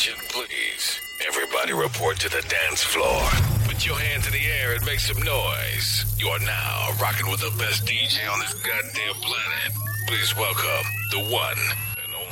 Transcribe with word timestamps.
Attention, 0.00 0.24
please. 0.30 1.00
Everybody 1.28 1.74
report 1.74 2.18
to 2.20 2.30
the 2.30 2.40
dance 2.48 2.82
floor. 2.82 3.20
Put 3.68 3.84
your 3.84 3.98
hands 3.98 4.26
in 4.26 4.32
the 4.32 4.46
air 4.62 4.72
and 4.74 4.82
make 4.86 4.98
some 4.98 5.20
noise. 5.22 6.06
You 6.16 6.28
are 6.28 6.38
now 6.38 6.88
rocking 7.02 7.30
with 7.30 7.40
the 7.40 7.52
best 7.58 7.84
DJ 7.84 8.24
on 8.32 8.38
this 8.40 8.54
goddamn 8.54 9.14
planet. 9.20 9.72
Please 10.08 10.34
welcome 10.36 10.86
the 11.10 11.20
one 11.28 11.60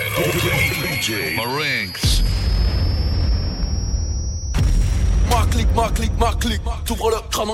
and 0.01 0.13
only 0.17 0.33
DJ 0.97 1.37
Marinx. 1.37 2.23
Ma 5.29 5.45
clique, 5.45 5.75
ma 5.75 5.91
clique, 5.91 6.19
ma 6.19 6.33
clique, 6.33 6.63
t'ouvres 6.87 7.11
le 7.11 7.21
crâne 7.29 7.51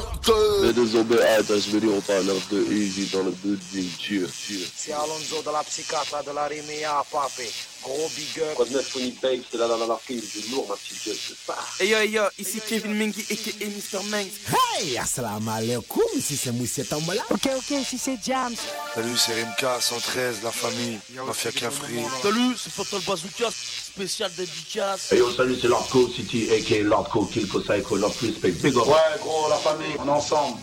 Les 0.62 0.72
deux 0.72 0.94
hommes, 0.94 1.12
attends, 1.12 1.58
je 1.58 1.70
vais 1.72 1.80
dire, 1.80 1.90
on 1.92 2.00
parle 2.00 2.26
de 2.26 2.72
Easy 2.72 3.10
dans 3.10 3.24
le 3.24 3.32
building, 3.32 3.90
cheer, 3.98 4.28
cheer. 4.28 4.64
C'est 4.76 4.92
Alonso 4.92 5.42
de 5.44 5.50
la 5.50 5.64
psychiatre 5.64 6.22
de 6.24 6.30
la 6.30 6.44
Rimea, 6.44 7.04
papé. 7.10 7.50
Gros 7.84 8.08
big 8.16 8.42
up. 8.42 8.54
Quoi 8.54 8.64
de 8.64 8.72
neuf, 8.72 8.96
Banks, 9.22 9.44
c'est 9.50 9.58
là, 9.58 9.66
là, 9.68 9.76
là, 9.76 9.86
la 9.86 9.98
fille 9.98 10.18
du 10.20 10.50
lourd, 10.50 10.66
ma 10.68 10.74
petite 10.76 11.04
gueule, 11.04 11.16
c'est 11.16 11.36
ça. 11.46 11.54
Hey 11.78 11.88
yo, 11.90 11.98
hey 11.98 12.10
yo, 12.10 12.22
ici 12.38 12.58
Kevin 12.66 12.94
Mengi 12.94 13.20
aka 13.30 13.66
Mr. 13.66 14.02
Mangs. 14.04 14.32
Hey, 14.80 14.96
assalamu 14.96 15.50
alaikum, 15.50 16.02
ici 16.16 16.34
c'est 16.36 16.52
Moussiet 16.52 16.84
Tambola. 16.84 17.22
Ok, 17.30 17.46
ok, 17.54 17.70
ici 17.82 17.98
c'est 17.98 18.18
Jams. 18.24 18.56
Salut, 18.94 19.18
c'est 19.18 19.34
Rimka, 19.34 19.80
113, 19.80 20.36
la 20.42 20.50
famille, 20.50 20.98
Mafia 21.26 21.52
Cafri. 21.52 21.96
Salut, 22.22 22.56
c'est 22.56 22.72
Fatal 22.72 23.00
Bazooka, 23.06 23.50
spécial 23.52 24.32
dédicace. 24.34 25.12
Hey 25.12 25.18
yo, 25.18 25.30
salut, 25.32 25.58
c'est 25.60 25.68
Lordco 25.68 26.08
City, 26.08 26.48
aka 26.52 26.82
Lordco, 26.82 27.26
Kilko 27.26 27.60
Psycho, 27.60 27.96
Lord 27.96 28.14
Respect, 28.22 28.52
big 28.62 28.76
up. 28.76 28.86
Ouais, 28.86 29.18
gros, 29.20 29.48
la 29.50 29.56
famille, 29.58 29.94
on 29.98 30.08
est 30.08 30.10
ensemble. 30.10 30.56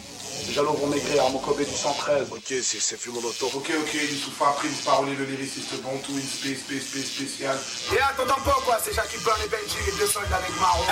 Jalo 0.50 0.74
vont 0.74 0.88
maigrir, 0.88 1.24
Armokobé 1.24 1.66
du 1.66 1.72
113. 1.72 2.28
Ok, 2.32 2.54
c'est 2.62 2.98
Fumonoto. 2.98 3.48
Ok, 3.54 3.72
ok, 3.80 3.94
Youssoufa, 3.94 4.56
Prince, 4.58 4.82
Paroli, 4.84 5.16
le 5.16 5.26
lyriciste 5.26 5.82
bon, 5.82 5.98
tout 6.06 6.14
une 6.14 6.22
space, 6.22 6.60
space, 6.60 6.88
space 6.88 7.06
spécial. 7.06 7.58
Et 7.94 8.00
attends 8.00 8.26
pas 8.44 8.58
quoi, 8.66 8.78
c'est 8.84 8.94
Jackie 8.94 9.18
Brown 9.24 9.40
et 9.46 9.50
Benji, 9.50 9.78
les 9.86 9.98
deux 9.98 10.08
soldats 10.08 10.38
avec 10.38 10.52
Marron. 10.60 10.84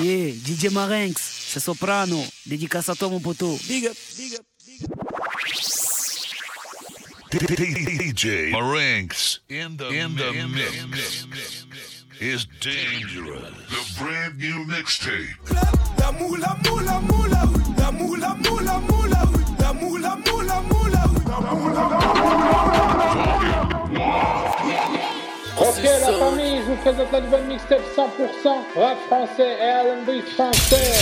Yeah, 0.00 0.32
DJ 0.32 0.72
Marinx, 0.72 1.20
c'est 1.48 1.60
Soprano. 1.60 2.22
Dédicace 2.46 2.88
à 2.88 2.94
toi 2.94 3.08
mon 3.08 3.20
poteau. 3.20 3.58
Big 3.68 3.86
up, 3.86 3.96
big 4.16 4.34
up, 4.34 4.44
big 4.66 4.84
up. 4.84 4.90
DJ 7.32 8.52
Marinx 8.52 9.40
in 9.50 9.76
the, 9.76 9.88
in 9.90 10.14
the 10.16 10.32
mix 10.48 11.26
is 12.20 12.46
dangerous. 12.60 13.42
The 13.68 13.82
brand 13.98 14.38
new 14.38 14.64
mixtape. 14.66 15.36
La 15.98 16.12
moula, 16.12 16.56
moula, 16.64 17.00
moula, 17.00 17.42
oui. 17.54 17.62
La 17.76 17.90
moula, 17.92 18.34
moula, 18.36 18.80
moula, 18.80 19.22
oui. 19.34 19.42
La 19.58 19.72
moula, 19.72 20.16
moula, 20.24 20.62
moula, 20.62 21.04
oui. 21.12 21.20
La 21.28 21.40
moula, 21.54 21.82
Ok 25.58 25.82
la 25.82 26.12
famille, 26.18 26.58
je 26.58 26.62
vous 26.64 26.76
présente 26.76 27.12
la 27.12 27.20
nouvelle 27.20 27.44
mixtape 27.44 27.82
100% 27.96 28.00
rap 28.76 28.98
français 29.06 29.56
et 29.60 29.72
R&B 29.72 30.10
français. 30.34 30.92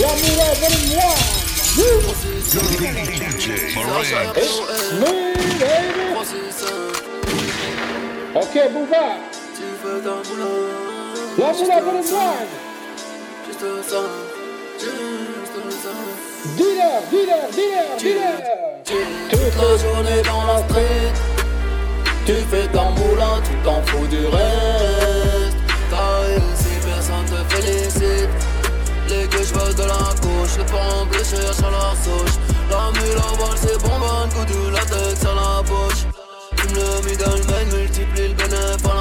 La 0.00 0.08
moula 0.08 0.48
volume 0.60 0.98
1. 0.98 1.44
DJ 1.74 3.46
Marinx. 3.74 4.36
It's 4.36 4.56
me 5.00 5.12
baby. 5.58 6.06
Ok 8.34 8.54
La 9.84 9.90
1. 9.90 10.00
Dealer, 16.56 17.02
dealer, 17.10 17.44
dealer, 17.52 17.88
dealer. 17.98 18.36
Toute 19.28 19.56
la 19.56 19.76
journée 19.76 20.22
dans 20.24 20.44
la 20.46 20.58
street 20.68 21.12
Tu 22.24 22.32
fais 22.50 22.66
ton 22.68 22.90
moulin, 22.92 23.42
tu 23.44 23.54
t'en 23.62 23.82
fous 23.82 24.06
du 24.06 24.24
reste 24.24 25.58
T'as 25.90 26.20
réussi, 26.20 26.72
personne 26.82 27.26
te 27.26 27.54
félicite 27.54 28.32
Les 29.10 29.26
que 29.26 29.42
je 29.42 29.52
de 29.52 29.82
la 29.82 30.14
couche 30.22 30.56
Le 30.56 30.64
pont 30.64 31.04
bleu 31.10 31.24
cherche 31.24 31.60
à 31.60 31.70
la 31.70 31.94
souche 32.02 32.36
La 32.70 32.90
mule 32.98 33.18
à 33.18 33.36
voile 33.36 33.58
c'est 33.58 33.78
bonbonne 33.82 34.30
Coup 34.34 34.46
du 34.46 34.70
latex 34.70 35.24
à 35.24 35.34
la 35.34 35.62
bouche 35.62 36.06
le 36.72 37.08
middleman 37.08 37.66
multiplie 37.72 38.28
le 38.28 38.34
bénéfice 38.34 38.93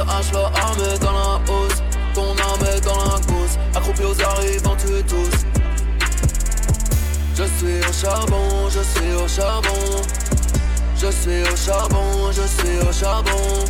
hache 0.00 0.32
la 0.32 0.46
arme 0.62 0.98
dans 1.00 1.12
la 1.12 1.52
hausse 1.52 1.82
Ton 2.14 2.30
arme 2.36 2.64
est 2.76 2.80
dans 2.80 2.96
la 2.96 3.18
course 3.26 3.58
Accroupi 3.74 4.02
aux 4.02 4.20
arrivants 4.22 4.76
tu 4.76 5.02
tous 5.04 5.46
je 7.38 7.44
suis 7.44 7.78
au 7.88 7.92
charbon, 7.92 8.68
je 8.68 8.80
suis 8.80 9.12
au 9.14 9.28
charbon. 9.28 10.02
Je 10.96 11.06
suis 11.06 11.42
au 11.42 11.56
charbon, 11.56 12.32
je 12.32 12.42
suis 12.42 12.78
au 12.80 12.92
charbon. 12.92 13.64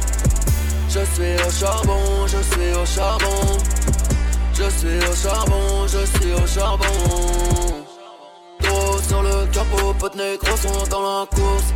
Je 0.88 1.00
suis 1.12 1.46
au 1.46 1.50
charbon, 1.50 2.26
je 2.26 2.38
suis 2.50 2.72
au 2.72 2.86
charbon. 2.86 3.58
Je 4.54 4.70
suis 4.70 4.98
au 5.06 5.14
charbon, 5.14 5.86
je 5.86 6.18
suis 6.18 6.32
au 6.32 6.46
charbon. 6.46 7.84
Trop 8.62 8.98
sur 9.06 9.22
le 9.22 9.46
capot, 9.52 9.92
potes 9.98 10.16
négros 10.16 10.56
sont 10.56 10.86
dans 10.88 11.02
la 11.02 11.26
course. 11.26 11.74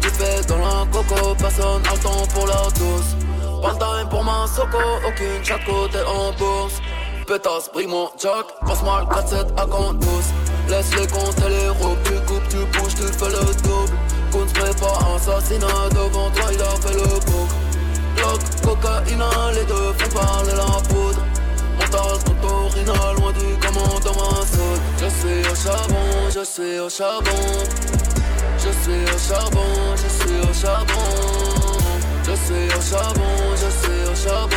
Tu 0.00 0.08
fais 0.08 0.40
dans 0.48 0.56
la 0.56 0.86
coco, 0.90 1.34
personne 1.38 1.82
a 1.86 1.92
le 1.92 2.00
temps 2.00 2.26
pour 2.32 2.46
la 2.46 2.62
douce. 2.70 3.23
Time 3.72 4.08
pour 4.10 4.22
ma 4.22 4.46
soco, 4.46 4.78
aucune 5.06 5.42
chatte 5.42 5.64
côté 5.64 5.98
en 6.06 6.32
bourse. 6.32 6.80
Pétasse, 7.26 7.68
pris 7.72 7.86
mon 7.86 8.10
jack, 8.20 8.46
passe-moi 8.66 9.00
le 9.00 9.06
4-7 9.16 9.58
à 9.58 9.66
compte 9.66 9.98
douce. 9.98 10.30
Laisse 10.68 10.94
les 10.94 11.06
comptes 11.06 11.38
et 11.38 11.48
les 11.48 11.68
robes, 11.70 11.98
tu 12.04 12.12
coupes, 12.26 12.48
tu 12.50 12.56
bouges, 12.56 12.94
tu 12.94 13.02
fais 13.02 13.30
le 13.30 13.62
double. 13.62 13.96
Qu'on 14.30 14.46
se 14.46 14.52
prépare 14.52 15.14
assassinat 15.16 15.88
devant 15.90 16.30
toi, 16.30 16.44
il 16.52 16.60
a 16.60 16.70
fait 16.82 16.94
le 16.94 17.20
bouc. 17.24 17.48
Bloc, 18.16 18.40
cocaïna, 18.62 19.30
les 19.54 19.64
deux 19.64 19.92
font 19.98 20.20
parler 20.20 20.52
la 20.52 20.80
poudre. 20.88 21.22
Montage, 21.78 22.20
motorina, 22.28 23.12
loin 23.16 23.32
du 23.32 23.66
commandant 23.66 24.14
Massoud. 24.14 24.80
Je 25.00 25.08
suis 25.08 25.50
au 25.50 25.54
charbon, 25.54 26.30
je 26.34 26.44
suis 26.44 26.78
au 26.78 26.90
charbon. 26.90 27.30
Je 28.58 28.70
suis 28.82 29.14
au 29.14 29.18
charbon, 29.18 29.96
je 29.96 30.08
suis 30.08 30.50
au 30.50 30.52
charbon. 30.52 31.63
Je 32.46 32.52
suis 32.52 32.76
au 32.76 32.82
charbon, 32.82 33.22
je 33.56 33.70
suis 33.70 34.10
au 34.10 34.28
charbon. 34.28 34.56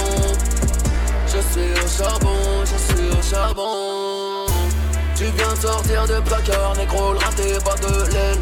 Je 1.25 1.37
suis 1.37 1.71
au 1.71 1.87
charbon, 1.87 2.37
je 2.65 2.93
suis 2.93 3.17
au 3.17 3.21
charbon. 3.23 4.45
Tu 5.15 5.23
viens 5.23 5.55
sortir 5.55 6.05
de 6.05 6.19
placard, 6.19 6.75
négro, 6.75 7.13
le 7.13 7.19
raté, 7.19 7.53
pas 7.63 7.75
de 7.75 8.11
l'aile. 8.11 8.39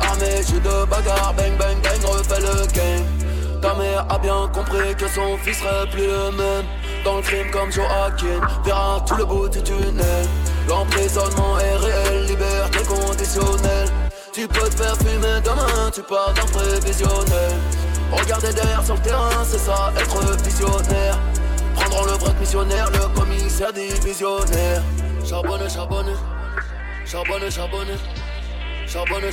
Armé, 0.00 0.42
jus 0.48 0.60
de 0.60 0.86
bagarre, 0.86 1.34
bang 1.36 1.54
bang 1.58 1.76
bang, 1.82 2.02
refais 2.10 2.40
le 2.40 2.66
game. 2.72 3.60
Ta 3.60 3.74
mère 3.74 4.06
a 4.08 4.18
bien 4.18 4.48
compris 4.54 4.94
que 4.96 5.06
son 5.06 5.36
fils 5.36 5.58
serait 5.58 5.90
plus 5.90 6.06
le 6.06 6.30
même. 6.30 6.64
Dans 7.04 7.16
le 7.16 7.22
crime 7.22 7.50
comme 7.50 7.70
Joaquin, 7.70 8.40
verra 8.64 9.04
tout 9.06 9.16
le 9.16 9.26
bout 9.26 9.50
du 9.50 9.62
tunnel. 9.62 10.26
L'emprisonnement 10.66 11.58
est 11.58 11.76
réel, 11.76 12.24
liberté 12.24 12.78
conditionnelle. 12.88 13.90
Tu 14.32 14.48
peux 14.48 14.68
te 14.70 14.76
faire 14.76 14.96
fumer 14.96 15.40
demain, 15.44 15.90
tu 15.92 16.00
pars 16.02 16.32
d'un 16.32 16.46
prévisionnel. 16.58 17.37
Regarder 18.12 18.52
derrière 18.52 18.84
sur 18.84 18.94
le 18.94 19.00
terrain, 19.00 19.44
c'est 19.44 19.58
ça, 19.58 19.92
être 19.96 20.42
visionnaire. 20.42 21.18
Prendront 21.74 22.04
le 22.06 22.12
vrai 22.12 22.32
missionnaire, 22.40 22.90
le 22.90 23.08
commissaire 23.18 23.72
divisionnaire. 23.72 24.82
Charbonne, 25.24 25.68
charbonne, 25.68 26.16
charbonne, 27.06 27.50
charbonne, 27.50 27.90
charbonne, 28.90 29.30
charbonne, 29.30 29.32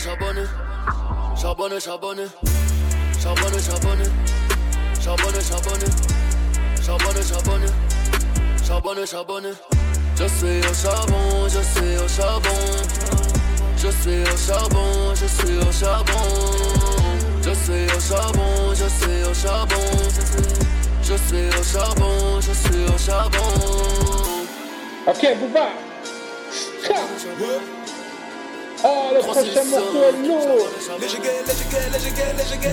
charbonne, 1.35 1.80
charbonne, 1.80 1.80
charbonne, 1.80 2.30
charbonne, 3.19 3.59
charbonne, 3.64 4.03
charbonne, 5.02 5.41
charbonne, 5.41 7.24
charbonne, 7.24 7.68
charbonne, 8.66 9.06
charbonne. 9.08 9.53
Je 10.18 10.28
suis 10.28 10.59
au 10.59 10.74
charbon, 10.74 11.47
je 11.50 11.59
suis 11.59 11.97
au 11.97 12.08
charbon, 12.08 12.50
je 13.78 13.90
suis 13.90 14.22
au 14.22 14.38
charbon, 14.38 15.14
je 15.14 15.25
suis 15.25 15.58
au 15.58 15.72
charbon, 15.74 16.24
je 17.45 17.53
suis 17.53 17.85
au 17.95 18.00
charbon, 18.00 18.73
je 18.73 18.88
suis 18.89 19.23
au 19.29 19.33
charbon, 19.33 19.75
je 21.03 21.14
suis 21.14 21.47
au 21.59 21.64
charbon, 21.64 22.41
je 22.41 22.52
suis 22.52 22.84
au 22.85 22.97
charbon. 22.97 23.53
Ok 25.08 25.37
Bouba. 25.40 25.67
Oh 28.84 28.90
le 29.14 29.20
prochain 29.20 29.64
morceau 29.70 30.03
est 30.09 30.28
lourd. 30.28 30.70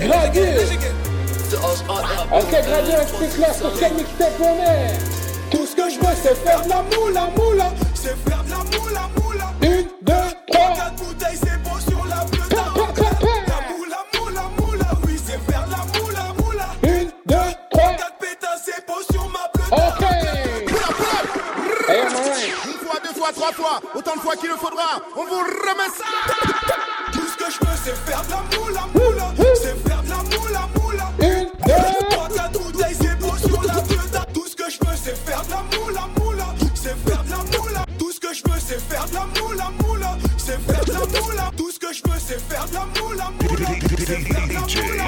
Gradure. 0.01 0.61
Ok 2.31 2.51
Gradure 2.51 2.99
explique-leur 3.01 3.53
sur 3.53 3.79
quel 3.79 3.93
mixtape 3.93 4.39
on 4.39 4.55
est. 4.63 4.97
Tout 5.51 5.67
ce 5.67 5.75
que 5.75 5.89
je 5.89 5.99
veux, 5.99 6.15
c'est 6.23 6.35
faire 6.35 6.63
de 6.63 6.69
la 6.69 6.81
moula, 6.81 7.29
moula. 7.37 7.71
C'est 7.93 8.17
faire 8.27 8.43
de 8.43 8.49
la 8.49 8.57
moula, 8.57 9.09
moula. 9.21 9.53
Une, 9.61 9.87
deux, 10.01 10.13
trois. 10.51 10.73
Quatre 10.75 10.95
bouteilles, 10.95 11.37
OK 19.73 20.05
Une 21.89 22.77
fois, 22.77 22.99
deux 23.03 23.13
fois, 23.19 23.31
trois 23.33 23.51
fois, 23.51 23.81
autant 23.95 24.15
de 24.15 24.19
fois 24.19 24.35
qu'il 24.35 24.49
le 24.49 24.55
faudra, 24.55 25.01
on 25.15 25.25
vous 25.25 25.39
remet 25.39 25.89
ça 25.97 26.05
Tout 27.11 27.27
ce 27.27 27.37
que 27.37 27.51
je 27.51 27.59
veux, 27.59 27.75
c'est 27.83 27.95
faire 28.05 28.21
de 28.23 28.31
la 28.31 28.57
moula, 28.57 28.87
moula, 28.93 29.33
c'est 29.55 29.75
faire 29.87 30.03
de 30.03 30.09
la 30.09 30.17
moula, 30.17 30.69
moula. 30.75 31.11
Une, 31.19 31.49
c'est 33.39 34.13
la. 34.13 34.25
Tout 34.33 34.47
ce 34.47 34.55
que 34.55 34.69
je 34.69 34.77
veux, 34.85 34.95
c'est 34.95 35.17
faire 35.25 35.43
de 35.43 35.49
la 35.51 35.63
moula, 35.77 36.07
moula, 36.19 36.45
c'est 36.75 36.95
faire 37.09 37.23
de 37.23 37.31
la 37.31 37.37
moula. 37.37 37.85
Tout 37.97 38.11
ce 38.11 38.19
que 38.19 38.33
je 38.33 38.43
veux, 38.45 38.59
c'est 38.59 38.79
faire 38.79 39.05
de 39.07 39.13
la 39.15 39.25
moula, 39.41 39.71
moula, 39.83 40.17
c'est 40.37 40.59
faire 40.61 40.85
de 40.85 40.91
la 40.91 40.99
moula. 40.99 41.51
Tout 41.57 41.71
ce 41.71 41.79
que 41.79 41.93
je 41.93 42.01
veux, 42.05 42.19
c'est 42.19 42.39
faire 42.39 42.65
de 42.67 42.73
la 42.73 42.85
moula, 43.01 43.31
moula, 43.41 43.69
c'est 43.89 44.05
faire 44.05 44.45
de 44.45 44.53
la 44.53 44.59
moula. 44.59 45.03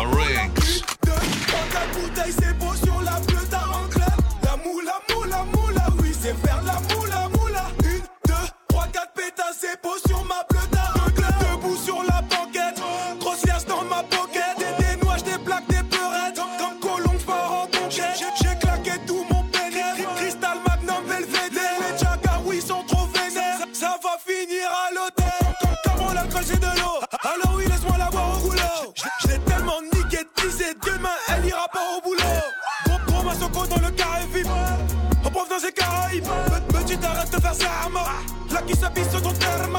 Mort. 37.91 38.09
Là 38.51 38.61
qui 38.67 38.75
s'habille 38.75 39.09
sur 39.09 39.21
ton 39.21 39.31
terme. 39.33 39.77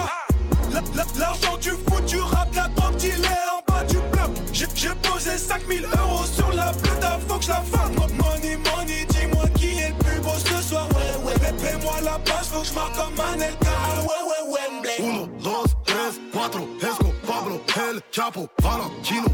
La- 0.72 0.80
la- 0.94 1.04
L'argent 1.18 1.56
du 1.58 1.70
fou, 1.70 2.00
tu 2.06 2.20
rap 2.20 2.54
la 2.54 2.68
drogue, 2.68 2.94
il 3.02 3.08
est 3.24 3.26
en 3.26 3.72
bas 3.72 3.84
du 3.84 3.96
bloc. 4.12 4.30
J'ai 4.52 4.66
posé 5.02 5.38
5000 5.38 5.86
euros 5.98 6.24
sur 6.24 6.52
la 6.52 6.72
plata, 6.72 7.18
faut 7.28 7.36
que 7.38 7.44
je 7.44 7.48
la 7.48 7.62
fasse. 7.62 7.90
Money, 7.96 8.56
money, 8.56 9.06
dis-moi 9.08 9.46
qui 9.54 9.78
est 9.78 9.88
le 9.90 9.94
plus 10.04 10.20
beau 10.20 10.30
ce 10.38 10.62
soir. 10.62 10.86
Ouais, 10.90 11.24
ouais, 11.32 11.52
paie-moi 11.62 11.94
la 12.02 12.18
base, 12.18 12.48
faut 12.52 12.60
que 12.60 12.66
je 12.66 12.72
marque 12.74 12.94
comme 12.96 13.20
un 13.20 13.34
El 13.40 13.56
Cal. 13.58 14.00
Ouais, 14.02 14.22
ouais, 14.28 14.58
Wembley. 14.74 14.96
Uno, 14.98 15.26
dos, 15.42 15.64
tres, 15.84 16.20
cuatro, 16.32 16.68
Esco, 16.80 17.12
Pablo, 17.26 17.60
El 17.76 18.00
Chapo, 18.10 18.48
Valentino, 18.62 19.28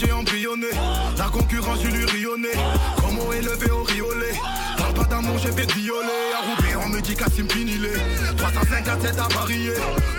j'ai 0.00 0.12
embryonné, 0.12 0.68
la 1.18 1.24
concurrence, 1.24 1.78
j'ai 1.82 1.90
lui 1.90 2.04
rionné. 2.06 2.48
Comment 2.96 3.32
élevé 3.32 3.70
au 3.70 3.82
riolet, 3.82 4.32
parle 4.78 4.94
pas 4.94 5.04
d'amour, 5.04 5.38
j'ai 5.38 5.52
fait 5.52 5.70
violer. 5.72 6.08
À 6.34 6.40
Roubaix, 6.46 6.84
on 6.84 6.88
me 6.88 7.00
dit 7.00 7.14
Cassim 7.14 7.46
Pinilé, 7.46 7.92
357 8.36 9.18
à 9.18 9.28
parier, 9.28 9.72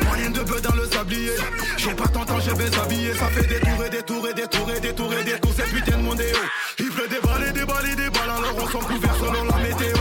moyen 0.06 0.30
de 0.30 0.42
bœuf 0.42 0.62
dans 0.62 0.76
le 0.76 0.86
sablier. 0.86 1.32
J'ai 1.78 1.94
pas 1.94 2.08
tant 2.08 2.26
temps, 2.26 2.40
je 2.40 2.52
vais 2.52 2.72
s'habiller, 2.72 3.14
ça 3.14 3.28
fait 3.28 3.48
des 3.48 3.60
tours 3.60 3.86
et 3.86 3.90
des 3.90 4.04
tours 4.04 4.28
et 4.28 4.34
des 4.34 4.48
tours 4.48 4.72
et 4.72 4.80
des 4.80 4.94
tours 4.94 5.14
et 5.14 5.24
des 5.24 5.36
c'est 5.56 5.74
putain 5.74 5.98
de 5.98 6.04
mondéo. 6.04 6.38
Il 6.80 6.90
pleut 6.90 7.08
des 7.08 7.20
balles 7.20 7.48
et 7.50 7.52
des 7.52 7.66
balles 7.66 7.90
et 7.92 7.96
des 7.96 8.10
balles, 8.10 8.30
alors 8.30 8.56
on 8.58 8.68
s'en 8.68 8.80
couvert 8.80 9.16
selon 9.16 9.46
la 9.46 9.58
météo. 9.58 10.01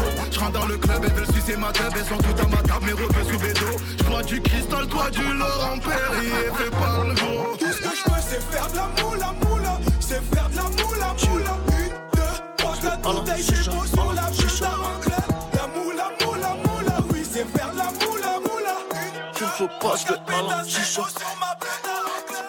Dans 0.53 0.67
le 0.67 0.77
club, 0.79 1.05
elles 1.05 1.13
veulent 1.13 1.33
sucer 1.35 1.57
ma 1.57 1.71
tête, 1.73 1.93
elles 1.95 2.05
sont 2.05 2.17
toutes 2.17 2.41
à 2.41 2.47
ma 2.49 2.57
table, 2.63 2.87
mes 2.87 2.93
repères 2.93 3.25
sous 3.25 3.39
bédo. 3.39 3.67
Je 3.99 4.05
bois 4.05 4.23
du 4.23 4.41
cristal, 4.41 4.87
toi 4.89 5.11
du 5.11 5.23
Laurent 5.23 5.79
Perrier, 5.79 6.31
fais 6.57 6.71
pas 6.71 7.05
le 7.07 7.15
gros. 7.15 7.57
Tout 7.57 7.73
ce 7.73 7.79
que 7.79 7.89
je 7.97 8.11
veux, 8.11 8.21
c'est 8.21 8.43
faire 8.43 8.69
de 8.71 8.77
la 8.77 8.89
moula, 9.03 9.33
moula. 9.45 9.79
C'est 10.01 10.23
faire 10.35 10.49
de 10.51 10.57
la 10.57 10.63
moula, 10.63 11.15
moula. 11.29 11.57
Une, 11.69 11.95
deux, 12.15 12.35
trois, 12.57 12.77
quatre 12.77 13.01
bouteilles, 13.15 13.43
c'est 13.43 13.71
beau 13.71 13.85
sur 13.85 14.13
la 14.13 14.23
bleue 14.23 14.61
d'Aranclette. 14.61 15.31
La 15.55 15.67
moula, 15.69 16.11
moula, 16.25 16.57
moula, 16.67 16.97
oui, 17.13 17.23
c'est 17.25 17.47
faire 17.57 17.73
de 17.73 17.79
la 17.79 17.85
moula, 17.85 18.41
moula. 18.41 18.77
Une, 18.95 19.33
Tu 19.35 19.45
faut 19.45 19.69
pas, 19.81 19.95
je 19.97 20.13
vais 20.13 20.19
à 20.35 20.43
la 20.43 20.65
chicha. 20.69 21.03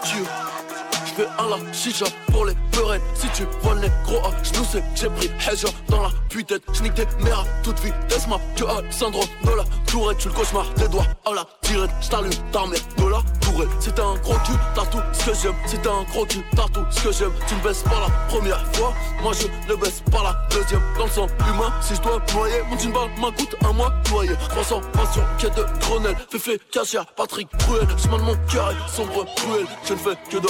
Tu 0.04 0.18
Je 0.18 0.71
vais 1.22 1.28
à 1.38 1.50
la 1.50 1.74
chicha 1.74 2.06
pour 2.32 2.46
les. 2.46 2.56
Si 3.14 3.28
tu 3.36 3.44
vois 3.62 3.76
les 3.76 3.90
gros 4.06 4.26
A, 4.26 4.32
je 4.44 4.58
nous 4.58 4.66
sais 4.66 4.80
que 4.80 4.86
j'ai 4.96 5.10
pris 5.10 5.30
Hedja 5.48 5.68
dans 5.88 6.02
la 6.02 6.10
putain. 6.30 6.56
Je 6.74 6.82
nique 6.82 6.96
tes 6.96 7.06
mères 7.24 7.42
à 7.42 7.46
toute 7.64 7.80
vitesse. 7.80 8.28
Ma 8.28 8.38
que 8.56 8.64
à 8.64 8.82
syndrome 8.92 9.28
de 9.44 9.52
la 9.52 9.64
tourette. 9.86 10.18
Tu 10.18 10.30
le 10.30 10.34
cauchemar 10.34 10.66
des 10.76 10.88
doigts 10.88 11.06
à 11.26 11.34
la 11.34 11.46
tirette. 11.62 11.92
J't'allume 12.02 12.32
ta 12.52 12.66
mère 12.66 12.80
de 12.98 13.04
la 13.04 13.22
tourette. 13.40 13.70
C'est 13.80 14.00
un 14.00 14.16
gros 14.24 14.34
cul, 14.46 14.54
t'as 14.74 14.84
ce 15.14 15.26
que 15.26 15.36
j'aime. 15.36 15.56
C'est 15.68 15.86
un 15.86 16.04
gros 16.12 16.26
cul, 16.26 16.44
t'as 16.56 16.66
ce 16.90 17.04
que 17.04 17.12
j'aime. 17.12 17.32
Tu 17.48 17.56
ne 17.56 17.62
baisses 17.62 17.84
pas 17.84 18.00
la 18.00 18.10
première 18.28 18.66
fois. 18.74 18.94
Moi 19.22 19.34
je 19.34 19.72
ne 19.72 19.80
baisse 19.80 20.02
pas 20.12 20.24
la 20.24 20.36
deuxième. 20.50 20.82
Dans 20.98 21.06
le 21.06 21.12
sang 21.12 21.28
humain, 21.48 21.72
si 21.82 21.96
je 21.96 22.02
dois 22.02 22.20
noyer, 22.34 22.64
mon 22.70 22.80
jean 22.80 22.92
balle 22.92 23.10
m'coûte 23.20 23.56
un 23.64 23.74
mois 23.74 23.94
noyer. 24.10 24.36
300 24.50 24.82
passion, 24.94 25.24
quête 25.38 25.56
de 25.56 25.66
Grenelle. 25.82 26.18
Féfé, 26.30 26.60
cachère, 26.72 27.06
Patrick 27.16 27.48
Cruel. 27.60 27.88
Chemin 28.02 28.18
de 28.18 28.24
mon 28.24 28.36
cœur 28.50 28.74
sombre, 28.90 29.26
cruel. 29.36 29.68
Je 29.86 29.94
ne 29.94 30.00
fais 30.00 30.16
que 30.30 30.38
de 30.38 30.48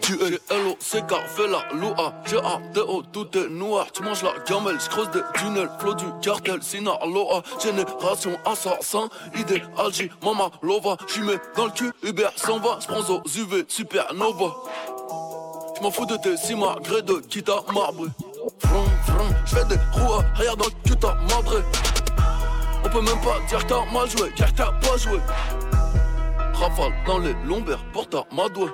conflictuel. 0.00 0.38
L-O-C-K, 0.50 1.14
fais 1.26 1.48
la 1.48 1.64
loua. 1.74 2.12
G-A-D-O, 2.26 3.02
tout 3.12 3.26
est 3.36 3.48
noir. 3.48 3.86
Tu 3.92 4.02
manges 4.02 4.22
la 4.22 4.32
gamelle, 4.48 4.78
je 4.80 4.88
creuse 4.88 5.10
des 5.10 5.20
tunnels. 5.34 5.70
Flot 5.78 5.94
du 5.94 6.04
cartel, 6.22 6.62
Sinaloa. 6.62 7.42
Génération 7.62 8.38
assassin, 8.44 9.08
idéalgie, 9.36 10.10
mama 10.22 10.50
lova. 10.62 10.96
J'y 11.12 11.20
mets 11.20 11.40
dans 11.56 11.66
le 11.66 11.72
cul, 11.72 11.92
Uber 12.02 12.28
s'en 12.36 12.58
va. 12.58 12.78
J'prends 12.80 13.14
aux 13.14 13.22
UV, 13.26 13.64
supernova. 13.68 14.54
J'm'en 15.78 15.90
fous 15.90 16.06
de 16.06 16.16
tes 16.16 16.36
si 16.36 16.54
gré 16.54 17.02
de 17.02 17.22
à 17.50 17.72
marbre. 17.72 18.06
Vroom, 18.62 18.84
vroom. 19.06 19.34
J'fais 19.46 19.64
des 19.64 19.76
roues 19.92 20.20
arrière 20.34 20.56
dans 20.56 20.66
le 20.66 20.88
cul, 20.88 20.96
t'as 20.96 21.14
madré. 21.14 21.62
On 22.84 22.88
peut 22.88 23.02
même 23.02 23.20
pas 23.20 23.38
dire 23.48 23.58
que 23.58 23.68
t'as 23.68 23.92
mal 23.92 24.08
joué, 24.08 24.30
car 24.36 24.52
t'as 24.54 24.72
pas 24.72 24.96
joué. 24.96 25.20
Rafale 26.54 26.92
dans 27.06 27.18
les 27.18 27.34
lombaires, 27.46 27.82
porte 27.92 28.14
à 28.14 28.24
ma 28.34 28.48
doigt. 28.48 28.70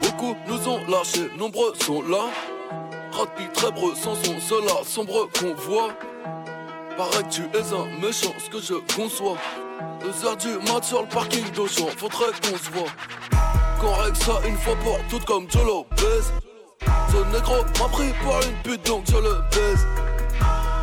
Beaucoup 0.00 0.36
nous 0.46 0.68
ont 0.68 0.80
lâchés, 0.86 1.30
nombreux 1.38 1.72
sont 1.84 2.02
là. 2.02 2.30
Rapide, 3.12 3.52
très 3.52 3.70
breux, 3.72 3.94
sans 3.94 4.14
son 4.14 4.38
cela, 4.40 4.84
sombre 4.84 5.28
qu'on 5.38 5.54
voit. 5.54 5.90
Paraît 6.96 7.22
que 7.24 7.28
tu 7.28 7.42
es 7.42 7.72
un 7.72 7.86
méchant, 8.00 8.32
ce 8.38 8.50
que 8.50 8.60
je 8.60 8.74
conçois. 8.94 9.36
Deux 10.00 10.26
heures 10.26 10.36
du 10.36 10.48
mat 10.70 10.82
sur 10.82 11.02
le 11.02 11.08
parking 11.08 11.48
d'Auchan, 11.50 11.86
faudrait 11.96 12.32
qu'on 12.42 12.56
se 12.56 12.70
voit. 12.70 12.90
Qu'on 13.80 14.02
règle 14.02 14.16
ça 14.16 14.40
une 14.46 14.56
fois 14.56 14.76
pour 14.76 14.98
toutes 15.08 15.24
comme 15.24 15.50
Jolo 15.50 15.86
baise. 15.96 16.32
Ce 17.10 17.16
négro 17.32 17.56
m'a 17.56 17.88
pris 17.88 18.12
pour 18.22 18.34
une 18.42 18.62
pute 18.62 18.86
donc 18.86 19.04
je 19.06 19.16
le 19.16 19.34
baise. 19.50 19.86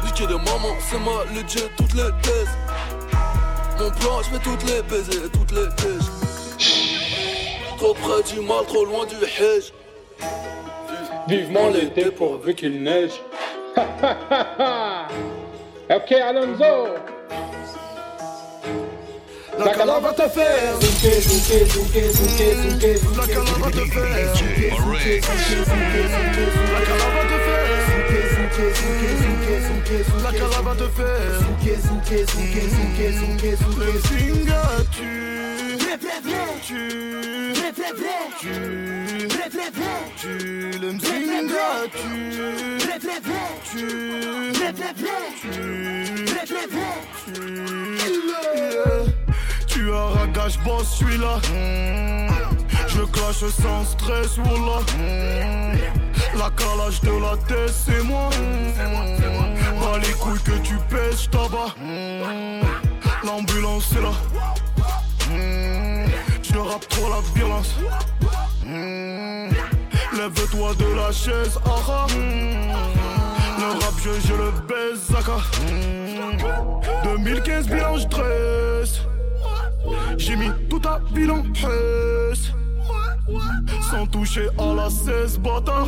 Niquer 0.05 0.27
de 0.27 0.35
maman, 0.35 0.75
c'est 0.79 0.99
ma 0.99 1.23
legit, 1.33 1.67
toutes 1.77 1.93
les 1.93 2.11
thèses. 2.21 2.55
Mon 3.79 3.91
plan, 3.91 4.21
je 4.23 4.37
toutes 4.39 4.63
les 4.63 4.81
baiser, 4.83 5.29
toutes 5.31 5.51
les 5.51 5.67
tèches. 5.75 6.24
Trop 7.77 7.93
près 7.93 8.23
du 8.33 8.39
mal, 8.41 8.65
trop 8.67 8.85
loin 8.85 9.05
du 9.05 9.15
hedge. 9.15 9.71
Vivement 11.27 11.69
l'été 11.69 12.05
pourvu 12.11 12.53
qu'il 12.55 12.83
neige. 12.83 13.21
ok, 15.89 16.11
Alonso. 16.11 16.87
La 19.57 19.73
cala 19.73 19.99
va 19.99 20.13
te 20.13 20.27
faire 20.29 20.75
zouker, 20.81 21.21
zouker, 21.21 21.65
zouker, 21.65 22.11
zouker, 22.11 22.55
zouker. 22.57 22.97
La 23.17 23.27
cala 23.27 23.51
va 23.59 23.71
te 23.71 23.85
faire 23.89 24.35
La 30.23 30.31
cala 30.31 30.61
va 30.61 30.73
te 30.75 30.87
faire. 30.89 31.39
Zouker, 31.41 31.77
zouker, 31.79 32.25
zouker, 32.25 32.67
zouker, 32.69 33.11
zouker, 33.11 33.11
zouker. 33.11 33.11
La 33.11 33.11
cala 33.11 33.11
va 33.11 33.11
te 33.11 33.11
faire 33.11 33.11
zouker, 33.11 33.11
zouker, 33.11 33.11
zouker, 33.11 33.11
zouker, 33.11 33.11
zouker, 33.13 33.55
zouker. 33.55 33.75
Le 33.77 33.91
singa 34.01 34.63
tu, 34.91 35.77
tu, 35.77 35.99
tu, 36.65 36.81
tu, 40.17 40.41
le 40.79 40.89
tu, 40.97 41.13
tu, 41.91 42.23
tu, 43.63 43.81
tu, 43.81 43.87
tu 49.67 49.81
as 49.91 50.05
ragage 50.05 50.57
boss 50.63 50.87
celui-là 50.99 51.35
Je 52.87 53.01
clash 53.01 53.43
sans 53.61 53.83
stress 53.83 54.37
Wallah 54.37 54.81
La 56.37 56.49
calage 56.51 57.01
de 57.01 57.11
la 57.21 57.37
tête 57.47 57.73
c'est 57.73 58.03
moi 58.03 58.29
Les 60.01 60.11
couilles 60.13 60.39
que 60.39 60.57
tu 60.61 60.75
pèses 60.89 61.23
j't'abats 61.23 61.73
L'ambulance 63.23 63.87
c'est 63.93 64.01
là. 64.01 64.11
Je 66.43 66.57
rappe 66.57 66.87
trop 66.89 67.09
la 67.09 67.21
violence. 67.33 67.75
Lève-toi 70.17 70.75
de 70.75 70.95
la 70.95 71.11
chaise 71.11 71.57
ah. 71.65 72.07
Le 73.57 73.65
rap 73.65 73.93
je, 74.03 74.27
je 74.27 74.33
le 74.33 74.51
baise 74.67 74.99
Zaka. 75.11 75.37
2015 77.05 77.67
bilan 77.67 77.97
je 77.97 78.07
dresse. 78.07 79.01
J'ai 80.17 80.35
mis 80.35 80.51
tout 80.69 80.81
à 80.85 80.99
bilan 81.13 81.43
presse 81.53 82.51
Sans 83.89 84.05
toucher 84.07 84.49
à 84.59 84.73
la 84.75 84.89
16 84.89 85.39
bâtard 85.39 85.87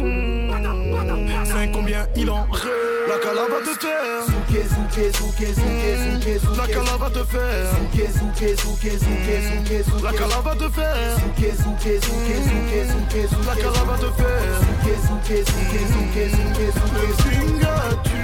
C'est 1.45 1.71
combien 1.71 2.07
il 2.15 2.29
en 2.31 2.47
reste 2.51 2.65
La 3.07 3.17
cala 3.19 3.41
va 3.47 3.59
te 3.59 3.79
faire 3.79 4.23
Zouké, 4.25 4.63
zouké, 4.67 5.11
zouké, 5.11 5.53
zouké, 5.53 5.95
zouké, 5.95 6.39
zouké. 6.39 6.57
La 6.57 6.67
cala 6.67 6.97
va 6.97 7.09
te 7.09 7.23
faire 7.25 7.69
Zouké, 7.71 8.07
zouké, 8.11 8.55
zouké, 8.55 8.91
zouké, 8.97 9.35
zouké, 9.41 9.83
zouké. 9.83 10.03
La 10.03 10.13
cala 10.13 10.41
va 10.41 10.55
te 10.55 10.69
faire 10.69 11.17
Zouké, 11.19 11.51
zouké, 11.55 11.99
zouké, 11.99 12.35
zouké, 12.41 12.85
zouké, 12.89 13.27
zouké. 13.27 13.45
La 13.45 13.55
cala 13.55 13.83
va 13.85 13.97
te 13.97 14.11
faire 14.17 14.59
Zouké, 14.59 14.93
zouké, 15.07 15.43
zouké, 15.45 15.89
zouké, 15.89 16.29
zouké, 16.29 16.71
zouké. 16.73 18.16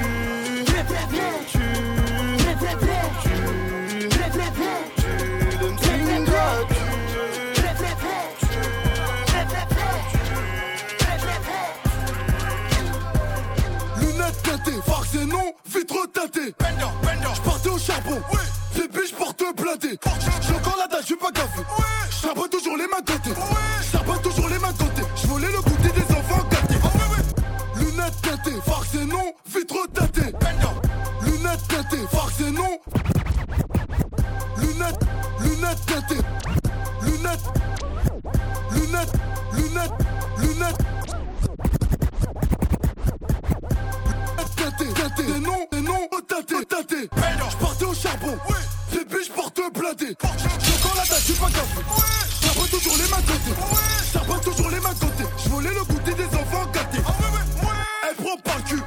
Tâter. 16.14 16.54
Je 17.36 17.42
partais 17.42 17.70
au 17.70 17.78
charbon. 17.78 18.22
Les 18.76 18.88
biches 18.88 19.14
portent 19.14 19.44
blindé. 19.56 20.00
J'ai 20.42 20.56
encore 20.56 20.78
la 20.78 20.88
dalle, 20.88 21.04
je 21.08 21.16
pas 21.16 21.32
gaffé. 21.32 21.62
Je 22.10 22.28
pas 22.28 22.48
toujours 22.48 22.78
les 22.78 22.88
mains 22.88 23.04
côté. 23.06 23.30
Je 23.92 23.98
pas 23.98 24.18
toujours 24.18 24.50
les 24.50 24.60
mains 24.60 24.74
côté. 24.74 25.02
Je 25.16 25.28
le 25.28 25.62
goûter 25.62 25.92
des 25.92 26.16
enfants 26.16 26.44
gâtés. 26.50 26.76
Lunettes 27.76 28.22
teintées, 28.22 28.62
farce 28.66 28.96
et 28.96 29.06
non, 29.06 29.34
vitre 29.54 29.88
teintée. 29.94 30.34
Lunettes 31.22 31.68
teintées, 31.68 32.08
farce 32.12 32.40
et 32.40 32.52
non. 32.52 32.80
Lunettes, 34.58 35.00
lunettes 35.40 35.86
teintées. 35.86 36.24
Lunettes, 37.04 37.40
lunettes, 38.72 39.14
lunettes, 39.54 39.92
lunettes. 40.38 40.78
Tâté, 40.78 41.03
tâté, 45.10 45.24
des 45.24 45.40
noms, 45.40 45.68
des 45.72 45.82
noms, 45.82 46.08
tâté, 46.28 46.66
tâté. 46.66 47.10
Je 47.80 47.86
au 47.86 47.94
charbon, 47.94 48.38
les 48.94 49.06
biches 49.06 49.32
portent 49.36 49.62
blindé. 49.74 50.16
Encore 50.24 50.96
la 50.96 51.02
tête, 51.04 51.18
je 51.20 51.34
suis 51.34 51.34
pas. 51.34 51.48
Ça 51.48 52.60
va 52.60 52.68
toujours 52.68 52.98
les 52.98 53.10
mains 53.10 53.24
côté. 53.28 53.52
Va 54.28 54.40
toujours 54.40 54.70
les 54.70 54.80
mains 54.80 54.94
côté. 54.94 55.24
Je 55.44 55.50
volais 55.50 55.70
le 55.70 55.84
goûter 55.84 56.14
des 56.14 56.26
enfants 56.26 56.66
gâtés. 56.74 57.04
Elle 58.10 58.16
prend 58.16 58.38
par 58.38 58.58
le 58.58 58.64
cul, 58.64 58.83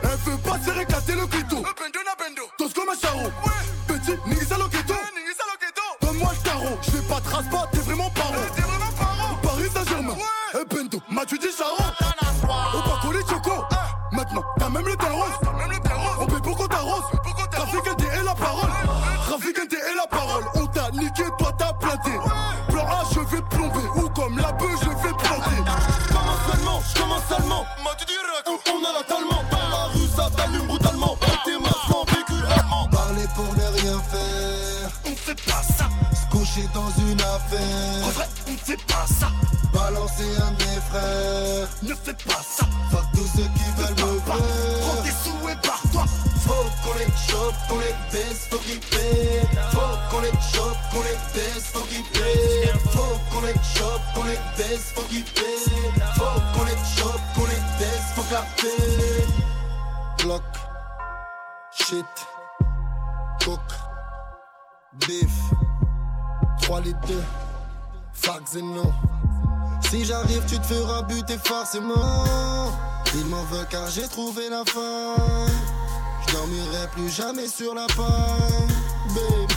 sur 77.57 77.75
la 77.75 77.87
paille. 77.87 78.67
Babe, 79.15 79.53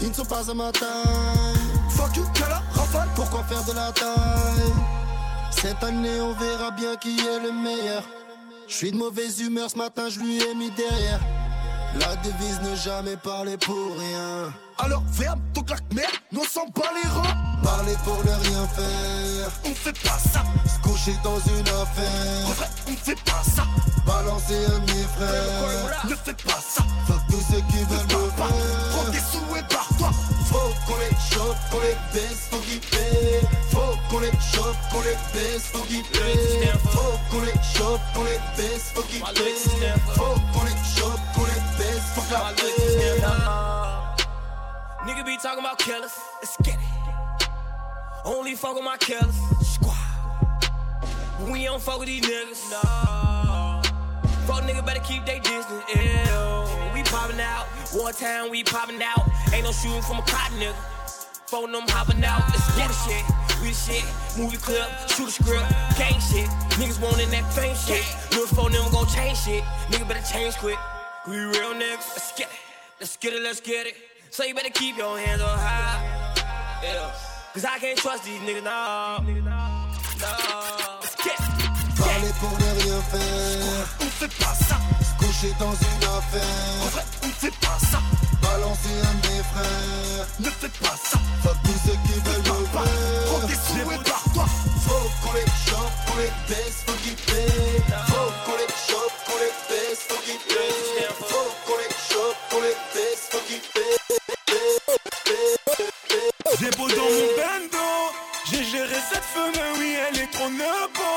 ils 0.00 0.08
ne 0.08 0.14
sont 0.14 0.24
pas 0.24 0.50
à 0.50 0.54
ma 0.54 0.72
taille. 0.72 0.90
Fuck 1.90 2.16
you, 2.16 2.24
Kala, 2.34 2.62
rafale. 2.72 3.08
Pourquoi 3.14 3.42
faire 3.44 3.64
de 3.64 3.72
la 3.72 3.92
taille? 3.92 4.72
Cette 5.50 5.82
année, 5.82 6.20
on 6.20 6.32
verra 6.34 6.70
bien 6.70 6.96
qui 6.96 7.18
est 7.18 7.40
le 7.40 7.52
meilleur. 7.52 8.02
Je 8.68 8.74
suis 8.74 8.92
de 8.92 8.96
mauvaise 8.96 9.40
humeur 9.40 9.68
ce 9.68 9.76
matin, 9.76 10.08
je 10.08 10.20
lui 10.20 10.38
ai 10.38 10.54
mis 10.54 10.70
derrière. 10.70 11.20
La 11.98 12.16
devise 12.16 12.60
ne 12.62 12.74
jamais 12.76 13.16
parler 13.16 13.56
pour 13.58 13.98
rien. 13.98 14.52
Alors 14.78 15.02
ferme 15.12 15.40
claque 15.62 15.92
merde, 15.94 16.10
nous 16.32 16.40
on 16.40 16.44
s'en 16.44 16.66
bat 16.66 16.90
les 16.94 17.08
reins. 17.08 17.36
Parler 17.62 17.96
pour 18.04 18.18
ne 18.24 18.30
rien 18.30 18.66
faire. 18.68 19.50
On 19.64 19.74
fait 19.74 19.98
pas 20.02 20.18
ça. 20.18 20.42
Se 20.66 20.88
coucher 20.88 21.14
dans 21.22 21.38
une 21.38 21.68
En 21.68 21.82
affaire. 21.82 22.54
vrai, 22.56 22.68
on 22.88 22.96
fait 22.96 23.22
pas 23.24 23.42
ça. 23.44 23.64
Balancer 24.06 24.64
un 24.66 24.80
mes 24.80 25.06
frères. 25.16 26.06
Ne 26.08 26.14
fais 26.14 26.34
pas 26.34 26.60
ça. 26.60 26.82
Fuck 27.06 27.20
tous 27.30 27.44
ceux 27.50 27.60
qui 27.70 27.84
veulent 27.84 28.22
me 28.22 28.30
Pas. 28.30 28.48
Prends 28.90 29.02
faire. 29.02 29.10
tes 29.12 29.18
sous 29.18 29.56
et 29.56 29.62
barre-toi. 29.72 30.10
Faut 30.50 30.74
qu'on 30.86 30.98
les 30.98 31.16
chope, 31.30 31.56
qu'on 31.70 31.80
les 31.80 31.96
baisse, 32.12 32.48
faut 32.50 32.58
qu'ils 32.58 32.80
paient. 32.80 33.40
Faut 33.70 33.94
qu'on 34.10 34.20
les 34.20 34.32
chope, 34.52 34.76
qu'on 34.90 35.00
les 35.02 35.18
baisse, 35.32 35.62
faut 35.72 35.84
qu'ils 35.84 36.02
paient. 36.04 36.72
Faut 36.90 37.18
qu'on 37.30 37.40
les 37.42 37.60
chope, 37.76 38.00
qu'on 38.14 38.24
les 38.24 38.40
baisse, 38.56 38.92
faut 38.94 39.02
qu'ils 39.02 39.20
paient. 39.20 39.94
Faut 40.14 40.40
qu'on 40.52 40.64
les 40.64 40.80
chope, 40.96 41.20
qu'on 41.34 41.44
les 41.44 41.62
baisse, 41.78 42.06
faut 42.14 42.22
paix. 42.22 42.59
Nigga 45.04 45.24
be 45.24 45.38
talking 45.38 45.60
about 45.60 45.78
killers. 45.78 46.12
Let's 46.42 46.56
get 46.58 46.74
it. 46.74 47.48
Only 48.22 48.54
fuck 48.54 48.74
with 48.74 48.84
my 48.84 48.98
killers. 48.98 49.34
Squad. 49.62 49.96
We 51.50 51.64
don't 51.64 51.80
fuck 51.80 52.00
with 52.00 52.08
these 52.08 52.22
niggas. 52.22 52.70
No. 52.70 53.80
Fuck 54.46 54.64
nigga 54.64 54.84
better 54.84 55.00
keep 55.00 55.24
they 55.24 55.38
distance. 55.40 55.84
Ew. 55.94 56.92
We 56.92 57.02
popping 57.04 57.40
out. 57.40 57.64
One 57.94 58.12
time 58.12 58.50
we 58.50 58.62
popping 58.62 59.00
out. 59.02 59.26
Ain't 59.54 59.64
no 59.64 59.72
shooting 59.72 60.02
from 60.02 60.18
a 60.18 60.22
cotton 60.22 60.58
nigga. 60.58 60.74
Phone 61.48 61.72
them 61.72 61.88
hopping 61.88 62.22
out. 62.22 62.42
Let's 62.50 62.76
get 62.76 62.88
the 62.88 62.94
shit. 63.08 63.24
We 63.62 63.68
the 63.70 63.74
shit. 63.74 64.04
Movie 64.36 64.58
clip. 64.58 64.86
Shoot 65.08 65.28
a 65.28 65.30
script. 65.30 65.64
Gang 65.96 66.20
shit. 66.20 66.46
Niggas 66.76 67.00
wantin' 67.00 67.30
that 67.30 67.50
fame 67.54 67.74
shit. 67.74 68.04
Little 68.32 68.54
phone 68.54 68.72
them 68.72 68.84
gon' 68.92 69.06
change 69.06 69.38
shit. 69.38 69.64
Nigga 69.88 70.06
better 70.06 70.26
change 70.30 70.56
quick. 70.56 70.78
We 71.26 71.38
real 71.38 71.72
niggas. 71.72 72.04
Let's 72.12 72.32
get 72.36 72.48
it. 72.48 72.60
Let's 73.00 73.16
get 73.16 73.32
it. 73.32 73.42
Let's 73.42 73.60
get 73.60 73.86
it. 73.86 73.96
So 74.30 74.44
you 74.44 74.54
better 74.54 74.70
keep 74.70 74.96
your 74.96 75.18
hands 75.18 75.42
up 75.42 75.58
high. 75.58 76.00
Yeah. 76.82 77.10
Cause 77.52 77.64
I 77.64 77.78
can't 77.78 77.98
trust 77.98 78.24
these 78.24 78.40
niggas, 78.40 78.62
get 79.26 79.36
it. 79.36 79.44
Parler 81.98 82.32
pour 82.40 82.52
ne 82.58 82.70
rien 82.80 83.00
faire. 83.10 83.86
On 84.00 84.04
fait 84.04 84.34
pas 84.38 84.54
ça. 84.54 84.76
Se 85.02 85.14
coucher 85.18 85.52
dans 85.58 85.74
une 85.74 86.08
En 86.08 86.18
affaire. 86.18 86.90
vrai, 86.92 87.04
on 87.24 87.28
fait 87.28 87.56
pas 87.60 87.78
ça. 87.90 87.98
Balancer 88.40 88.96
un 89.02 89.14
de 89.20 89.26
mes 89.28 89.42
frères. 89.52 90.26
Ne 90.38 90.50
fais 90.50 90.68
pas 90.80 90.96
ça. 90.96 91.18
Fuck 91.42 91.56
tous 91.64 91.78
ceux 91.86 91.98
qui 92.06 92.20
veulent 92.20 92.46
me 92.60 92.66
Pas. 92.72 92.84
Prends 93.26 93.46
tes 93.48 93.54
faire. 93.54 93.84
sous 93.84 93.90
et 93.90 93.98
barre-toi. 94.08 94.46
Faut 94.86 95.10
qu'on 95.22 95.32
les 95.34 95.50
chope, 95.66 95.94
qu'on 96.06 96.16
les 96.18 96.32
baisse, 96.48 96.78
faut 96.86 96.98
qu'ils 97.02 97.16
paient. 97.16 97.82
Faut 98.06 98.30
qu'on 98.46 98.56
les 98.56 98.72
chope, 98.88 99.14
qu'on 99.26 99.38
les 99.42 99.52
J'ai 106.60 106.70
beau 106.72 106.86
dans 106.88 106.96
mon 106.96 107.30
bendo, 107.38 107.78
j'ai 108.50 108.62
géré 108.64 108.96
cette 109.10 109.24
femme, 109.24 109.52
oui 109.78 109.94
elle 109.96 110.20
est 110.20 110.30
trop 110.30 110.50
nebo 110.50 111.08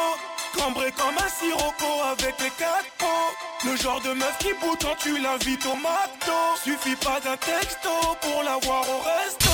Cambré 0.58 0.90
comme 0.92 1.18
un 1.18 1.28
sirocco 1.28 2.02
avec 2.14 2.36
les 2.40 2.52
quatre 2.52 2.88
pots. 2.98 3.68
Le 3.70 3.76
genre 3.76 4.00
de 4.00 4.14
meuf 4.14 4.38
qui 4.40 4.54
bout 4.62 4.78
quand 4.80 4.96
tu 5.00 5.18
l'invites 5.18 5.66
au 5.66 5.76
McDo. 5.76 6.40
Suffit 6.64 6.96
pas 6.96 7.20
d'un 7.20 7.36
texto 7.36 7.90
pour 8.22 8.44
la 8.44 8.58
voir 8.64 8.86
au 8.88 9.02
resto. 9.02 9.52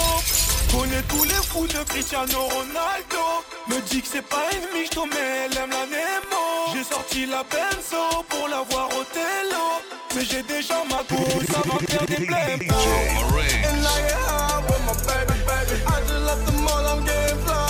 Connais 0.78 1.02
tous 1.04 1.24
les 1.24 1.42
fous 1.50 1.66
de 1.66 1.84
Cristiano 1.86 2.40
Ronaldo. 2.40 3.26
Me 3.68 3.80
dit 3.90 4.02
que 4.02 4.08
c'est 4.12 4.28
pas 4.28 4.46
une 4.54 4.80
michto 4.80 5.08
mais 5.08 5.46
elle 5.46 5.58
aime 5.58 5.72
la 5.72 5.86
Nemo. 5.88 6.76
J'ai 6.76 6.84
sorti 6.84 7.26
la 7.26 7.44
benzo 7.44 8.24
pour 8.28 8.48
la 8.48 8.62
voir 8.70 8.90
au 8.90 9.04
télo. 9.06 9.66
Mais 10.16 10.26
j'ai 10.26 10.44
déjà 10.44 10.84
ma 10.90 11.02
go, 11.10 11.24
ça 11.52 11.62
va 11.66 11.80
faire 11.88 12.06
des 12.06 12.26
blèmes 12.26 12.68
My 14.90 14.96
baby, 14.96 15.40
baby. 15.46 15.84
I 15.86 16.02
just 16.02 16.26
left 16.26 16.46
the 16.48 16.52
mall, 16.64 16.88
I'm 16.88 17.06
getting 17.06 17.38
fly 17.46 17.69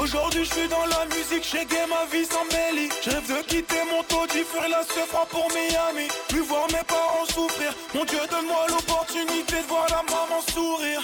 Aujourd'hui 0.00 0.46
je 0.46 0.50
suis 0.50 0.68
dans 0.68 0.86
la 0.86 1.04
musique, 1.14 1.44
j'ai 1.44 1.66
gay 1.66 1.84
ma 1.86 2.06
vie 2.10 2.24
sans 2.24 2.44
mêlie 2.56 2.88
Je 3.04 3.10
rêve 3.10 3.28
de 3.28 3.42
quitter 3.42 3.82
mon 3.90 4.02
taudis, 4.04 4.44
faire 4.44 4.66
la 4.66 4.82
se 4.82 5.04
fera 5.06 5.26
pour 5.26 5.46
Miami. 5.50 6.08
Plus 6.30 6.40
voir 6.40 6.66
mes 6.68 6.84
parents 6.88 7.26
souffrir. 7.26 7.74
Mon 7.94 8.06
Dieu 8.06 8.20
donne-moi 8.30 8.64
l'opportunité 8.70 9.56
de 9.60 9.68
voir 9.68 9.86
la 9.90 10.02
maman 10.10 10.40
sourire. 10.54 11.02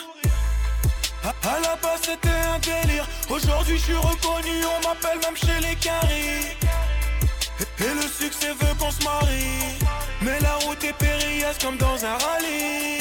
À 1.23 1.61
la 1.61 1.77
base 1.77 2.01
c'était 2.09 2.41
un 2.55 2.59
délire. 2.59 3.07
Aujourd'hui 3.29 3.77
je 3.77 3.83
suis 3.83 3.97
reconnu 3.97 4.65
On 4.65 4.89
m'appelle 4.89 5.19
même 5.19 5.37
chez 5.37 5.61
les 5.61 5.77
caries 5.77 6.57
Et 7.81 7.95
le 7.95 8.09
succès 8.09 8.53
veut 8.59 8.75
qu'on 8.79 8.91
se 8.91 9.05
marie. 9.05 9.77
Mais 10.23 10.41
la 10.41 10.55
route 10.65 10.83
est 10.83 10.95
périlleuse 10.95 11.59
comme 11.61 11.77
dans 11.77 12.03
un 12.03 12.17
rallye 12.17 12.97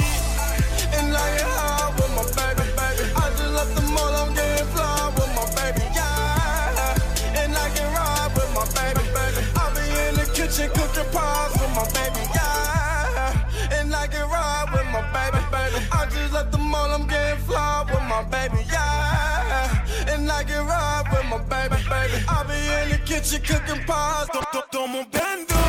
cooking 10.95 11.11
pies 11.11 11.51
with 11.59 11.71
my 11.75 11.83
baby, 11.93 12.23
yeah. 12.33 13.79
And 13.79 13.93
I 13.93 14.07
can 14.07 14.29
ride 14.29 14.69
with 14.73 14.87
my 14.91 15.01
baby, 15.11 15.43
baby. 15.51 15.85
I 15.91 16.05
just 16.05 16.33
left 16.33 16.51
the 16.51 16.57
mall, 16.57 16.89
I'm 16.91 17.07
getting 17.07 17.39
fly 17.45 17.83
with 17.91 18.03
my 18.07 18.23
baby, 18.23 18.63
yeah. 18.71 20.13
And 20.13 20.31
I 20.31 20.43
can 20.43 20.65
ride 20.65 21.05
with 21.11 21.25
my 21.29 21.39
baby, 21.51 21.75
baby. 21.89 22.17
I 22.27 22.43
be 22.47 22.55
in 22.79 22.89
the 22.91 22.99
kitchen 23.05 23.41
cooking 23.43 23.83
pies. 23.85 24.27
dans, 24.33 24.41
dans- 24.53 24.67
dans 24.71 24.87
mon 24.87 25.03
bendo 25.11 25.61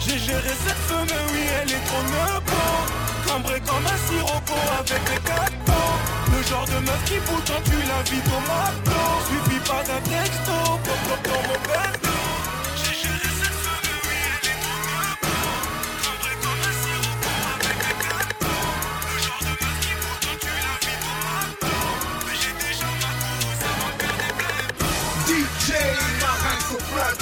J'ai 0.00 0.18
géré 0.18 0.52
cette 0.66 0.82
femme, 0.88 1.06
oui 1.32 1.42
elle 1.62 1.70
est 1.70 1.84
trop 1.86 2.02
nebo 2.02 2.60
Cambré 3.26 3.60
comme 3.60 3.86
un 3.86 3.98
sirocco 4.06 4.54
avec 4.78 5.02
des 5.04 5.20
gâteaux 5.28 5.94
Le 6.34 6.42
genre 6.42 6.66
de 6.66 6.78
meuf 6.86 7.04
qui 7.04 7.16
quand 7.46 7.62
tu 7.64 7.76
l'invites 7.88 8.30
au 8.36 8.40
McDo 8.50 9.00
Suivi 9.26 9.58
pas 9.60 9.82
d'un 9.88 10.00
texto, 10.02 10.52
pop 10.84 11.00
pop 11.08 11.20
dans 11.24 11.42
mon 11.48 11.58
bendo 11.66 12.03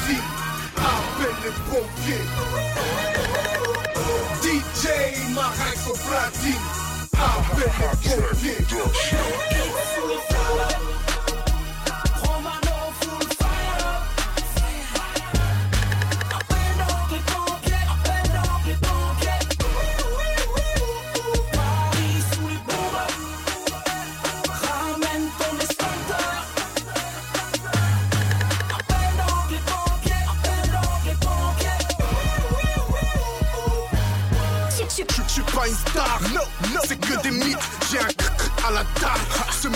deep. 0.06 0.24
I've 0.76 1.06
been 1.18 1.36
and 1.48 1.60
broke. 1.68 1.92
DJ 4.42 4.84
Marek 5.34 5.78
for 5.78 5.96
I've 7.14 7.56
been. 7.56 7.82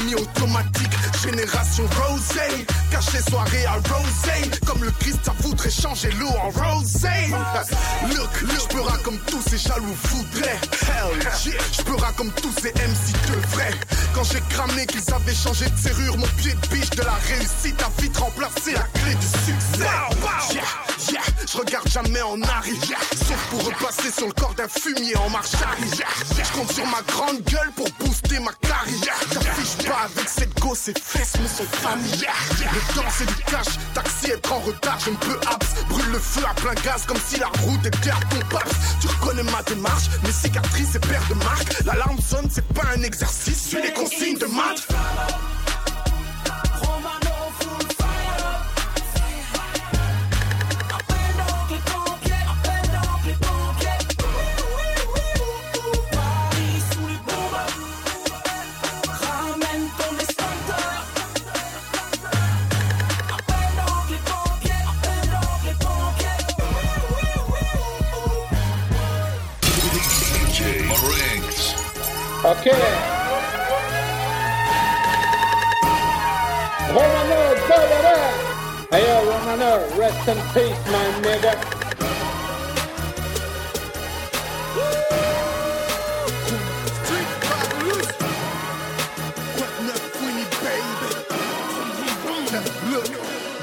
Semi-automatique, 0.07 0.93
génération 1.23 1.85
rosé. 1.87 2.67
Caché 2.91 3.19
soirée 3.29 3.67
à 3.67 3.75
rosé, 3.75 4.51
comme 4.67 4.83
le 4.85 4.91
Christ, 4.93 5.21
ça 5.25 5.33
voudrait 5.41 5.71
changer 5.71 6.11
l'eau 6.13 6.29
en 6.29 6.51
rosé. 6.51 7.09
Look, 8.09 8.41
look, 8.43 9.03
comme 9.03 9.19
tous 9.27 9.43
ces 9.49 9.59
jaloux 9.59 9.97
voudraient. 10.05 10.59
Hell 10.83 11.19
yeah, 11.19 11.59
je 11.73 11.83
peux 11.83 11.97
comme 12.17 12.31
tous 12.33 12.53
ces 12.61 12.71
MC 12.71 13.13
devraient. 13.29 13.75
Quand 14.15 14.25
j'ai 14.25 14.41
cramé 14.49 14.87
qu'ils 14.87 15.13
avaient 15.13 15.35
changé 15.35 15.69
de 15.69 15.79
serrure, 15.79 16.17
mon 16.17 16.27
pied 16.39 16.53
de 16.53 16.69
biche 16.69 16.91
de 16.91 17.03
la 17.03 17.15
réussite 17.29 17.83
a 17.83 18.01
vite 18.01 18.17
remplacé 18.17 18.73
la 18.73 18.87
clé 19.01 19.15
du 19.15 19.27
succès. 19.27 19.85
Yeah, 20.53 20.63
je 21.47 21.57
regarde 21.59 21.89
jamais 21.89 22.23
en 22.23 22.41
arrière, 22.43 23.01
sauf 23.13 23.47
pour 23.51 23.65
repasser 23.65 24.11
sur 24.11 24.27
le 24.27 24.33
corps 24.33 24.55
d'un 24.55 24.69
fumier 24.69 25.17
en 25.17 25.31
marche 25.31 25.55
arrière. 25.55 26.13
Je 26.31 26.59
compte 26.59 26.73
sur 26.73 26.87
ma 26.87 27.03
grande 27.03 27.43
gueule 27.43 27.71
pour 27.77 27.89
booster 28.01 28.41
ma 28.41 28.53
carrière. 28.61 29.15
J'affiche 29.33 29.87
pas 29.87 30.07
avec 30.07 30.29
cette 30.29 30.59
gosse, 30.61 30.79
ses 30.79 30.95
fesses 30.95 31.39
me 31.41 31.47
sont 31.47 31.65
familières. 31.65 32.35
Le 32.61 32.95
temps 32.95 33.09
c'est 33.11 33.27
du 33.27 33.45
cash, 33.45 33.79
taxi 33.95 34.31
être 34.33 34.53
en 34.53 34.61
retard, 34.61 34.99
je 35.05 35.11
me 35.11 35.17
peux 35.17 35.39
abs. 35.49 35.85
Brûle 35.89 36.11
le 36.13 36.19
feu 36.19 36.43
à 36.49 36.55
plein 36.55 36.75
gaz 36.83 37.05
comme 37.07 37.21
si 37.29 37.39
la 37.39 37.49
route 37.49 37.87
à 37.87 37.91
ton 37.91 38.41
passe. 38.49 38.73
Tu 39.01 39.07
reconnais 39.07 39.43
ma 39.45 39.63
démarche, 39.63 40.05
mes 40.25 40.33
cicatrices 40.33 40.95
et 40.95 41.01
paires 41.01 41.27
de 41.29 41.35
marques. 41.35 41.85
L'alarme 41.85 42.19
sonne, 42.21 42.49
c'est 42.51 42.67
pas 42.69 42.89
un 42.97 43.03
exercice, 43.03 43.69
suis 43.69 43.83
les 43.83 43.93
consignes 43.93 44.39
de 44.39 44.47
maths. 44.47 44.87
Ok. 72.47 72.67
Romano, 76.95 77.55
da-da-da. 77.67 78.17
Hey 78.93 79.03
yo, 79.03 79.17
Romano, 79.25 79.81
rest 79.99 80.29
in 80.29 80.39
peace, 80.55 80.91
my 80.93 81.07
nigga. 81.23 81.76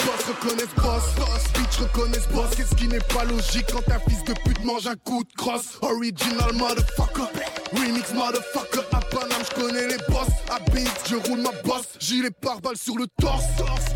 Boss 0.05 0.23
reconnaissent 0.27 0.75
boss, 0.75 1.03
boss, 1.17 1.43
bitch 1.53 1.77
reconnaissent 1.79 2.27
boss. 2.29 2.55
Qu'est-ce 2.55 2.75
qui 2.75 2.87
n'est 2.87 2.99
pas 2.99 3.23
logique 3.25 3.67
quand 3.71 3.87
un 3.91 3.99
fils 4.09 4.23
de 4.23 4.33
pute 4.45 4.63
mange 4.63 4.87
un 4.87 4.95
coup 4.95 5.23
de 5.23 5.33
crosse? 5.35 5.77
Original 5.81 6.53
motherfucker, 6.53 7.27
remix 7.73 8.13
motherfucker. 8.13 8.83
À 8.91 8.99
Paname, 8.99 9.43
je 9.49 9.61
connais 9.61 9.87
les 9.87 9.97
boss. 10.09 10.29
À 10.49 10.59
Beat, 10.71 10.91
je 11.09 11.15
roule 11.15 11.41
ma 11.41 11.51
bosse. 11.63 11.97
Gilet 11.99 12.31
pare-balles 12.31 12.77
sur 12.77 12.97
le 12.97 13.07
torse. 13.19 13.43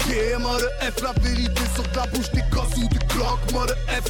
Yeah, 0.10 0.40
mode 0.40 0.70
F, 0.82 1.02
la 1.04 1.14
vérité 1.22 1.62
sur 1.76 1.84
la 1.96 2.08
bouche 2.08 2.32
des 2.32 2.44
gosses 2.52 2.78
ou 2.78 2.88
du 2.88 3.00
clock. 3.08 3.40
Mode 3.54 3.76
F, 3.88 4.06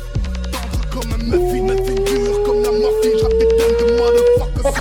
tendre 0.51 0.89
comme 0.91 1.11
un 1.13 1.17
muffin, 1.17 1.63
muffin 1.63 1.95
dur 2.03 2.43
comme 2.45 2.61
la 2.61 2.71
morphine. 2.71 3.17
Tonnes 3.19 3.39
de 3.39 3.85
motherfuckers. 3.97 4.65
Ok, 4.65 4.79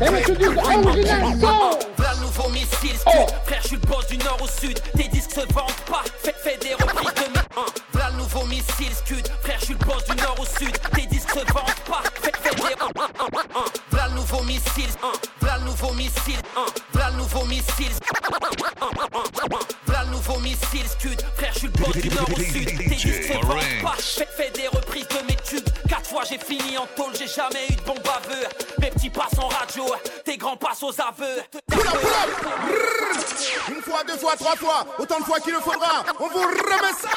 me 0.00 0.16
introduce 0.18 0.54
the 0.54 0.60
original. 0.86 2.01
Nouveau 2.34 2.48
missile 2.48 2.96
scud. 2.96 3.28
Frère 3.44 3.60
je 3.60 3.66
suis 3.68 3.76
le 3.76 3.82
boss 3.82 4.06
du 4.06 4.16
nord 4.16 4.38
au 4.40 4.46
sud. 4.46 4.78
Tes 4.96 5.08
disques 5.08 5.32
se 5.32 5.40
vendent 5.52 5.70
pas. 5.86 6.02
Fais, 6.22 6.34
fais 6.42 6.56
des 6.56 6.72
reprises 6.72 7.12
de 7.14 7.30
mes 7.30 7.38
hein. 7.56 7.66
V'là 7.92 8.08
le 8.10 8.16
nouveau 8.16 8.46
missile 8.46 8.94
scud. 9.04 9.28
Frère 9.42 9.58
je 9.60 9.64
suis 9.66 9.74
le 9.74 9.84
boss 9.84 10.02
du 10.06 10.16
nord 10.16 10.36
au 10.38 10.46
sud. 10.46 10.72
Tes 10.94 11.06
disques 11.06 11.28
se 11.28 11.52
vendent 11.52 11.84
pas. 11.86 12.02
Fais, 12.22 12.32
fais 12.42 12.54
des. 12.54 12.62
V'là 13.90 14.08
le 14.08 14.14
nouveau 14.14 14.42
missile. 14.44 14.88
V'là 15.42 15.58
le 15.58 15.64
nouveau 15.64 15.92
missile. 15.92 16.38
V'là 16.94 17.10
le 17.10 17.16
nouveau 17.16 17.44
missile 17.44 17.92
V'là 19.86 20.04
le 20.04 20.10
nouveau 20.12 20.38
missile 20.38 20.88
scud. 20.88 21.20
Frère 21.36 21.52
je 21.52 21.58
suis 21.58 21.68
le 21.68 21.84
boss 21.84 21.96
du 21.96 22.08
nord 22.08 22.30
au 22.30 22.40
sud. 22.40 22.78
Tes 22.78 22.94
disques 22.94 23.24
se 23.24 23.46
vendent 23.46 23.82
pas. 23.82 23.96
Fais, 23.98 24.28
fais 24.38 24.50
des 24.52 24.68
reprises 24.68 25.08
de 25.08 25.26
mes 25.28 25.36
tubes 25.36 25.71
J'ai 26.28 26.38
fini 26.38 26.78
en 26.78 26.86
tôle 26.96 27.12
J'ai 27.18 27.26
jamais 27.26 27.66
eu 27.68 27.74
de 27.74 27.80
bon 27.82 27.94
baveux 27.94 28.46
Mes 28.80 28.90
petits 28.90 29.10
passent 29.10 29.38
en 29.38 29.48
radio 29.48 29.84
Tes 30.24 30.36
grands 30.36 30.56
passent 30.56 30.82
aux 30.82 31.00
aveux 31.00 31.42
Une 33.68 33.82
fois, 33.82 34.04
deux 34.04 34.16
fois, 34.16 34.36
trois 34.36 34.56
fois, 34.56 34.86
autant 34.98 35.18
de 35.18 35.24
fois 35.24 35.40
qu'il 35.40 35.52
le 35.52 35.60
faudra. 35.60 36.04
On 36.20 36.28
vous 36.28 36.40
remet 36.40 36.92
ça. 37.00 37.08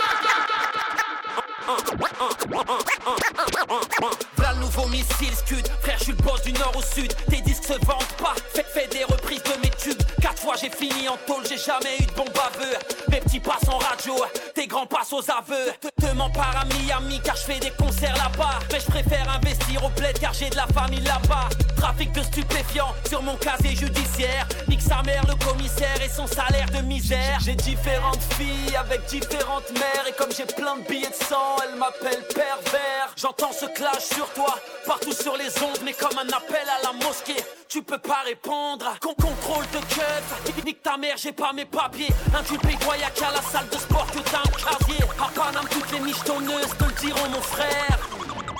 V'là 4.37 4.53
le 4.53 4.59
nouveau 4.59 4.87
missile 4.87 5.35
scud 5.35 5.67
Frère 5.81 5.97
je 5.97 6.03
suis 6.03 6.11
le 6.11 6.17
boss 6.23 6.41
du 6.43 6.53
nord 6.53 6.73
au 6.75 6.81
sud. 6.81 7.11
Tes 7.29 7.41
disques 7.41 7.63
se 7.63 7.73
vendent 7.85 8.03
pas 8.17 8.35
Fais, 8.53 8.63
fais 8.63 8.87
des 8.87 9.03
reprises 9.03 9.41
de 9.43 9.61
mes 9.61 9.71
tubes. 9.71 10.01
Quatre 10.21 10.41
fois 10.41 10.55
j'ai 10.61 10.69
fini 10.69 11.09
en 11.09 11.17
tôle 11.25 11.43
J'ai 11.49 11.57
jamais 11.57 11.97
eu 11.99 12.05
de 12.05 12.11
bon 12.11 12.25
baveux 12.25 12.75
Mes 13.09 13.19
petits 13.19 13.39
passent 13.39 13.67
en 13.67 13.77
radio 13.77 14.13
Tes 14.53 14.67
grands 14.67 14.85
passent 14.85 15.13
aux 15.13 15.23
aveux. 15.31 15.71
Te, 15.81 15.87
te 15.87 16.15
pas 16.15 16.59
à 16.59 16.65
Miami 16.65 17.19
Car 17.23 17.35
je 17.35 17.43
fais 17.43 17.59
des 17.59 17.71
concerts 17.71 18.15
là-bas. 18.15 18.59
Mais 18.71 18.79
je 18.79 18.85
préfère 18.85 19.27
investir 19.35 19.83
au 19.83 19.89
bled 19.89 20.19
Car 20.19 20.33
j'ai 20.33 20.49
de 20.49 20.55
la 20.55 20.67
famille 20.67 21.01
là-bas. 21.01 21.49
Trafic 21.77 22.11
de 22.11 22.21
stupéfiants 22.21 22.93
Sur 23.09 23.23
mon 23.23 23.35
casier 23.37 23.75
judiciaire. 23.75 24.47
Nique 24.67 24.81
sa 24.81 25.01
mère 25.03 25.23
le 25.27 25.35
commissaire 25.45 25.99
Et 26.03 26.09
son 26.09 26.27
salaire 26.27 26.69
de 26.71 26.81
misère. 26.81 27.39
J'ai 27.43 27.55
différentes 27.55 28.21
filles 28.37 28.75
Avec 28.75 29.05
différentes 29.05 29.71
mères 29.73 30.05
Et 30.07 30.13
comme 30.13 30.31
j'ai 30.35 30.45
plein 30.45 30.77
de 30.77 30.87
billets 30.87 31.09
de 31.09 31.25
sang 31.25 31.54
Elle 31.63 31.75
m'appelle 31.75 32.23
pervers 32.33 33.13
J'entends 33.15 33.53
se 33.53 33.65
clash 33.65 34.03
sur 34.13 34.27
toi, 34.33 34.55
partout 34.85 35.13
sur 35.13 35.37
les 35.37 35.47
ondes, 35.63 35.79
mais 35.83 35.93
comme 35.93 36.17
un 36.17 36.27
appel 36.27 36.67
à 36.67 36.83
la 36.83 36.93
mosquée. 36.93 37.41
Tu 37.69 37.81
peux 37.81 37.97
pas 37.97 38.23
répondre, 38.25 38.97
qu'on 39.01 39.13
contrôle 39.13 39.65
de 39.71 39.79
keuf. 39.93 40.63
Nique 40.65 40.83
ta 40.83 40.97
mère, 40.97 41.15
j'ai 41.17 41.31
pas 41.31 41.53
mes 41.53 41.65
papiers. 41.65 42.09
Inculpé, 42.37 42.75
qu'à 42.77 43.31
la 43.31 43.41
salle 43.41 43.69
de 43.69 43.77
sport 43.77 44.07
que 44.11 44.19
t'as 44.19 44.39
un 44.39 44.77
casier. 44.77 45.03
À 45.19 45.29
Paname, 45.33 45.67
toutes 45.69 45.91
les 45.91 45.99
michetonneuses 45.99 46.77
te 46.77 46.83
le 46.83 46.91
diront, 46.99 47.29
mon 47.29 47.41
frère. 47.41 47.99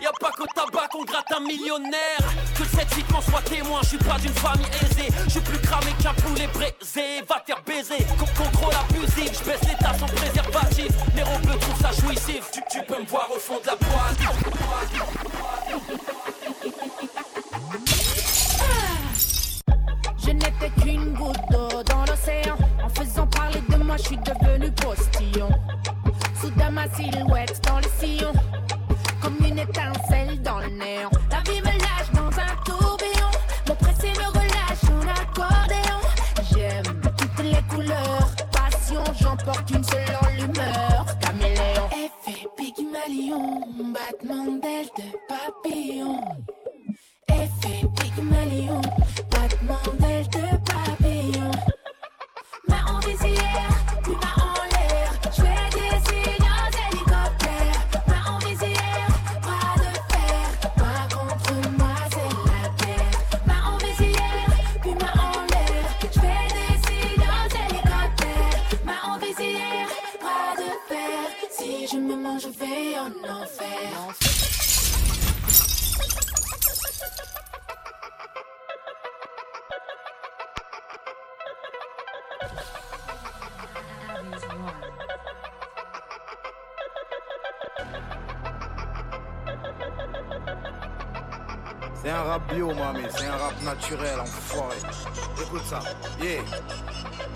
Y'a 0.06 0.12
pas 0.20 0.30
qu'au 0.38 0.46
tabac 0.54 0.88
qu'on 0.92 1.04
gratte 1.04 1.32
un 1.36 1.40
millionnaire. 1.40 2.20
Que 2.56 2.64
cette 2.64 2.94
vie 2.94 3.02
qu'on 3.06 3.22
soit 3.22 3.42
témoin, 3.42 3.80
je 3.82 3.88
suis 3.88 3.98
pas 3.98 4.20
d'une 4.20 4.36
famille 4.36 4.68
aisée. 4.84 5.10
Je 5.24 5.30
suis 5.32 5.40
plus 5.40 5.58
cramé 5.58 5.92
qu'un 6.00 6.14
poulet 6.14 6.46
braisé. 6.54 7.24
Va 7.28 7.42
faire 7.44 7.60
baiser. 7.66 8.06
Con- 8.20 8.44
contrôle 8.44 8.74
abusif, 8.76 9.32
je 9.40 9.50
baisse 9.50 9.62
l'état 9.68 9.98
sans 9.98 10.06
préservatif. 10.06 10.90
Mais 11.16 11.24
on 11.24 11.40
peut 11.40 11.58
trouver 11.58 11.82
ça 11.82 11.92
jouissif. 12.00 12.52
Tu, 12.54 12.62
tu 12.70 12.86
peux 12.86 13.02
me 13.02 13.08
voir 13.08 13.28
au 13.36 13.40
fond 13.40 13.60
de 13.60 13.66
la 13.66 13.76
Je 20.24 20.30
n'étais 20.30 20.70
qu'une 20.84 21.14
goutte 21.16 21.36
d'eau 21.50 21.82
dans 21.82 22.06
l'océan. 22.06 22.58
En 22.84 22.90
faisant 22.90 23.26
parler 23.26 23.62
de 23.70 23.78
moi, 23.78 23.98
je 23.98 24.04
suis 24.04 24.18
devenu 24.18 24.72
postillon. 24.72 25.50
Soudain, 26.40 26.70
ma 26.70 26.88
silhouette 26.94 27.60
dans 27.66 27.78
le 27.78 27.88
sillon. 28.00 28.34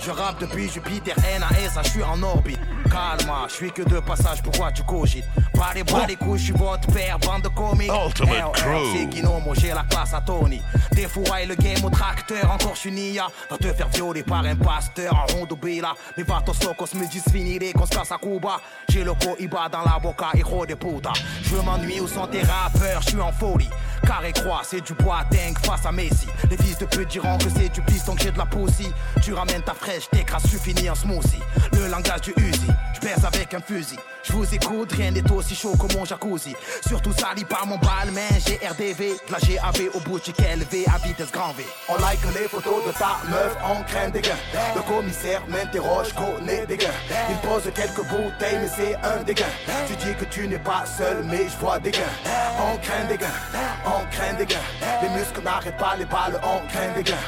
Je 0.09 0.13
rappe 0.15 0.39
depuis 0.41 0.67
Jupiter, 0.67 1.15
NAS, 1.39 1.83
je 1.83 1.89
suis 1.89 2.01
en 2.01 2.23
orbite. 2.23 2.59
Calme, 2.89 3.31
je 3.47 3.53
suis 3.53 3.71
que 3.71 3.83
de 3.83 3.99
passage, 3.99 4.41
pourquoi 4.41 4.71
tu 4.71 4.81
cogites? 4.81 5.25
Pas 5.53 5.71
les 5.75 5.83
bras 5.83 6.07
les 6.07 6.15
couilles, 6.15 6.39
je 6.39 6.45
suis 6.45 6.53
votre 6.53 6.91
père, 6.91 7.19
bande 7.19 7.43
de 7.43 7.49
comiques. 7.49 7.91
Ultimate 8.07 8.33
LL, 8.33 8.51
Crew. 8.53 8.91
C'est 8.91 9.05
Guinomo, 9.05 9.53
j'ai 9.53 9.67
la 9.67 9.83
classe 9.83 10.15
à 10.15 10.21
Tony. 10.21 10.63
Des 10.93 11.07
fourrailles, 11.07 11.45
le 11.45 11.53
game 11.53 11.85
au 11.85 11.91
tracteur, 11.91 12.49
encore 12.51 12.73
je 12.73 12.79
suis 12.79 12.91
Nia. 12.91 13.27
Va 13.51 13.57
te 13.59 13.71
faire 13.71 13.87
violer 13.89 14.23
par 14.23 14.43
un 14.43 14.55
pasteur 14.55 15.13
en 15.13 15.31
rondo 15.31 15.55
bila. 15.55 15.93
Mais 16.17 16.23
va 16.23 16.41
tos 16.43 16.65
locos 16.65 16.95
me 16.95 17.05
disent 17.05 17.29
finiré 17.31 17.71
qu'on 17.73 17.85
se 17.85 17.91
casse 17.91 18.11
à 18.11 18.17
Cuba. 18.17 18.59
J'ai 18.89 19.03
le 19.03 19.11
Iba 19.37 19.69
dans 19.69 19.83
la 19.83 19.99
boca, 20.01 20.29
héros 20.33 20.65
de 20.65 20.73
puta. 20.73 21.13
Je 21.43 21.55
m'ennuie 21.57 21.99
où 21.99 22.07
sont 22.07 22.25
tes 22.25 22.41
rappeurs, 22.41 23.03
je 23.03 23.09
suis 23.09 23.21
en 23.21 23.31
folie. 23.31 23.69
Carré 24.09 24.33
croix, 24.33 24.61
c'est 24.63 24.81
du 24.81 24.93
bois 24.95 25.19
dingue 25.29 25.59
face 25.63 25.85
à 25.85 25.91
Messi. 25.91 26.25
Les 26.49 26.57
fils 26.57 26.79
de 26.79 26.85
pute 26.85 27.09
diront 27.09 27.37
que 27.37 27.43
c'est 27.55 27.69
du 27.69 27.79
piston 27.83 28.15
que 28.15 28.23
j'ai 28.23 28.31
de 28.31 28.39
la 28.39 28.45
poussie. 28.47 28.91
Tu 29.21 29.33
ramènes 29.33 29.61
ta 29.61 29.75
fraîche, 29.75 30.09
t'écrases, 30.09 30.49
tu 30.49 30.57
finis 30.57 30.89
en 30.89 30.95
smoothie. 30.95 31.39
Le 31.73 31.87
langage 31.87 32.21
du 32.21 32.33
Uzi, 32.37 32.71
je 32.95 33.01
baise 33.01 33.23
avec 33.23 33.53
un 33.53 33.59
fusil. 33.59 33.99
Je 34.23 34.33
vous 34.33 34.53
écoute, 34.53 34.91
rien 34.93 35.11
n'est 35.11 35.31
aussi 35.31 35.53
chaud 35.55 35.75
que 35.77 35.95
mon 35.95 36.05
jacuzzi. 36.05 36.55
Surtout 36.87 37.13
sali 37.13 37.45
par 37.45 37.67
mon 37.67 37.77
balmain, 37.77 38.27
j'ai 38.47 38.55
RDV. 38.67 39.13
De 39.27 39.31
la 39.31 39.39
GAV 39.39 39.89
au 39.93 39.99
bout 39.99 40.19
du 40.19 40.31
LV 40.31 40.87
à 40.91 40.97
vitesse 41.05 41.31
grand 41.31 41.53
V. 41.53 41.63
On 41.87 41.95
like 42.01 42.19
les 42.33 42.47
photos 42.47 42.85
de 42.87 42.91
ta 42.91 43.19
meuf, 43.29 43.55
on 43.63 43.83
craint 43.83 44.09
des 44.09 44.21
gains. 44.21 44.41
Le 44.75 44.81
commissaire 44.81 45.43
m'interroge, 45.47 46.13
connaît 46.13 46.65
des 46.65 46.77
gains. 46.77 46.87
Il 47.29 47.37
pose 47.47 47.63
quelques 47.75 48.07
bouteilles, 48.09 48.59
mais 48.59 48.69
c'est 48.75 48.95
un 48.95 49.23
dégain. 49.23 49.45
Tu 49.87 49.95
dis 49.95 50.15
que 50.15 50.25
tu 50.25 50.47
n'es 50.47 50.57
pas 50.57 50.83
seul, 50.85 51.23
mais 51.25 51.47
je 51.47 51.57
vois 51.57 51.77
des 51.79 51.91
gains. 51.91 51.99
On 52.59 52.77
craint 52.77 53.05
des 53.07 53.17
gains, 53.17 53.27
on 53.99 54.05
craint 54.11 54.33
des 54.33 54.45
gains. 54.45 54.69
Les 55.01 55.09
muscles 55.09 55.41
n'arrêtent 55.43 55.77
pas 55.77 55.95
les 55.97 56.05
balles, 56.05 56.39
on 56.43 56.67
craint 56.67 56.93
des 56.95 57.03
gains. 57.03 57.25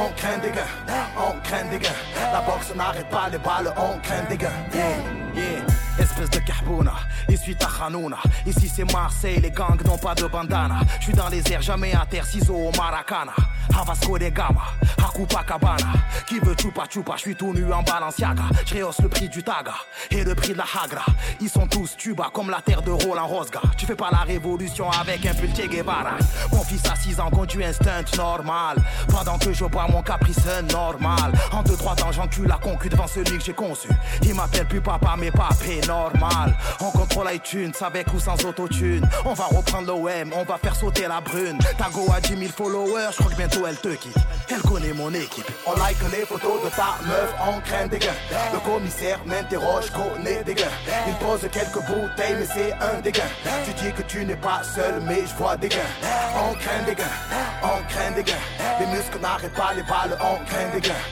On 0.00 0.12
craint 0.12 0.38
des 0.38 0.50
gains, 0.50 0.72
on 1.16 1.40
craint 1.40 1.64
des 1.70 1.78
gains. 1.78 2.00
La 2.32 2.40
boxe 2.40 2.74
n'arrête 2.74 3.08
pas 3.08 3.28
les 3.30 3.38
balles, 3.38 3.72
on 3.76 3.98
craint 4.00 4.24
des 4.28 4.36
gains. 4.36 4.48
Yeah, 4.74 5.42
yeah. 5.42 5.80
Espèce 5.98 6.30
de 6.30 6.38
kahbouna, 6.38 6.94
ici 7.28 7.54
ta 7.54 7.66
khanouna 7.66 8.16
Ici 8.46 8.72
c'est 8.74 8.90
Marseille, 8.90 9.38
les 9.38 9.50
gangs 9.50 9.76
n'ont 9.84 9.98
pas 9.98 10.14
de 10.14 10.24
bandana 10.24 10.80
Je 10.98 11.04
suis 11.04 11.12
dans 11.12 11.28
les 11.28 11.42
airs, 11.52 11.60
jamais 11.60 11.92
à 11.92 12.06
terre, 12.06 12.24
ciseaux 12.24 12.54
au 12.54 12.72
maracana 12.74 13.34
Havasco 13.76 14.18
de 14.18 14.30
Gama, 14.30 14.62
Hakupa 14.98 15.42
Cabana. 15.44 15.92
Qui 16.26 16.38
veut 16.38 16.54
chupa 16.54 16.84
chupa, 16.88 17.14
je 17.16 17.22
suis 17.22 17.34
tout 17.34 17.52
nu 17.52 17.72
en 17.72 17.82
Balenciaga. 17.82 18.44
Je 18.64 19.02
le 19.02 19.08
prix 19.08 19.28
du 19.28 19.42
taga 19.42 19.74
et 20.10 20.22
le 20.22 20.34
prix 20.34 20.52
de 20.52 20.58
la 20.58 20.64
hagra. 20.64 21.04
Ils 21.40 21.48
sont 21.48 21.66
tous 21.66 21.96
tuba 21.96 22.30
comme 22.32 22.50
la 22.50 22.60
terre 22.60 22.82
de 22.82 22.90
Roland 22.90 23.26
Rosga. 23.26 23.60
Tu 23.76 23.86
fais 23.86 23.96
pas 23.96 24.10
la 24.12 24.18
révolution 24.18 24.88
avec 24.90 25.26
un 25.26 25.34
pull 25.34 25.50
Guevara. 25.68 26.18
Mon 26.52 26.62
fils 26.62 26.82
a 26.88 26.94
6 26.94 27.20
ans 27.20 27.30
conduit 27.30 27.64
un 27.64 27.72
stunt 27.72 28.16
normal. 28.16 28.76
Pendant 29.08 29.38
que 29.38 29.52
je 29.52 29.64
bois 29.64 29.86
mon 29.88 30.02
caprice 30.02 30.46
normal. 30.72 31.32
En 31.52 31.62
2-3 31.62 31.96
temps 31.96 32.12
j'encule 32.12 32.46
la 32.46 32.58
concu 32.58 32.88
devant 32.88 33.06
celui 33.06 33.38
que 33.38 33.44
j'ai 33.44 33.52
conçu. 33.52 33.88
Il 34.22 34.34
m'appelle 34.34 34.66
plus 34.66 34.80
papa 34.80 35.16
mais 35.18 35.30
papé 35.30 35.80
normal. 35.88 36.56
On 36.80 36.90
contrôle 36.90 37.26
iTunes 37.32 37.72
avec 37.80 38.12
ou 38.14 38.20
sans 38.20 38.42
autotune. 38.44 39.08
On 39.24 39.34
va 39.34 39.46
reprendre 39.46 39.88
l'OM, 39.88 40.32
on 40.34 40.44
va 40.44 40.58
faire 40.58 40.76
sauter 40.76 41.08
la 41.08 41.20
brune. 41.20 41.58
Tago 41.76 42.06
a 42.12 42.20
10 42.20 42.36
000 42.36 42.52
followers, 42.56 43.10
je 43.12 43.16
crois 43.16 43.30
que 43.30 43.36
bientôt 43.36 43.59
elle 43.66 43.76
te 43.76 43.88
quitte 43.88 44.16
Elle 44.48 44.62
connaît 44.62 44.92
mon 44.92 45.12
équipe 45.12 45.50
On 45.66 45.72
like 45.78 45.96
les 46.12 46.24
photos 46.24 46.62
de 46.64 46.68
ta 46.70 46.96
meuf, 47.06 47.34
on 47.46 47.60
craint 47.60 47.86
des 47.86 47.98
gains. 47.98 48.20
Le 48.52 48.58
commissaire 48.60 49.20
m'interroge, 49.26 49.90
connaît 49.90 50.42
des 50.44 50.54
gains. 50.54 50.76
Il 51.06 51.14
pose 51.14 51.40
quelques 51.52 51.80
bouteilles, 51.86 52.36
mais 52.38 52.46
c'est 52.46 52.72
un 52.72 53.00
dégain. 53.00 53.30
Tu 53.64 53.72
dis 53.74 53.92
que 53.92 54.02
tu 54.02 54.24
n'es 54.24 54.36
pas 54.36 54.62
seul, 54.62 55.00
mais 55.06 55.22
je 55.26 55.34
vois 55.34 55.56
des 55.56 55.68
gains. 55.68 55.92
On 56.36 56.54
craint 56.54 56.82
des 56.86 56.94
gains, 56.94 57.16
on 57.62 57.82
craint 57.88 58.10
des 58.12 58.22
gains. 58.22 58.44
Les 58.80 58.86
muscles 58.86 59.18
n'arrêtent 59.20 59.54
pas 59.54 59.72
les 59.74 59.82
balles, 59.82 60.16
on 60.20 60.44
craint 60.44 60.68
des 60.72 60.80
gains. 60.80 61.04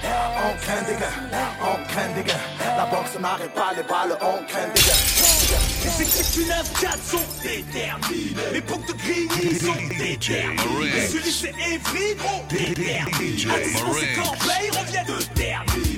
On 0.44 0.56
craint 0.62 0.82
des 0.82 0.94
gains, 0.94 1.40
on 1.60 1.84
craint 1.88 2.12
des 2.14 2.24
gains. 2.24 2.76
La 2.76 2.86
boxe 2.86 3.18
n'arrête 3.20 3.54
pas 3.54 3.72
les 3.76 3.82
balles, 3.82 4.16
on 4.20 4.44
craint 4.46 4.68
des 4.74 4.80
gains. 4.80 5.37
Les 5.50 6.02
équipes 6.02 6.32
du 6.34 6.44
9-4 6.44 6.98
sont 7.10 7.26
déterminées. 7.42 8.34
Les 8.52 8.60
boucles 8.60 8.88
de 8.88 8.98
grigny 8.98 9.58
sont 9.58 9.72
déterminées. 9.98 11.08
Celui 11.10 11.32
c'est 11.32 11.54
Evry, 11.72 12.14
gros, 12.18 12.44
déterminé. 12.50 13.46
Attention, 13.50 13.92
c'est 13.98 14.12
Corbeil 14.20 14.70
revient 14.72 15.04
de 15.06 15.22
terminer. 15.34 15.97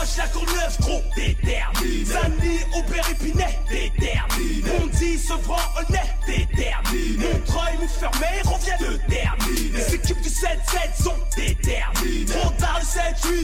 Mon 0.00 0.06
proche, 0.06 0.16
la 0.16 0.28
Courneuve, 0.28 0.76
trop 0.80 1.02
déterminé. 1.14 2.04
Zani, 2.04 2.60
Aubert, 2.74 3.10
Épinay, 3.10 3.58
déterminé. 3.68 4.62
Bondy, 4.62 5.18
Sevran, 5.18 5.58
honnête, 5.76 6.14
déterminé. 6.26 7.16
Montreuil, 7.18 7.76
Montfermeil 7.80 8.40
revient 8.44 8.78
de 8.80 8.96
terminer. 9.12 9.70
Les 9.74 9.94
équipes 9.94 10.20
du 10.22 10.28
7-7 10.30 11.02
sont 11.02 11.16
déterminées. 11.36 12.32
Rondard, 12.32 12.80
le 12.80 12.86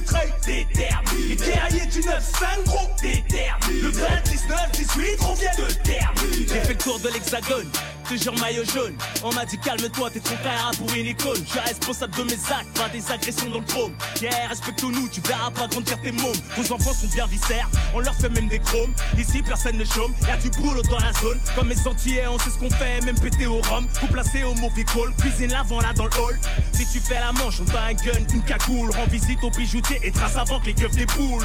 7-8, 0.01 0.05
très 0.05 0.33
déterminé. 0.47 1.29
Les 1.29 1.37
guerriers 1.37 1.87
du 1.87 2.01
9-5, 2.01 2.64
gros, 2.64 2.88
déterminé. 3.03 3.81
Le 3.83 3.90
20-19-18 3.90 5.21
revient 5.21 5.57
de 5.59 5.73
terminer. 5.83 6.47
J'ai 6.49 6.61
fait 6.61 6.73
le 6.73 6.79
tour 6.79 6.99
de 7.01 7.09
l'hexagone, 7.11 7.71
toujours 8.09 8.38
maillot 8.38 8.64
jaune. 8.64 8.95
On 9.23 9.33
m'a 9.33 9.45
dit 9.45 9.59
calme-toi, 9.59 10.11
t'es 10.11 10.21
trop 10.21 10.37
carré 10.42 10.77
pour 10.79 10.92
une 10.95 11.07
icône. 11.07 11.42
Je 11.45 11.51
suis 11.51 11.61
responsable 11.61 12.14
de 12.16 12.23
mes 12.25 12.33
actes, 12.33 12.79
pas 12.79 12.88
des 12.88 13.11
agressions 13.11 13.51
dans 13.51 13.59
le 13.59 13.64
trône. 13.64 13.92
Yeah, 14.21 14.49
respecte-nous, 14.49 15.09
tu 15.09 15.21
verras 15.23 15.51
pas 15.51 15.66
grandir 15.66 16.01
tes 16.01 16.12
mômes. 16.12 16.37
Vos 16.57 16.73
enfants 16.73 16.95
sont 16.95 17.09
bien 17.09 17.27
viscères, 17.27 17.69
on 17.95 18.01
leur 18.01 18.14
fait 18.14 18.29
même 18.29 18.49
des 18.49 18.59
chromes. 18.59 18.92
Ici, 19.19 19.42
personne 19.42 19.77
ne 19.77 19.85
chôme, 19.85 20.14
y'a 20.27 20.37
du 20.37 20.51
boulot 20.51 20.83
dans 20.83 20.99
la 20.99 21.12
zone. 21.12 21.38
Comme 21.55 21.69
mes 21.69 21.87
Antillais, 21.87 22.27
on 22.27 22.38
sait 22.38 22.51
ce 22.51 22.59
qu'on 22.59 22.71
fait, 22.71 23.01
même 23.05 23.19
pété 23.19 23.47
au 23.47 23.61
rhum. 23.61 23.87
Vous 24.01 24.09
placez 24.09 24.42
au 24.45 24.55
mauvais 24.55 24.85
call, 24.85 25.14
cuisine 25.19 25.53
l'avant 25.53 25.81
là 25.81 25.92
dans 25.95 26.07
le 26.07 26.21
hall. 26.21 26.38
Si 26.73 26.87
tu 26.87 27.01
fais 27.01 27.21
la 27.21 27.33
manche, 27.33 27.61
on 27.61 27.64
t'a 27.64 27.85
un 27.85 27.95
gun, 27.95 28.25
une 28.33 28.42
cagoule. 28.42 28.90
Rends 28.90 29.07
visite 29.07 29.42
au 29.42 29.51
bijoutier 29.51 29.99
et 30.03 30.12
trace 30.12 30.37
avant 30.37 30.61
que 30.61 30.66
les 30.66 30.75
keufs 30.75 30.97
des 30.97 31.07
poules. 31.07 31.45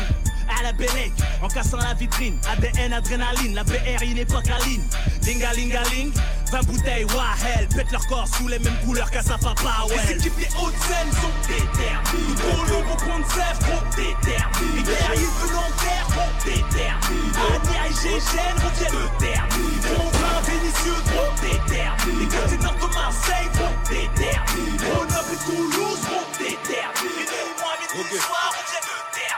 À 0.59 0.63
la 0.63 0.73
Bellec, 0.73 1.13
en 1.41 1.47
cassant 1.47 1.77
la 1.77 1.93
vitrine. 1.93 2.37
ADN, 2.51 2.93
adrénaline, 2.93 3.55
la 3.55 3.63
BR, 3.63 4.03
il 4.03 4.15
n'est 4.15 4.25
pas 4.25 4.41
câline. 4.41 4.83
Lingalingaling, 5.25 6.11
20 6.51 6.63
bouteilles, 6.65 7.05
Wahel. 7.05 7.67
Pète 7.69 7.91
leur 7.91 8.05
corps 8.07 8.27
sous 8.27 8.47
les 8.47 8.59
mêmes 8.59 8.77
couleurs 8.85 9.09
qu'à 9.09 9.21
sa 9.23 9.37
papa, 9.37 9.85
ouais. 9.89 9.95
Les 10.07 10.17
équipes 10.17 10.37
des 10.37 10.49
hautes 10.61 10.75
scènes 10.75 11.11
sont 11.13 11.33
déterminées. 11.47 12.35
Pour 12.35 12.63
le 12.65 12.83
bon 12.83 12.95
point 12.97 13.19
de 13.19 13.25
sèvres, 13.31 13.59
trop 13.59 13.83
déterminés. 13.95 14.75
Les 14.75 14.83
guerriers 14.83 15.33
volontaires, 15.39 16.07
trop 16.09 16.31
déterminés. 16.43 17.31
Ania 17.41 17.87
et 17.87 17.93
Gégène 18.01 18.57
reviennent 18.61 19.01
de 19.01 19.07
terme. 19.23 19.49
Robin, 19.97 20.37
Vénitieux, 20.45 21.01
trop 21.09 21.31
déterminés. 21.41 22.19
Les 22.19 22.27
quartiers 22.27 22.57
nord 22.57 22.75
de 22.75 22.93
Marseille, 22.93 23.49
trop 23.53 23.75
déterminés. 23.89 24.77
Grenoble 24.77 25.33
et 25.33 25.41
Toulouse, 25.45 26.01
trop 26.05 26.27
déterminés. 26.37 27.29
Les 27.31 27.55
mois, 27.57 27.75
minuit, 27.79 28.19
soir, 28.19 28.51
reviennent. 28.51 28.80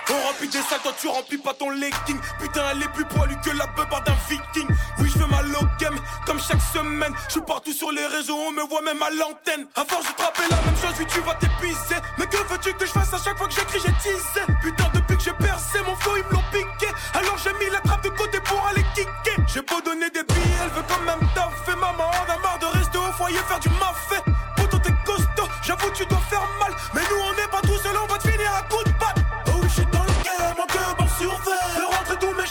On 0.10 0.28
remplit 0.28 0.48
des 0.50 0.62
salles, 0.62 0.82
toi 0.84 0.94
tu 1.00 1.08
remplis 1.08 1.38
pas 1.38 1.54
ton 1.54 1.70
legging. 1.70 2.20
Putain 2.40 2.62
elle 2.72 2.84
est 2.84 2.94
plus 2.94 3.06
poilue 3.06 3.36
que 3.44 3.52
la 3.52 3.66
beubare 3.68 4.04
d'un 4.04 4.16
viking. 4.30 4.68
Oui 5.00 5.10
je 5.14 5.20
fais 5.20 5.28
ma 5.28 5.42
low 5.42 5.66
game 5.80 5.98
comme 6.26 6.40
chaque 6.40 6.62
semaine. 6.74 7.14
Je 7.28 7.34
suis 7.34 7.42
partout 7.42 7.72
sur 7.72 7.92
les 7.92 8.06
réseaux, 8.06 8.38
on 8.48 8.52
me 8.52 8.64
voit 8.64 8.82
même 8.82 9.02
à 9.02 9.10
l'antenne. 9.10 9.66
Force 9.88 10.08
de 10.08 10.14
trapper 10.16 10.44
la 10.50 10.58
même 10.58 10.76
chose, 10.82 10.96
oui 11.00 11.06
tu 11.08 11.20
vas 11.22 11.36
t'épuiser. 11.36 12.00
Mais 12.18 12.28
que 12.28 12.38
veux-tu 12.38 12.74
que 12.74 12.86
je 12.86 12.92
fasse 12.92 13.14
à 13.14 13.18
chaque 13.24 13.38
fois 13.38 13.48
que 13.48 13.54
j'écris 13.54 13.80
j'ai 13.80 13.94
teasé. 14.04 14.46
Putain 14.62 14.90
depuis 14.94 15.18
que 15.18 15.24
j'ai 15.24 15.34
percé 15.34 15.80
mon 15.86 15.96
flow 15.96 16.18
ils 16.18 16.26
me 16.26 16.32
l'ont 16.32 16.44
piqué. 16.52 16.92
Alors 17.14 17.38
j'ai 17.38 17.54
mis 17.54 17.72
la 17.72 17.80
trappe 17.80 18.04
de 18.04 18.10
côté 18.10 18.40
pour 18.42 18.66
aller 18.68 18.86
kicker. 18.96 19.38
J'ai 19.48 19.62
beau 19.62 19.82
donner 19.82 20.10
des 20.10 20.24
billets, 20.24 20.60
elle 20.64 20.72
veut 20.72 20.86
quand 20.88 21.02
même 21.02 21.28
taffer. 21.34 21.78
Maman 21.80 22.12
on 22.12 22.32
a 22.32 22.38
marre 22.40 22.60
de 22.60 22.66
rester 22.78 22.98
au 22.98 23.12
foyer 23.14 23.40
faire 23.48 23.60
du 23.60 23.70
mafé. 23.70 24.22
Poto 24.56 24.78
t'es 24.80 24.94
costaud, 25.06 25.48
j'avoue 25.64 25.90
tu 25.96 26.06
dois 26.06 26.22
faire 26.30 26.46
mal. 26.60 26.74
Mais 26.94 27.02
nous 27.10 27.22
on 27.24 27.34
n'est 27.36 27.48
pas 27.48 27.62
tout 27.62 27.78
seul, 27.82 27.96
on 27.98 28.06
va 28.06 28.18
te 28.20 28.30
finir 28.30 28.52
à 28.54 28.62
coups 28.64 28.93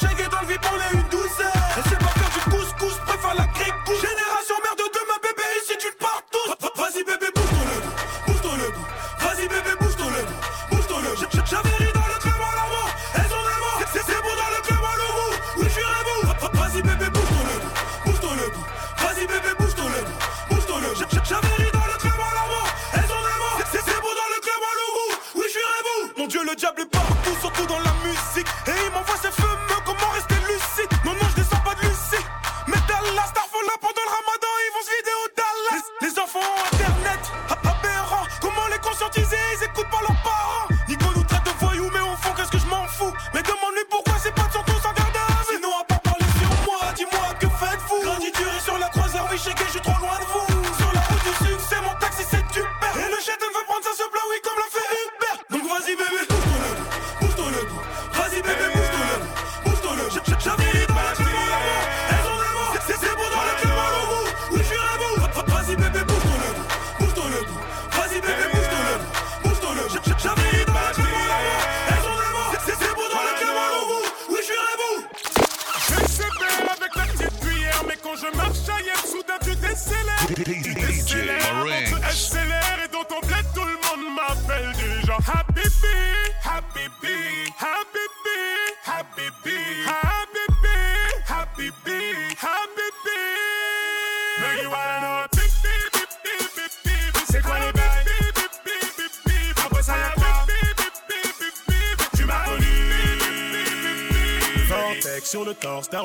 rentrer 0.02 0.14
tous 0.14 0.16
mes 0.16 0.16
chèques 0.16 0.26
et 0.26 0.30
dans 0.30 0.40
le 0.40 0.46
vip 0.46 0.66
on 0.72 0.98
est 0.98 1.01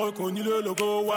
reconnu 0.07 0.41
le 0.43 0.61
logo 0.61 1.11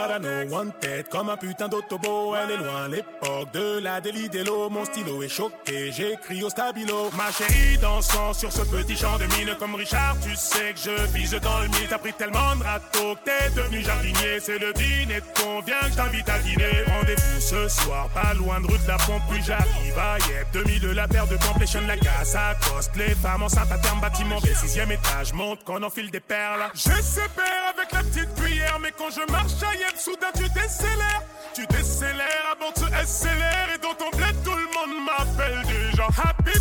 One 0.51 0.71
tête 0.79 1.09
comme 1.09 1.29
un 1.29 1.37
putain 1.37 1.67
d'autobo 1.67 2.35
Elle 2.35 2.51
est 2.51 2.57
loin 2.57 2.87
l'époque 2.87 3.51
de 3.53 3.79
la 3.79 4.01
délit 4.01 4.29
d'Elo 4.29 4.69
Mon 4.69 4.85
stylo 4.85 5.23
est 5.23 5.29
choqué, 5.29 5.91
j'écris 5.91 6.43
au 6.43 6.49
stabilo. 6.49 7.09
Ma 7.17 7.31
chérie 7.31 7.77
dansant 7.77 8.33
sur 8.33 8.51
ce 8.51 8.61
petit 8.61 8.95
champ 8.95 9.17
de 9.17 9.25
mine 9.35 9.55
Comme 9.59 9.75
Richard, 9.75 10.15
tu 10.21 10.35
sais 10.35 10.73
que 10.73 10.79
je 10.79 11.11
vise 11.13 11.31
dans 11.31 11.59
le 11.59 11.67
mille. 11.67 11.87
T'as 11.89 11.97
pris 11.97 12.13
tellement 12.13 12.55
de 12.55 12.63
râteaux 12.63 13.15
que 13.15 13.25
t'es 13.25 13.49
devenu 13.55 13.81
jardinier. 13.81 14.39
C'est 14.39 14.59
le 14.59 14.73
dîner 14.73 15.21
de 15.21 15.41
convient 15.41 15.79
que 15.81 15.91
je 15.91 15.95
t'invite 15.95 16.29
à 16.29 16.39
dîner. 16.39 16.83
Rendez-vous 16.87 17.39
ce 17.39 17.67
soir, 17.67 18.09
pas 18.09 18.33
loin 18.33 18.59
de 18.59 18.67
rue 18.67 18.77
de 18.77 18.87
la 18.87 18.97
pompe 18.97 19.23
Puis 19.29 19.41
j'arrive 19.45 19.97
à 19.97 20.17
Yep, 20.17 20.47
2000 20.53 20.91
la 20.91 21.07
paire 21.07 21.27
de 21.27 21.37
complétion 21.37 21.81
La 21.87 21.97
casse 21.97 22.35
à 22.35 22.55
coste, 22.55 22.91
les 22.95 23.15
femmes 23.15 23.43
enceintes 23.43 23.71
à 23.71 23.77
terme 23.77 24.01
Bâtiment 24.01 24.39
B, 24.39 24.47
sixième 24.55 24.91
étage, 24.91 25.33
monte 25.33 25.63
qu'on 25.63 25.81
enfile 25.83 26.11
des 26.11 26.19
perles. 26.19 26.69
Je 26.73 27.01
sais 27.01 27.29
faire 27.35 27.70
avec 27.81 27.93
la 27.93 28.03
petite 28.03 28.35
cuillère 28.35 28.79
Mais 28.79 28.91
quand 28.97 29.09
je 29.09 29.31
marche 29.31 29.63
à 29.63 29.75
Yep, 29.75 29.97
soudain 29.97 30.31
tu 30.35 30.47
décélères. 30.49 31.23
Tu 31.53 31.65
décélères 31.67 32.55
avant 32.55 32.71
de 32.71 32.77
se 32.77 33.07
SLR 33.07 33.75
Et 33.75 33.77
dans 33.79 33.93
ton 33.95 34.09
bled 34.15 34.35
tout 34.43 34.55
le 34.55 34.65
monde 34.65 35.05
m'appelle 35.05 35.61
déjà. 35.65 36.05
Habibi, 36.05 36.59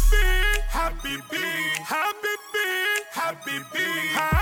Habibi, 0.73 1.47
Habibi, 1.89 2.69
Habibi, 3.15 3.89
Habibi, 4.17 4.40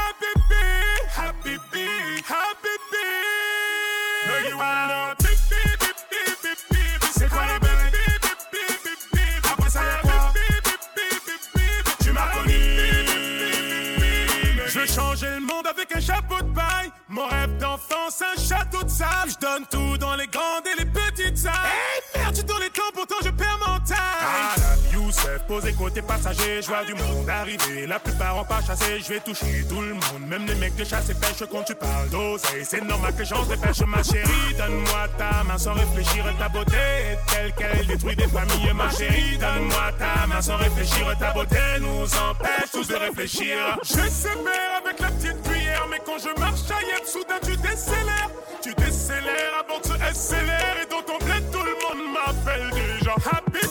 un 18.22 18.40
château 18.40 18.82
de 18.82 18.90
sable 18.90 19.30
Je 19.30 19.46
donne 19.46 19.66
tout 19.70 19.98
dans 19.98 20.16
les 20.16 20.26
grandes 20.26 20.66
et 20.66 20.78
les 20.78 20.86
petites 20.86 21.38
salles. 21.38 21.52
Hey 21.54 22.20
merde, 22.20 22.36
donnes 22.46 22.60
les 22.60 22.70
temps, 22.70 22.82
pourtant 22.94 23.16
je 23.24 23.30
perds 23.30 23.58
mon 23.66 23.78
time. 23.80 23.96
Ah, 23.98 24.54
la 24.56 24.92
Youssef, 24.92 25.46
posé 25.46 25.72
côté 25.72 26.02
passager 26.02 26.62
Je 26.62 26.66
vois 26.66 26.84
du 26.84 26.94
monde 26.94 27.28
arriver, 27.28 27.86
la 27.86 27.98
plupart 27.98 28.36
ont 28.38 28.44
pas 28.44 28.60
chassé 28.66 29.00
Je 29.00 29.14
vais 29.14 29.20
toucher 29.20 29.64
tout 29.68 29.80
le 29.80 29.94
monde, 29.94 30.28
même 30.28 30.46
les 30.46 30.54
mecs 30.54 30.76
de 30.76 30.84
chasse 30.84 31.08
et 31.10 31.14
pêche 31.14 31.48
Quand 31.50 31.62
tu 31.62 31.74
parles 31.74 32.08
d'oseille, 32.10 32.64
c'est 32.64 32.82
normal 32.82 33.14
que 33.14 33.24
j'en 33.24 33.42
dépêche 33.44 33.80
Ma 33.86 34.02
chérie, 34.02 34.54
donne-moi 34.56 35.08
ta 35.16 35.44
main 35.44 35.58
sans 35.58 35.74
réfléchir 35.74 36.24
Ta 36.38 36.48
beauté 36.48 36.76
est 36.76 37.18
telle 37.32 37.52
qu'elle 37.54 37.86
détruit 37.86 38.16
des 38.16 38.28
familles. 38.28 38.72
Ma 38.74 38.90
chérie, 38.90 39.38
donne-moi 39.38 39.92
ta 39.98 40.26
main 40.26 40.40
sans 40.40 40.56
réfléchir 40.56 41.06
Ta 41.18 41.32
beauté 41.32 41.58
nous 41.80 42.04
empêche 42.04 42.70
tous 42.72 42.88
de 42.88 42.96
réfléchir. 42.96 43.78
Je 43.82 44.08
sais 44.08 44.28
faire 44.28 44.82
avec 44.84 45.00
la 45.00 45.10
petite 45.10 45.47
Mais 45.90 46.00
quand 46.04 46.18
je 46.18 46.40
marche 46.40 46.60
Yep, 46.68 47.06
soudain 47.06 47.38
tu 47.42 47.56
décélères 47.56 48.30
Tu 48.62 48.74
décélères 48.74 49.54
avant 49.60 49.82
se 49.82 49.94
SLR 50.14 50.76
Et 50.82 50.86
dans 50.90 51.02
ton 51.02 51.18
bled 51.24 51.44
tout 51.50 51.62
le 51.62 51.74
monde 51.82 52.12
m'appelle 52.12 52.70
déjà 52.70 53.14
Habibi, 53.14 53.68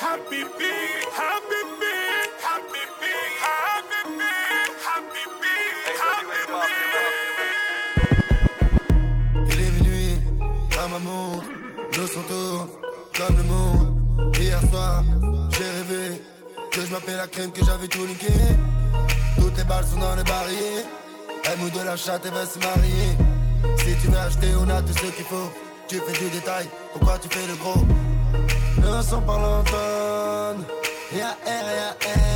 Habibi, 0.00 0.74
Habibi, 1.16 1.96
Habibi, 2.50 3.14
Habibi, 3.46 4.32
Habibi, 4.94 5.56
Habibi 6.06 6.76
Il 9.50 9.60
est 9.60 9.70
minuit, 9.70 10.18
la 10.76 10.86
maman, 10.88 11.42
de 11.92 12.06
son 12.06 12.22
tour, 12.22 12.68
comme 13.16 13.36
le 13.36 13.42
monde. 13.44 14.36
Hier 14.38 14.60
soir, 14.70 15.02
j'ai 15.50 15.64
rêvé 15.64 16.22
que 16.70 16.80
je 16.80 16.90
m'appelle 16.92 17.16
la 17.16 17.26
crème, 17.26 17.52
que 17.52 17.64
j'avais 17.64 17.88
tout 17.88 18.06
niqué. 18.06 18.32
Toutes 19.36 19.56
les 19.56 19.64
balles 19.64 19.86
sont 19.86 19.98
dans 19.98 20.14
les 20.14 20.24
barilles. 20.24 20.84
Elle 21.48 21.58
mouille 21.58 21.70
de 21.70 21.80
la 21.80 21.96
chatte 21.96 22.26
et 22.26 22.30
va 22.30 22.44
se 22.44 22.58
marier. 22.58 23.16
Si 23.78 23.94
tu 24.00 24.08
veux 24.08 24.18
acheter, 24.18 24.48
on 24.58 24.68
a 24.68 24.82
tout 24.82 24.92
ce 24.92 25.06
qu'il 25.12 25.24
faut. 25.24 25.50
Tu 25.88 26.00
fais 26.00 26.24
du 26.24 26.30
détail, 26.30 26.68
pourquoi 26.92 27.18
tu 27.18 27.28
fais 27.28 27.46
le 27.46 27.54
gros? 27.54 27.84
Le 28.78 29.02
son 29.02 29.20
par 29.22 29.38
l'antenne, 29.38 30.64
y'a 31.12 31.28
R, 31.28 31.66
y'a 31.78 31.90
R. 31.92 32.35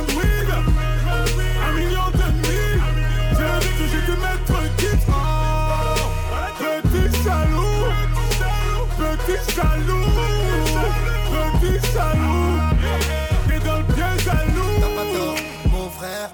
de 0.00 0.12
de 0.12 0.18
de. 0.46 0.58
Un 1.66 1.72
million 1.72 2.08
d'ennemis. 2.12 2.76
J'ai 3.36 3.44
rêvé 3.44 3.70
que 3.78 3.86
j'ai 3.92 4.02
dû 4.08 4.14
mettre 4.26 4.56
quitte. 4.76 5.06
Oh, 5.08 5.12
petit 6.60 7.08
jaloux. 7.24 7.84
Petit 8.98 9.38
jaloux. 9.54 10.10
Petit 11.60 11.78
jaloux. 11.94 12.52
T'es 13.48 13.58
dans 13.66 13.78
le 13.78 13.84
piège 13.94 14.22
jaloux. 14.24 14.76
Mon 15.70 15.88
frère. 15.90 16.30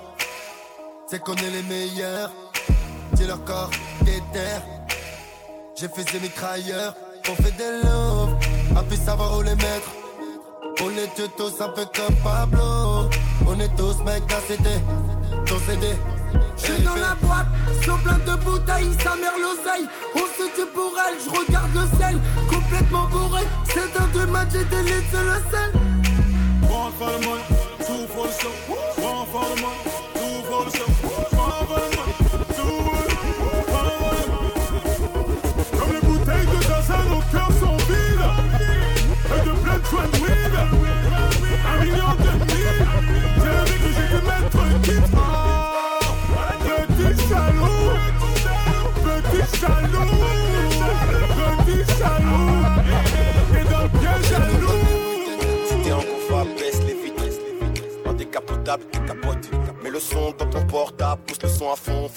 C'est 1.06 1.20
qu'on 1.20 1.34
est 1.34 1.50
les 1.50 1.62
meilleurs. 1.62 2.32
C'est 3.14 3.26
leur 3.26 3.42
corps, 3.44 3.70
des 4.02 4.22
terres. 4.32 4.62
J'ai 5.76 5.88
fait 5.88 6.10
des 6.12 6.20
mitrailleurs. 6.20 6.94
On 7.28 7.34
fait 7.34 7.56
des 7.56 7.72
love. 7.84 8.36
A 8.76 8.82
pu 8.82 8.96
savoir 8.96 9.36
où 9.36 9.42
les 9.42 9.56
mettre. 9.56 9.90
On 10.82 10.90
est 10.90 11.36
tous 11.36 11.60
un 11.60 11.68
peu 11.68 11.84
comme 11.94 12.14
Pablo. 12.24 12.89
On 13.52 13.58
est 13.58 13.76
tous 13.76 13.98
mecs 14.04 14.24
d'un 14.26 14.40
CD. 14.46 14.70
Ton 15.44 15.58
CD. 15.66 15.88
Je 16.56 16.72
suis 16.72 16.82
dans 16.84 16.94
la 16.94 17.16
boîte, 17.20 17.48
sur 17.82 17.98
plein 17.98 18.18
de 18.18 18.40
bouteilles, 18.44 18.94
sa 19.02 19.16
mère 19.16 19.34
l'oseille. 19.42 19.88
On 20.14 20.18
se 20.20 20.46
tue 20.54 20.70
pour 20.72 20.92
elle, 21.04 21.18
je 21.18 21.30
regarde 21.36 21.70
le 21.74 21.98
ciel, 21.98 22.20
complètement 22.48 23.08
bourré. 23.08 23.42
C'est 23.64 24.00
un 24.00 24.06
deux 24.12 24.26
match, 24.26 24.50
j'ai 24.52 24.64
délité 24.64 25.18
le 25.30 25.38
sel. 25.50 25.72
One 26.70 26.92
for 26.96 27.10
the 27.10 27.26
money, 27.26 27.42
two 27.80 28.06
for 28.14 28.28
the 28.28 28.34
show. 28.40 28.54
One 29.02 29.26
for 29.32 29.44
the 29.50 29.60
money, 29.60 29.82
two 30.14 30.42
for 30.48 30.64
the 30.66 30.76
show. 30.76 30.86
One 31.36 31.66
for 31.66 31.80
the 31.80 31.96
money, 31.96 32.09
décapotable, 58.76 58.84
tu 58.92 59.00
capotes. 59.00 59.50
Mets 59.82 59.90
le 59.90 60.00
son 60.00 60.32
dans 60.38 60.46
ton 60.46 60.66
portable, 60.66 61.22
pousse 61.26 61.42
le 61.42 61.48
son 61.48 61.72
à 61.72 61.76
fond. 61.76 62.10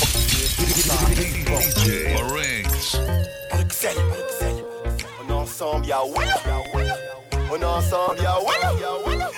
Bruxelles, 3.52 3.98
Bruxelles. 4.10 4.66
On 5.24 5.30
est 5.30 5.36
ensemble, 5.36 5.86
y'a 5.86 6.00
Willa. 6.04 6.36
On 7.52 7.56
est 7.56 7.64
ensemble, 7.64 8.22
y'a 8.22 8.38
Willa. 8.40 9.30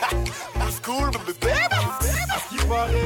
School, 0.84 1.12
baby. 1.41 1.51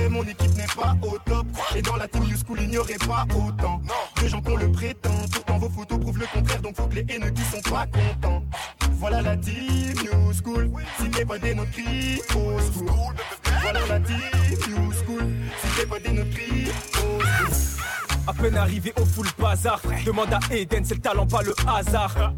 Mon 0.10 0.24
équipe 0.24 0.56
n'est 0.56 0.66
pas 0.66 0.96
au 1.02 1.18
top. 1.20 1.46
Et 1.76 1.82
dans 1.82 1.96
la 1.96 2.08
team 2.08 2.24
New 2.24 2.38
School, 2.38 2.60
il 2.62 2.70
n'y 2.70 2.78
aurait 2.78 2.94
pas 2.96 3.26
autant 3.36 3.82
de 4.22 4.28
gens 4.28 4.42
qu'on 4.42 4.56
le 4.56 4.72
prétend. 4.72 5.10
Pourtant, 5.32 5.58
vos 5.58 5.70
photos 5.70 6.00
prouvent 6.00 6.20
le 6.20 6.28
contraire, 6.28 6.62
donc 6.62 6.76
faut 6.76 6.88
que 6.88 6.96
les 6.96 7.06
haineux 7.10 7.32
qui 7.32 7.42
sont 7.44 7.62
pas 7.70 7.86
contents. 7.86 8.44
Voilà 8.94 9.22
la 9.22 9.38
team 9.38 9.94
New 10.04 10.34
School. 10.34 10.72
Si 11.00 11.10
t'es 11.10 11.26
pas 11.26 11.38
des 11.38 11.54
nôtres, 11.54 11.70
au 12.36 12.60
school. 12.60 13.16
Voilà 13.62 13.80
la 13.88 14.00
team 14.00 14.18
New 14.70 14.92
School. 14.94 15.24
Si 15.62 15.80
t'es 15.80 15.86
pas 15.86 16.00
des 16.00 16.12
nôtres, 16.12 16.38
school. 16.94 17.24
À 18.28 18.34
peine 18.34 18.58
arrivé 18.58 18.94
au 19.00 19.06
full 19.06 19.28
bazar, 19.40 19.82
demande 20.06 20.34
à 20.34 20.40
Eden, 20.54 20.86
c'est 20.86 20.96
le 20.96 21.02
talent, 21.02 21.26
pas 21.26 21.42
le 21.42 21.54
hasard. 21.68 22.34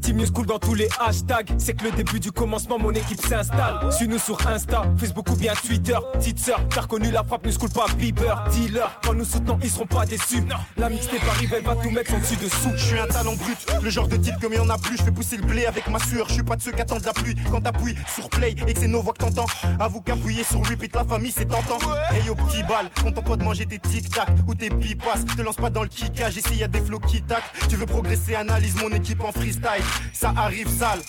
Team 0.00 0.16
New 0.16 0.26
School 0.26 0.46
dans 0.46 0.58
tous 0.58 0.74
les 0.74 0.88
hashtags, 0.98 1.50
c'est 1.58 1.74
que 1.74 1.84
le 1.84 1.90
début 1.92 2.20
du 2.20 2.32
commencement, 2.32 2.78
mon 2.78 2.90
équipe 2.92 3.20
s'installe. 3.20 3.92
Suis-nous 3.92 4.18
sur 4.18 4.46
Insta, 4.46 4.82
Facebook 4.96 5.28
ou 5.30 5.36
bien 5.36 5.52
Twitter. 5.54 5.96
Petite 6.14 6.50
t'as 6.70 6.80
reconnu 6.80 7.10
la 7.10 7.22
frappe 7.22 7.44
New 7.44 7.52
School, 7.52 7.70
pas 7.70 7.86
Bieber. 7.96 8.44
Dealer, 8.50 8.90
quand 9.04 9.14
nous 9.14 9.24
soutenons, 9.24 9.58
ils 9.62 9.70
seront 9.70 9.86
pas 9.86 10.06
déçus. 10.06 10.42
La 10.76 10.88
mixtape 10.88 11.22
arrive, 11.28 11.54
elle 11.54 11.64
va 11.64 11.76
tout 11.76 11.90
mettre 11.90 12.14
en 12.14 12.18
dessus 12.18 12.36
dessous. 12.36 12.70
Je 12.76 12.84
suis 12.84 12.98
un 12.98 13.06
talent 13.06 13.34
brut, 13.34 13.58
le 13.82 13.90
genre 13.90 14.08
de 14.08 14.16
type 14.16 14.34
comme 14.40 14.52
il 14.52 14.56
y 14.56 14.60
en 14.60 14.70
a 14.70 14.78
plus. 14.78 14.96
Je 14.96 15.02
fais 15.02 15.10
pousser 15.10 15.36
le 15.36 15.42
blé 15.42 15.66
avec 15.66 15.88
ma 15.88 15.98
sueur. 15.98 16.26
Je 16.28 16.34
suis 16.34 16.42
pas 16.42 16.56
de 16.56 16.62
ceux 16.62 16.72
qui 16.72 16.80
attendent 16.80 17.04
la 17.04 17.12
pluie. 17.12 17.34
Quand 17.50 17.60
t'appuies 17.60 17.96
sur 18.14 18.28
play 18.30 18.54
et 18.66 18.72
que 18.72 18.80
c'est 18.80 18.88
nos 18.88 19.02
voix 19.02 19.12
que 19.12 19.18
t'entends, 19.18 19.46
avoue 19.78 20.00
qu'appuyer 20.00 20.44
sur 20.44 20.60
repeat 20.66 20.94
la 20.94 21.04
famille 21.04 21.32
c'est 21.32 21.46
tentant. 21.46 21.78
Hey 22.10 22.22
yo 22.26 22.34
petit 22.34 22.62
bal, 22.62 22.90
content 23.02 23.22
pas 23.22 23.36
de 23.36 23.44
manger 23.44 23.66
tes 23.66 23.78
tic 23.78 24.08
tac 24.10 24.28
ou 24.46 24.54
tes 24.54 24.70
pipas. 24.70 25.18
Te 25.36 25.42
lance 25.42 25.56
pas 25.56 25.70
dans 25.70 25.82
le 25.82 25.88
kickage, 25.88 26.36
ici 26.36 26.56
y 26.56 26.64
a 26.64 26.68
des 26.68 26.80
flots 26.80 27.00
qui 27.00 27.22
tac. 27.22 27.42
Tu 27.68 27.76
veux 27.76 27.86
progresser, 27.86 28.34
analyse 28.34 28.76
mon 28.82 28.90
équipe 28.90 29.22
en 29.22 29.32
freestyle. 29.32 29.84
Ça 30.12 30.32
arrive 30.36 30.68
sale. 30.68 31.00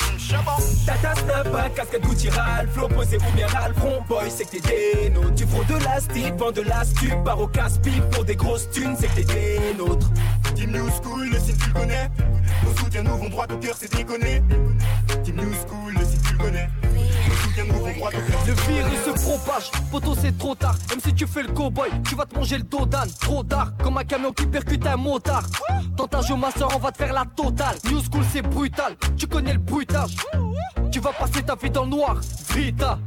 Tata 0.85 1.15
snap, 1.15 1.75
casquette 1.75 2.01
Gucci 2.03 2.29
Ralph, 2.29 2.71
flow 2.73 2.87
posé 2.87 3.17
ou 3.17 3.35
bien 3.35 3.47
front 3.47 4.01
boy, 4.07 4.29
c'est 4.29 4.45
que 4.45 4.57
t'es 4.57 5.03
des 5.03 5.09
nôtres. 5.09 5.35
Tu 5.35 5.45
prends 5.45 5.63
de 5.63 5.83
l'astic, 5.83 6.33
vends 6.37 6.51
de 6.51 6.61
l'astup, 6.61 7.23
pars 7.25 7.39
au 7.39 7.47
casse-pipe 7.47 8.09
pour 8.11 8.23
des 8.23 8.35
grosses 8.35 8.69
thunes, 8.69 8.95
c'est 8.99 9.07
que 9.07 9.15
t'es 9.15 9.23
des 9.23 9.73
nôtres. 9.77 10.09
Team 10.55 10.71
New 10.71 10.87
School, 10.89 11.29
le 11.29 11.39
signe 11.39 11.57
tu 11.57 11.67
le 11.67 11.73
connais. 11.73 12.09
Nos 12.63 12.75
soutiens 12.77 13.03
nous 13.03 13.17
vont 13.17 13.29
droit 13.29 13.45
au 13.51 13.57
cœur, 13.57 13.75
c'est 13.77 13.93
déconné. 13.93 14.41
Team 15.23 15.35
New 15.35 15.53
School, 15.53 15.93
le 15.93 16.05
signe 16.05 16.21
tu 16.25 16.33
le 16.33 16.39
connais. 16.39 16.69
Droit. 17.67 18.09
Le 18.47 18.53
virus 18.53 19.03
se 19.05 19.23
propage, 19.23 19.71
poto 19.91 20.15
c'est 20.19 20.37
trop 20.37 20.55
tard. 20.55 20.75
Même 20.89 20.99
si 21.03 21.13
tu 21.13 21.27
fais 21.27 21.43
le 21.43 21.49
cowboy, 21.49 21.89
tu 22.07 22.15
vas 22.15 22.25
te 22.25 22.35
manger 22.35 22.57
le 22.57 22.63
dos 22.63 22.85
d'âne. 22.85 23.09
Trop 23.19 23.43
tard, 23.43 23.71
comme 23.83 23.97
un 23.97 24.03
camion 24.03 24.31
qui 24.31 24.45
percute 24.45 24.85
un 24.85 24.97
motard. 24.97 25.43
Dans 25.95 26.07
ta 26.07 26.21
jeu, 26.21 26.35
ma 26.35 26.51
soeur, 26.51 26.69
on 26.75 26.79
va 26.79 26.91
te 26.91 26.97
faire 26.97 27.13
la 27.13 27.25
totale. 27.35 27.75
New 27.85 27.99
school, 27.99 28.23
c'est 28.31 28.41
brutal, 28.41 28.95
tu 29.17 29.27
connais 29.27 29.53
le 29.53 29.59
bruitage. 29.59 30.15
Tu 30.91 30.99
vas 30.99 31.13
passer 31.13 31.41
ta 31.43 31.55
vie 31.55 31.69
dans 31.69 31.83
le 31.83 31.89
noir, 31.89 32.17
Vita. 32.53 32.99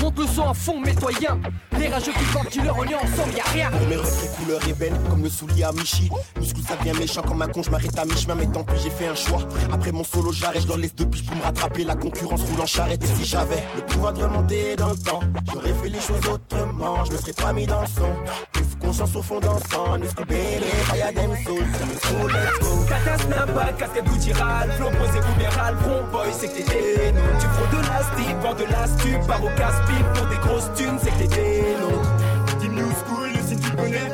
Monte 0.00 0.18
le 0.18 0.26
son 0.26 0.48
à 0.48 0.54
fond, 0.54 0.80
mets-toi-yen. 0.80 1.40
Les 1.78 1.88
rageux 1.88 2.12
qui 2.12 2.24
partent, 2.32 2.50
tu 2.50 2.62
leur 2.62 2.76
on 2.76 2.84
est 2.84 2.94
ensemble, 2.94 3.32
y'a 3.36 3.44
rien. 3.52 3.70
Mes 3.88 3.96
reflets 3.96 4.28
couleur 4.36 4.68
ébène 4.68 4.98
comme 5.08 5.22
le 5.22 5.30
soulier 5.30 5.62
à 5.62 5.72
Michi. 5.72 6.10
Muscle 6.40 6.60
ça 6.66 6.74
devient 6.76 6.98
méchant 6.98 7.22
comme 7.22 7.42
un 7.42 7.46
con, 7.46 7.62
je 7.62 7.70
m'arrête 7.70 7.96
à 7.96 8.04
mi-chemin, 8.04 8.34
mais 8.34 8.46
tant 8.46 8.64
pis 8.64 8.74
j'ai 8.82 8.90
fait 8.90 9.06
un 9.06 9.14
choix. 9.14 9.40
Après 9.72 9.92
mon 9.92 10.02
solo, 10.02 10.32
j'arrête, 10.32 10.62
je 10.62 10.68
leur 10.68 10.78
laisse 10.78 10.94
deux 10.96 11.06
piges 11.06 11.24
pour 11.24 11.36
me 11.36 11.42
rattraper. 11.42 11.84
La 11.84 11.94
concurrence 11.94 12.42
roule 12.42 12.60
en 12.60 12.66
charrette. 12.66 13.04
Et 13.04 13.06
si 13.06 13.24
j'avais 13.24 13.62
le 13.76 13.81
pouvoir 13.82 14.12
de 14.12 14.22
remonter 14.22 14.76
dans 14.76 14.90
le 14.90 14.96
temps, 14.96 15.20
j'aurais 15.52 15.72
fait 15.72 15.88
les 15.88 16.00
choses 16.00 16.26
autrement. 16.30 17.04
Je 17.04 17.12
me 17.12 17.16
serais 17.18 17.32
pas 17.32 17.52
mis 17.52 17.66
dans 17.66 17.80
le 17.80 17.86
son. 17.86 18.12
Plus 18.52 18.64
conscience 18.80 19.16
au 19.16 19.22
fond 19.22 19.40
d'un 19.40 19.58
sang. 19.70 19.98
Nous 19.98 20.24
bébé, 20.24 20.60
fire 20.84 21.12
soul. 21.46 21.64
C'est 21.78 21.86
le 21.86 22.20
soul, 22.20 22.32
let's 22.32 22.58
go. 22.60 22.84
Tata 22.88 23.18
snap, 23.18 23.78
casquette 23.78 24.04
Gucci 24.04 24.32
Ralph, 24.32 24.76
flow 24.76 24.90
posé 24.90 25.20
Ralph, 25.56 25.78
front 25.80 26.04
boy, 26.12 26.28
c'est 26.32 26.48
que 26.48 26.56
t'es 26.56 26.62
des 26.62 27.12
nôtres. 27.12 27.38
Tu 27.40 27.46
prends 27.46 27.70
de 27.76 27.82
l'astic, 27.88 28.36
vends 28.42 28.54
de 28.54 28.64
l'astup, 28.70 29.26
pars 29.26 29.44
au 29.44 29.48
casse-pipe 29.56 30.12
pour 30.14 30.26
des 30.26 30.36
grosses 30.36 30.70
thunes, 30.74 30.98
c'est 31.02 31.10
que 31.10 31.18
t'es 31.18 31.28
des 31.28 31.76
nôtres. 31.80 32.12
Team 32.60 32.74
New 32.74 32.90
School, 32.90 33.30
le 33.34 33.42
signe 33.46 33.60
tu 33.60 33.70
le 33.70 33.76
connais. 33.76 34.08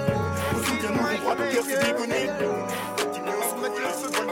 Nous 0.53 0.61
vont 0.61 1.19
droit 1.21 1.33
au 1.33 1.37
cœur, 1.37 1.65
c'est 1.69 1.81
déconné. 1.85 2.31
Team 3.13 3.25
New 3.25 3.41
School, 3.49 3.63
le 3.63 3.69
le. 3.69 3.83
Nos 3.83 3.95
soutiens 3.99 4.25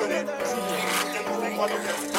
nous 1.27 1.41
vont 1.41 1.55
droit 1.55 1.67
au 1.67 1.69
cœur. 1.69 1.97
Ah 2.15 2.16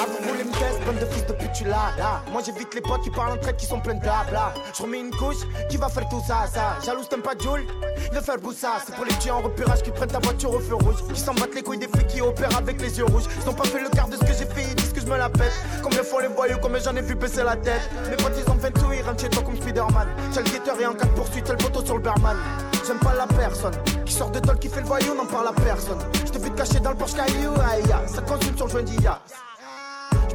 bande 0.88 1.00
de 1.00 1.06
fils 1.06 1.26
de 1.26 1.36
tu 1.54 1.66
l'as 1.66 1.92
là. 1.98 2.22
Moi 2.32 2.42
j'évite 2.46 2.74
les 2.74 2.82
potes 2.82 3.02
qui 3.02 3.10
parlent 3.10 3.34
en 3.34 3.38
traite 3.38 3.58
qui 3.58 3.66
sont 3.66 3.80
pleins 3.80 3.96
de 3.96 4.00
blabla. 4.00 4.54
Je 4.76 4.84
remets 4.84 5.00
une 5.00 5.12
couche 5.12 5.44
qui 5.70 5.78
va 5.78 5.90
faire 5.90 6.08
tout 6.08 6.22
ça 6.26 6.46
ça. 6.54 6.78
Jalouse 6.86 7.10
t'aimes 7.10 7.22
pas 7.22 7.34
Il 7.36 8.16
veut 8.16 8.22
faire 8.22 8.38
boussa 8.38 8.82
C'est 8.86 8.96
pour 8.96 9.06
les 9.06 9.14
petits 9.14 9.32
en 9.32 9.42
repérage 9.42 9.82
qui 9.84 9.92
prennent 9.92 10.10
ta 10.10 10.20
voiture 10.20 10.54
au 10.54 10.60
feu 10.60 10.76
rouge. 10.76 11.04
Qui 11.14 11.20
s'en 11.20 11.34
battent 11.34 11.56
les 11.56 11.64
couilles 11.64 11.80
des 11.80 11.88
flics 11.88 12.08
qui 12.08 12.22
opèrent 12.22 12.58
avec 12.58 12.82
les 12.82 12.98
yeux 12.98 13.06
rouges. 13.06 13.26
Ils 13.42 13.50
ont 13.50 13.54
pas 13.54 13.66
fait 13.66 13.82
le 13.82 13.90
quart 13.90 14.08
de 14.08 14.16
ce 14.16 14.22
que 14.22 14.34
j'ai 14.34 14.46
fait 14.46 14.64
Ils 14.70 14.76
disent 14.76 14.94
que 14.94 15.02
je 15.02 15.08
me 15.08 15.18
la 15.18 15.30
pète. 15.30 15.54
Combien 15.84 16.04
font 16.04 16.20
les 16.20 16.28
voyous 16.28 16.58
Combien 16.62 16.80
j'en 16.80 16.96
ai 16.96 17.02
vu 17.02 17.16
baisser 17.16 17.44
la 17.44 17.56
tête? 17.58 17.90
Mes 18.10 18.16
potes 18.16 18.38
ils 18.38 18.50
ont 18.50 18.58
fait 18.58 18.72
tout 18.72 18.92
Ils 18.94 19.02
rentrent 19.04 19.22
chez 19.22 19.30
toi 19.30 19.44
comme 19.44 19.58
Spiderman. 19.58 20.08
J'ai 20.34 20.44
le 20.44 20.50
guetteur 20.50 20.80
et 20.80 20.86
en 20.86 20.94
cas 20.94 21.06
de 21.06 21.12
poursuite 21.12 21.46
T'as 21.46 21.54
le 21.54 21.58
poteau 21.58 21.84
sur 21.86 21.96
le 21.96 22.02
Berman 22.02 22.38
J'aime 22.86 23.00
pas 23.00 23.14
la 23.14 23.28
personne 23.28 23.76
qui 24.06 24.14
sort 24.14 24.32
de 24.32 24.40
tol 24.40 24.58
qui 24.58 24.70
fait 24.70 24.80
le 24.80 24.88
voyou 24.88 25.14
n'en 25.14 25.26
parle 25.26 25.50
à 25.50 25.54
personne. 25.54 26.00
Je 26.26 26.32
te 26.32 26.38
vu 26.38 26.50
te 26.50 26.58
cacher 26.58 26.80
dans 26.80 26.92
le 26.92 26.96
Porsche 26.96 27.16
Caillou 27.16 27.52
aïe 27.70 27.84
Ça 28.08 28.22
consume 28.22 28.56
sur 28.56 28.68
le 28.68 28.72
joint 28.72 28.84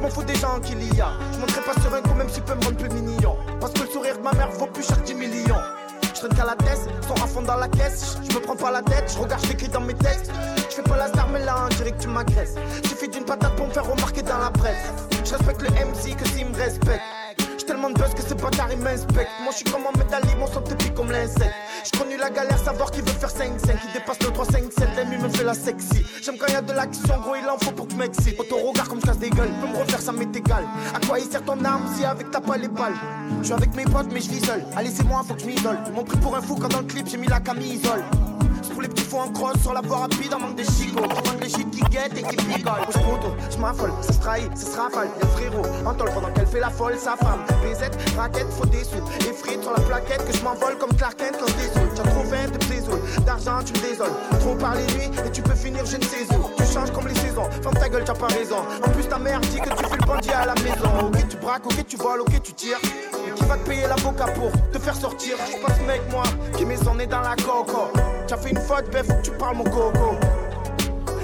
m'en 0.03 0.09
fous 0.09 0.23
des 0.23 0.35
gens 0.35 0.59
qu'il 0.59 0.83
y 0.95 1.01
a. 1.01 1.13
Je 1.31 1.39
monterai 1.39 1.61
pas 1.61 1.81
sur 1.81 1.93
un 1.93 2.01
coup 2.01 2.13
même 2.13 2.29
s'il 2.29 2.43
peut 2.43 2.55
me 2.55 2.63
rendre 2.65 2.77
plus 2.77 2.89
mignon. 2.89 3.37
Parce 3.59 3.71
que 3.71 3.83
le 3.83 3.87
sourire 3.87 4.17
de 4.17 4.21
ma 4.21 4.33
mère 4.33 4.51
vaut 4.51 4.67
plus 4.67 4.85
cher 4.85 5.01
que 5.01 5.07
10 5.07 5.15
millions. 5.15 5.61
Je 6.01 6.19
traîne 6.19 6.33
qu'à 6.35 6.45
la 6.45 6.55
tête, 6.55 6.89
sans 7.07 7.15
à 7.15 7.41
dans 7.41 7.55
la 7.55 7.69
caisse. 7.69 8.17
Je 8.29 8.35
me 8.35 8.41
prends 8.41 8.55
pas 8.55 8.71
la 8.71 8.81
tête, 8.81 9.11
je 9.13 9.19
regarde, 9.19 9.45
j'écris 9.47 9.69
dans 9.69 9.79
mes 9.79 9.93
textes. 9.93 10.31
Je 10.69 10.75
fais 10.75 10.83
pas 10.83 10.97
la 10.97 11.07
star, 11.07 11.29
mais 11.29 11.43
là 11.45 11.55
on 11.65 11.69
dirait 11.75 11.91
que 11.91 12.01
tu 12.01 12.09
m'agresses. 12.09 12.55
Suffit 12.83 13.07
d'une 13.07 13.23
patate 13.23 13.55
pour 13.55 13.67
me 13.67 13.71
faire 13.71 13.89
remarquer 13.89 14.21
dans 14.23 14.39
la 14.39 14.51
presse. 14.51 14.91
Je 15.23 15.31
respecte 15.35 15.61
le 15.61 15.69
MC 15.69 16.17
que 16.17 16.27
s'il 16.27 16.47
me 16.47 16.55
respecte. 16.55 17.01
Tellement 17.65 17.89
de 17.89 17.95
buzz 17.95 18.13
que 18.13 18.21
ces 18.21 18.35
bâtards 18.35 18.71
ils 18.71 18.77
m'inspectent. 18.77 19.31
Moi 19.41 19.51
je 19.51 19.57
suis 19.57 19.65
comme 19.65 19.83
un 19.83 19.97
métallique, 19.97 20.37
mon 20.37 20.47
son 20.47 20.61
te 20.61 20.73
pique 20.73 20.93
comme 20.93 21.11
l'insecte. 21.11 21.53
J'ai 21.83 21.97
connu 21.97 22.17
la 22.17 22.29
galère, 22.29 22.57
savoir 22.59 22.91
qui 22.91 23.01
veut 23.01 23.07
faire 23.07 23.29
5-5, 23.29 23.79
qui 23.79 23.93
dépasse 23.93 24.19
le 24.21 24.29
3-5-7. 24.29 24.95
L'ennemi 24.95 25.17
me 25.17 25.29
fait 25.29 25.43
la 25.43 25.53
sexy. 25.53 26.05
J'aime 26.21 26.37
quand 26.37 26.47
y 26.47 26.55
a 26.55 26.61
de 26.61 26.73
l'action, 26.73 27.19
gros, 27.21 27.35
il 27.35 27.47
en 27.49 27.57
faut 27.57 27.71
pour 27.71 27.87
que 27.87 27.95
m'excite. 27.95 28.39
Auto 28.39 28.57
regard 28.57 28.87
comme 28.87 28.99
je 28.99 29.05
casse 29.05 29.19
des 29.19 29.29
gueules, 29.29 29.49
peux 29.61 29.67
me 29.67 29.77
refaire, 29.77 30.01
ça 30.01 30.11
m'est 30.11 30.35
égal. 30.35 30.65
Quoi 31.07 31.19
il 31.19 31.29
sert 31.29 31.43
ton 31.43 31.63
arme 31.63 31.83
si 31.95 32.05
avec 32.05 32.31
t'as 32.31 32.41
pas 32.41 32.57
les 32.57 32.67
balles 32.67 32.95
Je 33.41 33.53
avec 33.53 33.73
mes 33.75 33.85
potes, 33.85 34.11
mais 34.11 34.19
je 34.19 34.45
seul. 34.45 34.65
Allez, 34.75 34.89
c'est 34.89 35.03
moi, 35.03 35.23
faut 35.27 35.33
que 35.33 35.41
je 35.41 35.47
m'isole. 35.47 35.77
Ils 35.87 35.93
m'ont 35.93 36.03
pris 36.03 36.17
pour 36.17 36.35
un 36.35 36.41
fou 36.41 36.55
quand 36.55 36.69
dans 36.69 36.79
le 36.79 36.85
clip 36.85 37.07
j'ai 37.07 37.17
mis 37.17 37.27
la 37.27 37.39
camisole. 37.39 38.03
C'est 38.11 38.32
pour 38.73 38.81
les 38.81 38.87
petits 38.87 39.03
fous 39.03 39.19
en 39.19 39.31
crosse 39.31 39.61
sur 39.61 39.73
la 39.73 39.81
voie 39.81 39.99
rapide 39.99 40.33
en 40.33 40.39
manque 40.39 40.55
de 40.55 40.63
chicots. 40.63 41.07
Qui 41.07 41.43
les 41.43 41.49
shit 41.49 41.69
qui 41.71 41.81
guettent 41.89 42.17
et 42.17 42.23
qui 42.23 42.35
picole. 42.35 42.81
Je 42.89 42.99
poteau, 42.99 43.33
je 43.49 43.57
m'affole, 43.57 43.91
ça 44.01 44.13
se 44.13 44.19
trahit, 44.19 44.57
ça 44.57 44.65
se 44.65 44.77
rafale. 44.77 45.09
Y'a 45.21 45.27
frérot, 45.27 45.65
en 45.85 45.93
tol 45.93 46.09
pendant 46.13 46.31
qu'elle 46.31 46.47
fait 46.47 46.59
la 46.59 46.69
folle, 46.69 46.97
sa 46.97 47.15
femme. 47.15 47.39
BZ, 47.61 48.17
raquette, 48.17 48.47
faut 48.57 48.65
des 48.65 48.83
sous. 48.83 48.97
Et 49.29 49.33
frites 49.33 49.61
sur 49.61 49.71
la 49.71 49.81
plaquette 49.81 50.25
que 50.25 50.35
je 50.35 50.43
m'envole 50.43 50.77
comme 50.77 50.93
Clark 50.95 51.17
Kent 51.17 51.37
quand 51.39 51.47
je. 51.47 51.95
T'as 51.95 52.03
trop 52.03 52.23
faim 52.23 52.49
de 52.51 52.57
plaisir, 52.65 52.97
d'argent 53.25 53.59
tu 53.63 53.73
me 53.73 53.89
désoles. 53.89 54.11
Trop 54.39 54.55
parler 54.55 54.85
nuit 54.97 55.09
et 55.25 55.31
tu 55.31 55.41
peux 55.41 55.55
finir 55.55 55.85
je 55.85 55.97
ne 55.97 56.03
sais 56.03 56.25
où. 56.35 56.49
Tu 56.57 56.73
changes 56.73 56.91
comme 56.91 57.07
les 57.07 57.15
saisons, 57.15 57.49
ferme 57.61 57.75
ta 57.75 57.89
gueule, 57.89 58.03
t'as 58.03 58.15
pas 58.15 58.27
raison. 58.27 58.57
En 58.85 58.89
plus 58.89 59.07
ta 59.07 59.19
mère 59.19 59.39
dit 59.41 59.59
que 59.59 59.69
tu 59.69 59.85
fais 59.85 59.97
le 59.97 60.05
bandit 60.05 60.31
à 60.31 60.45
la 60.47 60.55
maison. 60.55 61.07
Ok 61.07 61.27
tu 61.29 61.37
braques, 61.37 61.65
ok 61.65 61.85
tu 61.87 61.97
voles, 61.97 62.21
ok 62.21 62.41
tu 62.41 62.53
tires. 62.53 62.79
Qui 63.43 63.49
va 63.49 63.57
te 63.57 63.67
payer 63.67 63.87
l'avocat 63.87 64.27
pour 64.27 64.51
te 64.71 64.79
faire 64.79 64.95
sortir. 64.95 65.35
Je 65.51 65.57
passe 65.57 65.77
mec 65.85 66.01
moi 66.09 66.23
qui 66.55 66.65
met 66.65 66.77
son 66.77 66.95
nez 66.95 67.07
dans 67.07 67.19
la 67.19 67.35
coco. 67.35 67.91
T'as 68.25 68.37
fait 68.37 68.51
une 68.51 68.57
faute, 68.57 68.89
ben 68.89 69.03
faut 69.03 69.15
que 69.15 69.21
tu 69.21 69.31
parles 69.31 69.57
mon 69.57 69.65
coco. 69.65 70.15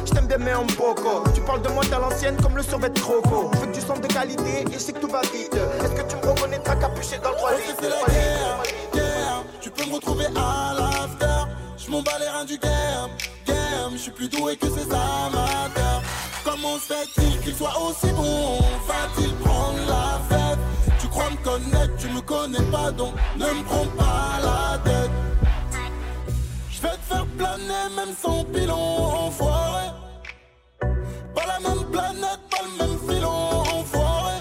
Je 0.05 0.11
t'aime 0.11 0.27
bien 0.27 0.37
mais 0.37 0.51
un 0.51 0.65
poco 0.65 1.23
Tu 1.33 1.41
parles 1.41 1.61
de 1.61 1.69
moi 1.69 1.83
à 1.93 1.99
l'ancienne 1.99 2.35
comme 2.41 2.57
le 2.57 2.63
survêt 2.63 2.89
de 2.89 2.99
croco 2.99 3.51
Je 3.53 3.59
veux 3.59 3.67
que 3.67 3.75
tu 3.75 3.81
sens 3.81 4.01
de 4.01 4.07
qualité 4.07 4.65
et 4.69 4.79
je 4.79 4.91
que 4.91 4.99
tout 4.99 5.07
va 5.07 5.21
vite. 5.21 5.55
Est-ce 5.55 5.91
que 5.91 6.09
tu 6.09 6.15
me 6.17 6.31
reconnaîtras 6.31 6.75
capuché 6.75 7.17
dans 7.23 7.29
le 7.29 7.35
3 7.37 7.51
c'est 7.79 7.89
la 7.89 8.13
guerre, 8.13 8.63
guerre. 8.93 9.43
Tu 9.61 9.69
peux 9.69 9.85
me 9.85 9.95
retrouver 9.95 10.25
à 10.35 10.73
l'after. 10.77 11.51
Je 11.77 11.89
bats 11.89 12.19
les 12.19 12.27
reins 12.27 12.45
du 12.45 12.57
game, 12.57 13.09
game. 13.47 13.91
Je 13.93 13.97
suis 13.97 14.11
plus 14.11 14.27
doué 14.27 14.57
que 14.57 14.67
ces 14.67 14.87
amateurs. 14.87 16.01
Comment 16.43 16.77
se 16.79 16.93
fait-il 16.93 17.39
qu'il 17.39 17.55
soit 17.55 17.73
aussi 17.81 18.11
bon? 18.13 18.59
Va-t-il 18.87 19.33
prendre 19.35 19.79
la 19.87 20.19
fête? 20.29 20.59
Crois 21.19 21.31
me 21.31 21.37
connaître, 21.43 21.95
tu 21.97 22.07
me 22.09 22.21
connais 22.21 22.71
pas 22.71 22.91
donc 22.91 23.13
ne 23.37 23.45
me 23.45 23.63
prends 23.63 23.85
pas 23.97 24.39
la 24.41 24.77
tête. 24.79 25.11
Je 26.71 26.81
vais 26.81 26.89
te 26.89 27.13
faire 27.13 27.25
planer 27.37 27.95
même 27.95 28.15
sans 28.21 28.43
pilon 28.45 29.03
enfoiré. 29.25 29.87
Pas 31.35 31.45
la 31.45 31.59
même 31.69 31.85
planète, 31.91 32.39
pas 32.49 32.63
le 32.63 32.83
même 32.83 32.97
filon 33.07 33.29
enfoiré. 33.29 34.35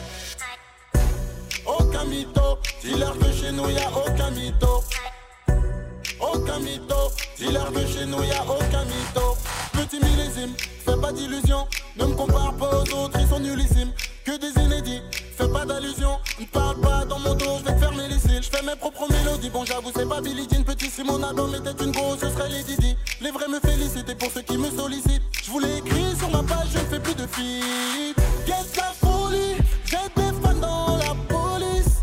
Aucun 1.67 2.05
mytho, 2.05 2.59
dis-leur 2.83 3.19
que 3.19 3.33
chez 3.33 3.53
nous 3.53 3.69
y'a 3.71 3.89
aucun 3.91 4.31
mytho. 4.31 4.85
Aucun 6.21 6.59
mytho, 6.61 7.13
dis-leur 7.37 7.73
que 7.73 7.87
chez 7.87 8.07
nous 8.07 8.23
y'a 8.23 8.43
aucun 8.43 8.85
mytho. 8.85 9.37
Petit 9.73 10.01
millésime, 10.01 10.55
fais 10.85 10.97
pas 11.01 11.13
d'illusions 11.13 11.67
Ne 11.97 12.07
me 12.07 12.15
compare 12.15 12.55
pas 12.55 12.71
aux 12.71 13.05
autres, 13.05 13.19
ils 13.21 13.29
sont 13.29 13.41
nullissimes 13.41 13.93
Que 14.29 14.37
des 14.37 14.61
inédits, 14.63 15.01
fais 15.39 15.49
pas 15.49 15.65
d'allusion. 15.65 16.19
Ne 16.39 16.45
parle 16.45 16.79
pas 16.83 17.07
dans 17.07 17.19
mon 17.19 17.33
dos, 17.33 17.61
je 17.61 17.65
vais 17.65 17.75
te 17.75 17.81
fermer 17.81 18.09
les 18.09 18.19
cils. 18.19 18.43
Je 18.43 18.51
fais 18.55 18.63
mes 18.63 18.77
propres 18.77 19.11
mélodies, 19.11 19.49
bon 19.49 19.65
j'avoue 19.65 19.91
c'est 19.97 20.07
pas 20.07 20.21
Billie 20.21 20.47
Jean 20.53 20.63
Petit 20.65 20.91
Simon 20.91 21.23
Adam 21.23 21.49
était 21.55 21.83
une 21.83 21.93
grosse, 21.93 22.21
ce 22.21 22.29
serait 22.29 22.51
les 22.51 22.63
Didi 22.63 22.95
Les 23.23 23.31
vrais 23.31 23.49
me 23.49 23.59
félicitent 23.59 24.11
et 24.11 24.15
pour 24.15 24.31
ceux 24.31 24.43
qui 24.43 24.59
me 24.59 24.71
sollicitent 24.71 25.23
Je 25.43 25.51
voulais 25.51 25.79
écrire 25.79 26.15
sur 26.19 26.31
ma 26.31 26.43
page, 26.43 26.67
je 26.75 26.79
ne 26.79 26.85
fais 26.85 27.01
plus 27.01 27.15
de 27.15 27.27
feed. 27.27 28.17
Qu'est-ce 28.45 28.77
la 28.77 28.93
folie, 29.01 29.57
j'ai 29.87 29.97
des 30.15 30.33
fans 30.43 30.61
dans 30.61 30.99
la 30.99 31.15
police. 31.27 32.03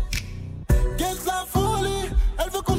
Qu'est-ce 0.98 1.26
la 1.28 1.44
folie, 1.46 2.10
elle 2.38 2.50
veut 2.50 2.62
qu'on 2.62 2.75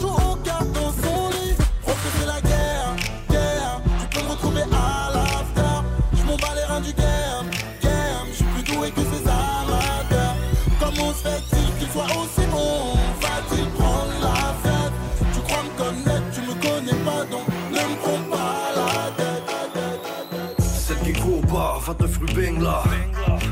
29 21.87 22.17
rue 22.17 22.35
Bengla. 22.35 22.83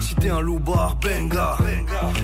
Si 0.01 0.13
t'es 0.15 0.29
un 0.29 0.41
loubar, 0.41 0.97
benga. 0.97 1.57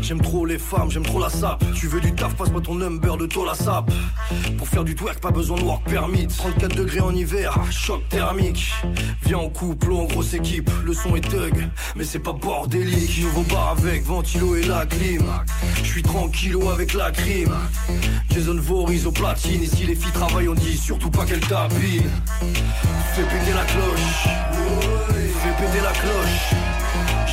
J'aime 0.02 0.20
trop 0.20 0.46
les 0.46 0.60
femmes, 0.60 0.92
j'aime 0.92 1.06
trop 1.06 1.22
la 1.22 1.30
sape. 1.30 1.64
Tu 1.74 1.88
veux 1.88 2.02
du 2.02 2.14
taf, 2.14 2.36
passe-moi 2.36 2.60
ton 2.60 2.76
number 2.76 3.16
de 3.16 3.26
toi 3.28 3.46
la 3.46 3.54
sape. 3.54 3.90
Pour 4.58 4.68
faire 4.68 4.84
du 4.84 4.94
twerk, 4.94 5.22
pas 5.22 5.32
besoin 5.32 5.58
de 5.58 5.64
work 5.64 5.86
permit. 5.86 6.28
34 6.28 6.76
degrés 6.76 7.00
en 7.00 7.16
hiver, 7.16 7.58
choc 7.72 8.02
thermique. 8.10 8.74
Viens 9.24 9.38
en 9.38 9.48
couple 9.48 9.90
ou 9.92 10.00
en 10.00 10.04
grosse 10.04 10.34
équipe. 10.34 10.70
Le 10.84 10.94
son 10.94 11.16
est 11.16 11.22
thug, 11.22 11.70
mais 11.96 12.04
c'est 12.04 12.20
pas 12.20 12.34
bordélique. 12.34 13.22
Nouveau 13.22 13.44
bar 13.44 13.78
avec 13.80 14.04
ventilo 14.04 14.58
et 14.58 14.64
la 14.64 14.86
clim. 14.86 15.24
Je 15.82 15.88
suis 15.88 16.04
tranquillo 16.04 16.70
avec 16.72 16.94
la 16.94 17.12
crime. 17.12 17.56
Jason 18.30 18.58
Voorhees 18.60 19.06
au 19.06 19.14
platine. 19.14 19.64
Ici 19.64 19.86
les 19.86 19.96
filles 19.96 20.12
travaillent, 20.12 20.50
on 20.50 20.56
dit 20.56 20.76
surtout 20.76 21.10
pas 21.10 21.24
qu'elles 21.24 21.40
tapinent. 21.40 22.12
Fais 23.16 23.24
péter 23.24 23.54
la 23.54 23.64
cloche 23.64 25.21
Fais 25.42 25.50
péter 25.54 25.82
la 25.82 25.92
cloche. 25.92 26.54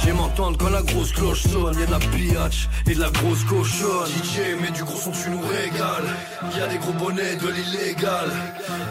J'aime 0.03 0.21
entendre 0.21 0.57
quand 0.57 0.71
la 0.71 0.81
grosse 0.81 1.13
cloche 1.13 1.43
sonne. 1.43 1.79
Y'a 1.79 1.85
de 1.85 1.91
la 1.91 1.99
pillage 1.99 2.71
et 2.87 2.95
de 2.95 3.01
la 3.01 3.11
grosse 3.11 3.45
cochonne. 3.45 4.07
DJ 4.07 4.57
mais 4.63 4.71
du 4.71 4.83
gros 4.83 4.99
son 4.99 5.11
tu 5.11 5.29
nous 5.29 5.43
régales. 5.43 6.17
Y'a 6.57 6.69
des 6.69 6.79
gros 6.79 6.93
bonnets 6.93 7.37
de 7.37 7.49
l'illégal. 7.49 8.31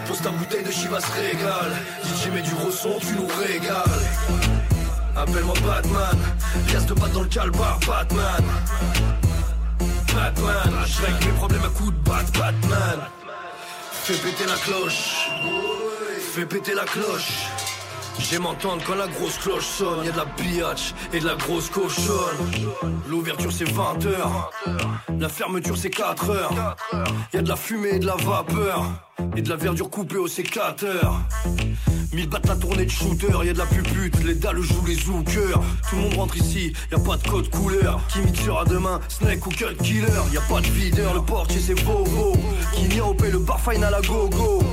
Pose 0.07 0.21
ta 0.21 0.29
bouteille 0.29 0.63
de 0.63 0.69
Chivas 0.69 1.03
régale. 1.15 1.73
DJ 2.03 2.29
mais 2.31 2.43
du 2.43 2.53
gros 2.53 2.69
son 2.69 2.99
tu 2.99 3.15
nous 3.15 3.27
régales. 3.27 4.03
Appelle-moi 5.15 5.55
Batman. 5.65 6.17
De 6.87 6.93
batte 6.93 7.11
dans 7.13 7.23
le 7.23 7.27
calbar 7.27 7.79
Batman. 7.87 8.43
Batman. 10.13 10.73
Je 10.85 11.01
règle 11.01 11.25
mes 11.25 11.31
problèmes 11.31 11.63
à 11.63 11.69
coups 11.69 11.91
de 11.91 12.09
bat 12.09 12.23
Batman. 12.37 12.99
Fais 13.91 14.13
péter 14.13 14.45
la 14.45 14.57
cloche. 14.57 15.31
Fais 16.35 16.45
péter 16.45 16.75
la 16.75 16.85
cloche 16.85 17.47
J'aime 18.19 18.45
entendre 18.45 18.83
quand 18.85 18.95
la 18.95 19.07
grosse 19.07 19.37
cloche 19.37 19.65
sonne. 19.65 20.05
Y'a 20.05 20.11
de 20.11 20.17
la 20.17 20.25
biatch 20.25 20.93
et 21.13 21.19
de 21.19 21.25
la 21.25 21.35
grosse 21.35 21.69
cochonne. 21.69 22.37
L'ouverture 23.07 23.51
c'est 23.51 23.65
20h 23.65 25.19
La 25.19 25.29
fermeture 25.29 25.77
c'est 25.77 25.89
4h 25.89 26.75
Y'a 27.33 27.41
de 27.41 27.47
la 27.49 27.55
fumée 27.55 27.95
et 27.95 27.99
de 27.99 28.05
la 28.05 28.15
vapeur. 28.15 28.83
Et 29.35 29.41
de 29.41 29.49
la 29.49 29.55
verdure 29.55 29.89
coupée 29.89 30.17
au 30.17 30.27
sécateur. 30.27 31.21
Mille 32.13 32.29
battent 32.29 32.47
la 32.47 32.55
tournée 32.55 32.85
de 32.85 32.91
shooter. 32.91 33.27
Y'a 33.43 33.53
de 33.53 33.57
la 33.57 33.65
pupute, 33.65 34.23
les 34.23 34.35
dalles 34.35 34.61
jouent 34.61 34.85
les 34.85 34.95
zookers 34.95 35.61
Tout 35.89 35.95
le 35.95 36.01
monde 36.03 36.13
rentre 36.15 36.37
ici, 36.37 36.73
y'a 36.91 36.99
pas 36.99 37.17
de 37.17 37.27
code 37.27 37.49
couleur. 37.49 37.99
Qui 38.09 38.19
mixera 38.19 38.65
demain, 38.65 38.99
Snake 39.09 39.45
ou 39.45 39.49
Cut 39.49 39.75
Killer? 39.83 40.07
Y'a 40.33 40.41
pas 40.41 40.61
de 40.61 40.67
videur, 40.67 41.13
le 41.13 41.21
portier 41.21 41.59
c'est 41.59 41.75
Bobo. 41.83 42.33
Qui 42.73 42.87
n'y 42.87 42.99
a 42.99 43.05
opé 43.05 43.29
le 43.29 43.39
bar 43.39 43.59
final 43.59 43.93
à 43.93 44.01
gogo 44.01 44.63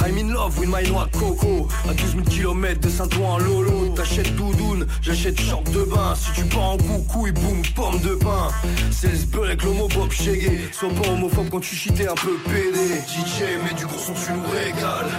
I'm 0.00 0.18
in 0.18 0.32
love 0.32 0.58
with 0.58 0.68
my 0.68 0.82
noix 0.88 1.08
coco. 1.12 1.68
À 1.88 1.94
12 1.94 2.12
000 2.12 2.22
km 2.24 2.80
de 2.80 2.88
Saint-Ouen 2.88 3.38
Lolo 3.38 3.88
T'achètes 3.94 4.34
doudoune, 4.34 4.86
j'achète 5.00 5.40
short 5.40 5.70
de 5.70 5.82
bain. 5.82 6.14
Si 6.16 6.32
tu 6.32 6.44
pars 6.46 6.72
en 6.72 6.76
coucou 6.78 7.26
et 7.26 7.32
boum, 7.32 7.62
pomme 7.74 8.00
de 8.00 8.14
pain. 8.14 8.48
C'est 8.90 9.08
le 9.12 9.44
avec 9.44 9.62
l'homo 9.62 9.88
Bob 9.88 10.10
Shaggy 10.10 10.58
Sois 10.72 10.88
pas 10.90 11.08
homophobe 11.10 11.48
quand 11.50 11.60
tu 11.60 11.74
chitais 11.74 12.08
un 12.08 12.14
peu 12.14 12.36
pédé. 12.44 13.00
DJ 13.06 13.42
mais 13.64 13.74
du 13.74 13.86
gros 13.86 13.98
son 13.98 14.14
tu 14.14 14.32
nous 14.32 14.50
régales. 14.50 15.10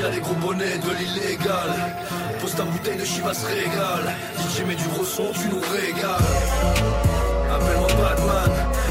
Y'a 0.00 0.10
des 0.10 0.20
gros 0.20 0.34
bonnets 0.34 0.78
de 0.78 0.90
l'illégal. 0.98 1.96
Pose 2.40 2.54
ta 2.54 2.64
bouteille 2.64 2.98
de 2.98 3.04
Chivas 3.04 3.44
régale. 3.46 4.16
DJ 4.38 4.62
mais 4.66 4.74
du 4.74 4.84
gros 4.88 5.04
son 5.04 5.32
tu 5.32 5.48
nous 5.48 5.60
régales. 5.60 6.20
Appelle-moi 7.54 7.88
Batman. 7.88 8.50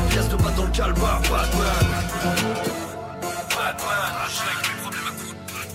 Pièce 0.10 0.30
de 0.30 0.36
batte 0.36 0.56
dans 0.56 0.66
le 0.66 0.72
calbar 0.72 1.22
Batman 1.22 2.70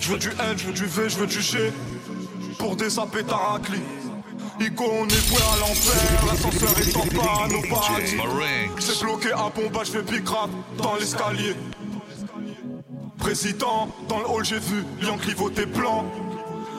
Je 0.07 0.13
veux 0.13 0.19
du 0.19 0.29
N, 0.29 0.57
je 0.57 0.67
veux 0.67 0.71
du 0.71 0.85
V, 0.85 1.09
je 1.09 1.17
veux 1.17 1.27
du 1.27 1.41
G. 1.41 1.73
Pour 2.57 2.77
des 2.77 2.87
taracli 2.87 3.81
Ico 4.57 4.85
on 4.89 5.05
est 5.05 5.27
voué 5.27 5.39
à 5.53 5.59
l'enfer. 5.59 6.25
L'ascenseur 6.25 6.79
est 6.79 6.95
en 6.95 7.01
panne 7.01 7.55
au 7.57 7.61
paradis 7.75 8.15
C'est 8.79 9.03
bloqué 9.03 9.33
à 9.33 9.49
Bomba, 9.53 9.83
je 9.83 9.91
fais 9.91 10.01
big 10.03 10.25
rap 10.29 10.49
dans 10.77 10.95
l'escalier. 10.95 11.57
Président, 13.19 13.89
dans 14.07 14.19
le 14.19 14.29
hall 14.29 14.45
j'ai 14.45 14.59
vu 14.59 14.85
Lion 15.01 15.17
clivoter 15.17 15.65
blanc. 15.65 16.05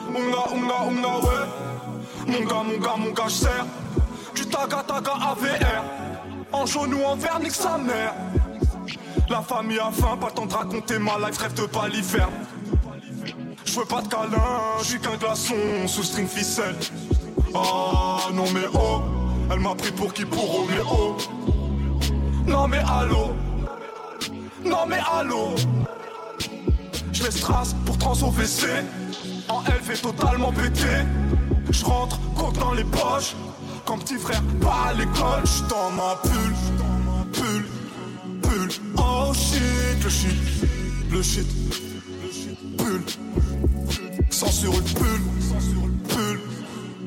Onga, 0.09 0.51
onga, 0.51 0.81
onga, 0.87 1.17
ouais. 1.19 2.33
Mon 2.33 2.45
gars, 2.45 2.63
mon 2.63 2.77
gars, 2.79 2.95
mon 2.97 3.11
gars, 3.11 3.27
j'serre 3.27 3.67
Du 4.33 4.43
taga, 4.47 4.83
taga, 4.87 5.11
AVR 5.11 5.83
En 6.51 6.65
jaune 6.65 6.95
ou 6.95 7.03
en 7.03 7.15
vert, 7.15 7.39
nique 7.39 7.51
sa 7.51 7.77
mère. 7.77 8.15
La 9.29 9.43
famille 9.43 9.77
a 9.77 9.91
faim, 9.91 10.17
pas 10.19 10.29
le 10.29 10.33
temps 10.33 10.47
de 10.47 10.53
raconter 10.55 10.97
ma 10.97 11.19
life 11.19 11.37
Rêve 11.37 11.53
de 11.53 11.67
paliferne 11.67 12.33
Je 13.71 13.79
veux 13.79 13.85
pas 13.85 14.01
de 14.01 14.07
câlin, 14.07 14.81
j'suis 14.81 14.99
qu'un 14.99 15.15
glaçon 15.15 15.53
Sous 15.85 16.01
string 16.01 16.27
ficelle 16.27 16.75
Ah 17.53 18.17
non 18.33 18.45
mais 18.51 18.65
oh 18.73 19.01
Elle 19.51 19.59
m'a 19.59 19.75
pris 19.75 19.91
pour 19.91 20.11
qui 20.11 20.25
pour 20.25 20.43
Roméo 20.43 21.17
Non 22.47 22.67
mais 22.67 22.79
allô. 22.79 23.35
Non 24.65 24.87
mais 24.87 24.97
allô. 25.13 25.53
Je 27.13 27.23
laisse 27.23 27.41
trace 27.41 27.75
pour 27.85 27.95
trans 27.99 28.13
au 28.23 28.31
WC 28.31 28.65
En 29.47 29.61
elle 29.67 29.83
totalement 30.01 30.51
pété. 30.51 31.05
Je 31.69 31.85
rentre, 31.85 32.19
coque 32.35 32.57
dans 32.57 32.73
les 32.73 32.85
poches. 32.85 33.35
Comme 33.85 33.99
petit 33.99 34.17
frère, 34.17 34.41
pas 34.59 34.89
à 34.89 34.93
l'école 34.93 35.45
J'suis 35.45 35.63
dans 35.69 35.91
ma 35.91 36.15
pull 36.23 37.33
Pull, 37.33 37.65
pull 38.41 38.69
Oh 38.97 39.31
shit, 39.31 40.03
le 40.03 40.09
shit, 40.09 40.35
le 41.11 41.21
shit 41.21 41.88
Pull 42.89 43.03
sur 44.31 44.71
le 44.73 44.81
pull, 44.81 45.21
pull, 46.07 46.39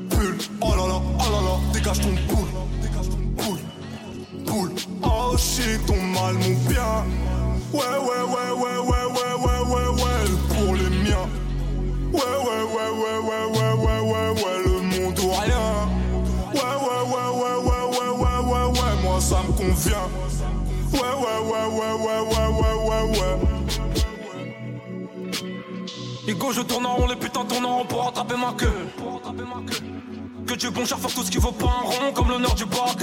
pull. 0.09 0.37
Oh 0.61 0.69
là 0.69 0.87
là, 0.87 1.01
oh 1.19 1.29
là 1.29 1.41
là, 1.41 1.73
dégage 1.73 1.99
ton 1.99 2.13
boule, 2.33 2.47
dégage 2.81 3.09
ton 3.09 3.17
boule, 3.35 3.59
boule. 4.45 4.71
Oh 5.03 5.35
shit, 5.37 5.85
ton 5.85 6.01
mal, 6.01 6.35
mon 6.35 6.55
bien. 6.69 7.03
Ouais, 7.73 7.81
ouais, 7.83 8.23
ouais, 8.23 8.51
ouais, 8.61 8.79
ouais, 8.79 9.05
ouais, 9.11 9.33
ouais, 9.43 9.61
ouais, 9.73 9.89
ouais, 10.01 10.23
pour 10.47 10.73
les 10.73 10.89
miens. 11.03 11.27
Ouais, 12.13 12.35
ouais, 12.45 12.63
ouais, 12.63 12.89
ouais, 13.01 13.17
ouais, 13.19 13.43
ouais, 13.51 13.73
ouais, 13.75 13.99
ouais, 13.99 14.29
ouais, 14.41 14.57
le 14.65 14.79
monde 14.79 15.19
ou 15.19 15.31
rien. 15.31 15.67
Ouais, 16.53 16.75
ouais, 16.79 17.01
ouais, 17.11 17.29
ouais, 17.41 17.57
ouais, 17.59 17.85
ouais, 17.91 18.11
ouais, 18.21 18.41
ouais, 18.45 18.79
ouais, 18.79 18.93
moi 19.03 19.19
ça 19.19 19.39
me 19.45 19.51
convient. 19.51 20.07
Hugo, 26.27 26.53
je 26.53 26.61
tourne 26.61 26.85
en 26.85 26.95
rond, 26.95 27.07
les 27.07 27.15
putains 27.17 27.43
tournent 27.43 27.65
en 27.65 27.77
rond 27.79 27.85
pour 27.85 28.05
rattraper 28.05 28.35
ma 28.37 28.53
queue. 28.53 28.71
Que 30.47 30.53
Dieu 30.53 30.69
bon 30.69 30.85
cher 30.85 30.97
faire 30.99 31.13
tout 31.13 31.23
ce 31.23 31.31
qui 31.31 31.37
vaut 31.37 31.51
pas 31.51 31.65
un 31.65 31.85
rond, 31.85 32.13
comme 32.13 32.29
l'honneur 32.29 32.55
du 32.55 32.65
bac. 32.65 32.97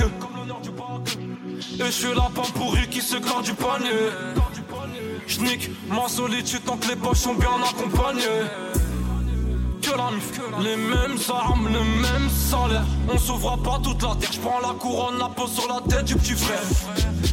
Et 1.79 1.85
je 1.85 1.91
suis 1.91 2.15
la 2.15 2.31
pas 2.35 2.49
pourri 2.55 2.89
qui 2.89 3.03
se 3.03 3.17
glande 3.17 3.45
du 3.45 3.53
panier. 3.53 3.91
J'nique 5.27 5.71
ma 5.89 6.09
solitude 6.09 6.65
tant 6.65 6.77
que 6.77 6.89
les 6.89 6.97
poches 6.97 7.19
sont 7.19 7.35
bien 7.35 7.51
accompagnées. 7.63 8.23
Que 9.83 9.91
la 9.91 10.11
mif, 10.11 10.41
les 10.63 10.77
mêmes 10.77 11.19
armes, 11.29 11.69
le 11.69 11.81
même 11.81 12.29
salaire. 12.31 12.85
On 13.13 13.19
s'ouvre 13.19 13.57
pas 13.59 13.79
toute 13.83 14.03
la 14.03 14.15
terre. 14.17 14.33
J'prends 14.33 14.61
la 14.61 14.75
couronne, 14.75 15.19
la 15.19 15.29
pose 15.29 15.53
sur 15.53 15.69
la 15.69 15.81
tête 15.81 16.07
du 16.07 16.17
petit 16.17 16.35
frère. 16.35 16.63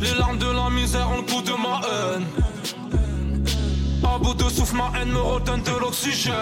Les 0.02 0.14
larmes 0.18 0.38
de 0.38 0.50
la 0.50 0.70
misère 0.70 1.10
ont 1.12 1.18
le 1.18 1.22
goût 1.24 1.42
de 1.42 1.52
ma 1.52 1.82
haine. 1.88 2.26
Ma 4.74 4.92
haine 5.00 5.12
me 5.12 5.20
redonne 5.20 5.62
de 5.62 5.72
l'oxygène. 5.80 6.34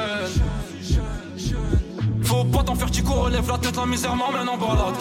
Faut 2.23 2.43
pas 2.45 2.63
t'en 2.63 2.76
faire, 2.76 2.91
Chico, 2.91 3.13
relève 3.13 3.47
la 3.47 3.57
tête, 3.57 3.78
la 3.78 3.86
misère 3.86 4.15
m'emmène 4.15 4.49
en 4.49 4.57
balade. 4.57 4.95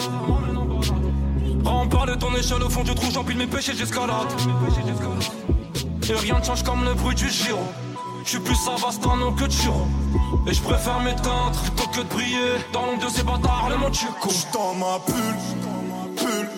Rempart 1.63 2.05
de 2.05 2.15
ton 2.15 2.35
échelle 2.35 2.61
au 2.61 2.69
fond 2.69 2.83
du 2.83 2.93
trou, 2.93 3.07
j'empile 3.11 3.37
mes 3.37 3.47
péchés, 3.47 3.73
j'escalade. 3.75 4.27
Et 6.07 6.13
rien 6.13 6.39
ne 6.39 6.43
change 6.43 6.63
comme 6.63 6.83
le 6.83 6.93
bruit 6.93 7.15
du 7.15 7.29
giro. 7.29 7.63
J'suis 8.25 8.39
plus 8.39 8.55
Savastano 8.55 9.31
que 9.31 9.49
Chiro. 9.49 9.87
Et 10.47 10.53
je 10.53 10.61
préfère 10.61 10.99
m'éteindre 10.99 11.59
plutôt 11.63 11.89
que 11.89 12.01
de 12.01 12.13
briller 12.13 12.57
dans 12.73 12.85
l'ombre 12.85 13.05
de 13.05 13.09
ces 13.09 13.23
bâtards, 13.23 13.69
les 13.69 13.77
mon 13.77 13.91
chico. 13.91 14.29
J'tends 14.29 14.75
ma 14.75 14.99
pull, 14.99 15.15
pull, 16.15 16.25
pull. 16.27 16.54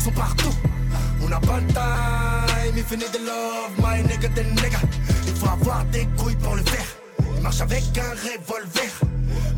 Drogues 0.00 0.04
sont 0.04 0.10
partout. 0.10 0.54
On 1.22 1.28
n'a 1.28 1.40
pas 1.40 1.60
le 1.60 1.66
time, 1.72 2.76
you 2.76 2.96
need 2.96 3.12
the 3.12 3.18
love, 3.18 3.78
my 3.78 4.02
nigga, 4.02 4.28
then 4.34 4.46
nigga. 4.54 4.78
Il 5.26 5.34
faut 5.34 5.48
avoir 5.48 5.84
des 5.86 6.06
couilles 6.16 6.36
pour 6.36 6.56
le 6.56 6.62
faire. 6.62 6.86
Il 7.36 7.42
marche 7.42 7.60
avec 7.60 7.84
un 7.98 8.10
revolver. 8.10 8.90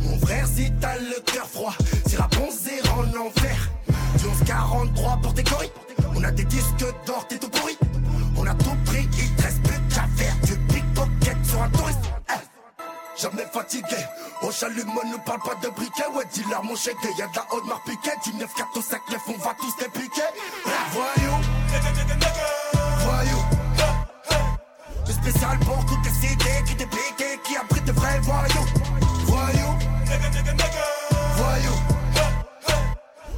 Mon 0.01 0.19
frère, 0.19 0.47
si 0.47 0.73
t'as 0.81 0.97
le 0.97 1.21
cœur 1.25 1.47
froid, 1.47 1.75
c'est 2.07 2.17
rap 2.17 2.35
en 2.37 3.27
enfer. 3.27 3.71
Du 4.19 4.27
1143 4.27 5.19
pour 5.23 5.35
tes 5.35 5.45
coris. 5.45 5.71
On 6.15 6.23
a 6.25 6.31
des 6.31 6.45
disques 6.45 6.85
d'or, 7.07 7.27
t'es 7.29 7.42
Jamais 13.23 13.47
fatigué, 13.53 13.99
au 14.43 14.51
chalumeau 14.51 15.01
ne 15.05 15.17
parle 15.19 15.39
pas 15.43 15.55
de 15.63 15.69
briquet. 15.69 16.09
Ouais 16.13 16.25
dealer 16.35 16.61
mon 16.65 16.75
chèque, 16.75 16.97
y'a 17.17 17.29
de 17.29 17.37
la 17.37 17.47
haute 17.53 17.65
marque 17.67 17.85
piquée. 17.85 18.11
Du 18.25 18.35
9 18.35 18.53
4 18.53 18.77
au 18.77 18.83
5 18.83 19.01
9 19.13 19.21
on 19.29 19.45
va 19.45 19.55
tous 19.61 19.73
les 19.81 19.89
piquer. 19.91 20.23
Voyou. 20.91 21.35
Voyou. 22.99 23.39
Le 25.07 25.13
spécial 25.13 25.57
pour 25.61 25.87
toutes 25.87 26.05
les 26.05 26.33
idées 26.33 26.65
qui 26.67 26.75
dépiquent 26.75 27.43
Qui 27.45 27.57
abrite 27.57 27.85
de 27.85 27.93
vrais 27.93 28.19
voyous. 28.23 28.67
Voyou. 29.27 29.79
Voyou. 31.37 31.75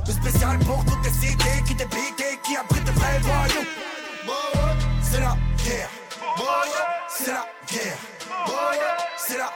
Le 0.07 0.13
spécial 0.15 0.59
pour 0.61 0.83
toutes 0.87 1.05
les 1.05 1.29
idées 1.31 1.63
qui 1.67 1.75
dépiquent 1.75 2.43
Qui 2.43 2.57
abrite 2.57 2.85
de 2.85 2.91
vrais 2.93 3.19
voyous. 3.19 3.67
C'est 5.03 5.21
la 5.21 5.37
guerre. 5.63 5.91
C'est 7.11 7.33
la 7.33 7.47
guerre. 7.71 7.99
C'est 9.19 9.39
la 9.39 9.53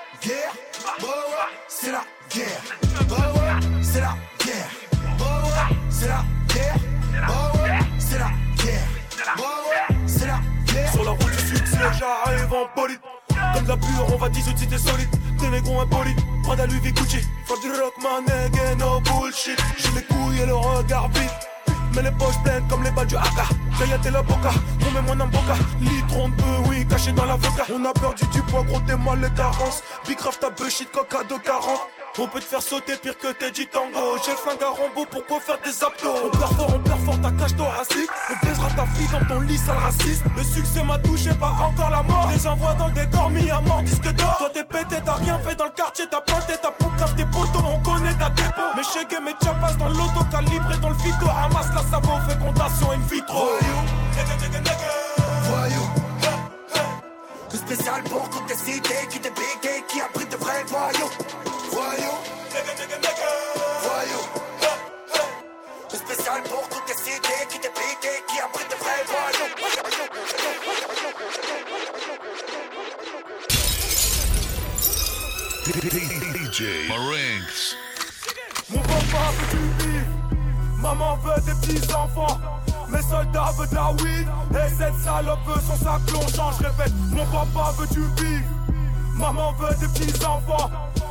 la 13.69 13.77
pure, 13.77 14.07
on 14.12 14.16
va 14.16 14.29
18 14.29 14.66
t'es 14.69 14.79
solide. 14.79 15.09
Des 15.39 15.49
négros 15.51 15.81
impolis, 15.81 16.16
Prada 16.43 16.66
Louis 16.66 16.81
V 16.81 16.93
Gucci. 16.93 17.19
Fuck 17.45 17.61
du 17.61 17.71
rock, 17.71 17.95
ma 18.03 18.21
nigga, 18.21 18.75
no 18.77 19.01
bullshit. 19.01 19.59
J'ai 19.77 19.91
les 19.95 20.03
couilles 20.03 20.41
et 20.41 20.47
le 20.47 20.55
regard 20.55 21.09
vide. 21.11 21.31
Mais 21.95 22.03
les 22.03 22.11
poches 22.12 22.43
pleines 22.43 22.66
comme 22.69 22.83
les 22.83 22.91
balles 22.91 23.07
du 23.07 23.16
haka 23.16 23.45
Kayat 23.79 23.99
et 24.07 24.11
la 24.11 24.23
boca, 24.23 24.51
on 24.87 24.91
met 24.93 25.03
mon 25.03 25.27
boca 25.27 25.55
Litron 25.81 26.29
de 26.29 26.69
oui, 26.69 26.87
caché 26.87 27.12
dans 27.12 27.25
l'avocat 27.25 27.64
On 27.73 27.85
a 27.85 27.93
perdu 27.93 28.25
du 28.33 28.43
poids, 28.43 28.62
gros 28.64 28.81
t'es 28.81 28.97
mal 28.97 29.21
les 29.21 29.31
carences 29.31 29.83
Big 30.07 30.16
craft 30.16 30.41
ta 30.41 30.51
bullshit, 30.51 30.91
coca 30.93 31.25
de 31.25 31.43
40 31.43 31.98
on 32.19 32.27
peut 32.27 32.41
te 32.41 32.45
faire 32.45 32.63
sauter 32.63 32.97
pire 32.97 33.17
que 33.19 33.33
t'es 33.33 33.51
du 33.51 33.67
tango. 33.67 34.19
J'ai 34.25 34.33
le 34.33 34.37
flingue 34.37 34.63
à 34.63 34.71
Rambo, 34.71 35.07
pourquoi 35.11 35.41
faire 35.41 35.59
des 35.65 35.85
abdos? 35.85 36.27
On 36.27 36.31
perd 36.37 36.53
fort, 36.55 36.73
on 36.75 36.79
perd 36.81 37.01
fort, 37.05 37.21
ta 37.21 37.31
cage 37.31 37.57
thoracique 37.57 38.11
On 38.31 38.47
baisera 38.47 38.69
ta 38.71 38.87
fille 38.87 39.09
dans 39.13 39.25
ton 39.27 39.41
lit, 39.41 39.59
sale 39.59 39.77
raciste. 39.77 40.23
Le 40.37 40.43
succès 40.43 40.83
m'a 40.83 40.99
touché, 40.99 41.31
pas 41.35 41.55
encore 41.61 41.91
la 41.91 42.03
mort. 42.03 42.29
Les 42.33 42.47
envoie 42.47 42.75
dans 42.75 42.89
le 42.89 42.93
décor, 42.93 43.31
mis 43.31 43.51
à 43.51 43.61
mort, 43.61 43.83
disque 43.83 44.13
d'or. 44.15 44.37
Toi 44.39 44.51
t'es 44.53 44.65
pété, 44.65 44.97
t'as 45.05 45.15
rien 45.15 45.39
fait 45.39 45.55
dans 45.55 45.67
le 45.67 45.71
quartier 45.71 46.07
T'as 46.11 46.21
planté 46.21 46.55
ta 46.61 46.71
peau, 46.71 46.87
tes 47.17 47.25
poteaux, 47.25 47.65
on 47.65 47.79
connaît 47.81 48.15
ta 48.15 48.31
dépôt 48.31 48.71
Mes 48.77 48.83
chèques 48.83 49.13
et 49.13 49.23
mes 49.23 49.35
chapas 49.43 49.75
dans 49.75 49.89
l'auto 49.89 50.25
calibré 50.31 50.77
dans 50.79 50.91
le 50.91 50.97
fico 50.97 51.27
Ramasse 51.27 51.69
la 51.75 51.83
sabot, 51.91 52.19
fécondation 52.29 52.91
in 52.93 52.99
vitro. 53.11 53.49
Voyou. 55.43 55.83
Le 57.53 57.59
spécial 57.59 58.03
pour 58.05 58.29
toutes 58.31 58.49
les 58.49 58.57
cités 58.57 59.09
qui 59.11 59.19
t'es 59.21 59.31
piqué 59.31 59.85
Qui 59.89 60.01
abrite 60.01 60.31
de 60.31 60.37
vrais 60.37 60.65
voyous 60.69 61.48
Voyou 61.79 62.16
Le 65.93 65.97
spécial 65.97 66.43
pour 66.43 66.68
toutes 66.68 66.89
les 66.89 66.95
cités 66.95 67.47
qui 67.49 67.61
t'es 67.61 67.68
piqué 67.68 68.09
Qui 68.26 68.41
abrite 68.41 68.68
de 68.68 68.76
vrais 68.83 69.05
DJ 76.35 76.89
Marinx. 76.89 77.76
Mon 78.70 78.81
papa 78.81 79.31
veut 79.37 79.51
du 79.57 79.62
vivre, 79.85 80.12
maman 80.83 81.16
veut 81.18 81.41
des 81.43 81.55
petits 81.61 81.95
enfants. 81.95 82.41
Mes 82.89 83.03
soldats 83.03 83.53
veulent 83.57 83.68
de 83.68 83.74
la 83.74 83.93
weed. 83.93 84.29
Et 84.51 84.68
cette 84.76 84.99
salope 85.05 85.47
veut 85.47 85.61
son 85.61 85.76
sac 85.85 86.01
plongeant. 86.07 86.51
Je 86.59 86.64
répète, 86.66 86.93
mon 87.11 87.26
papa 87.26 87.72
veut 87.79 87.87
du 87.89 88.43
Maman 89.14 89.53
veut 89.55 89.74
des 89.81 89.89
petits 89.89 90.24
enfants 90.24 90.70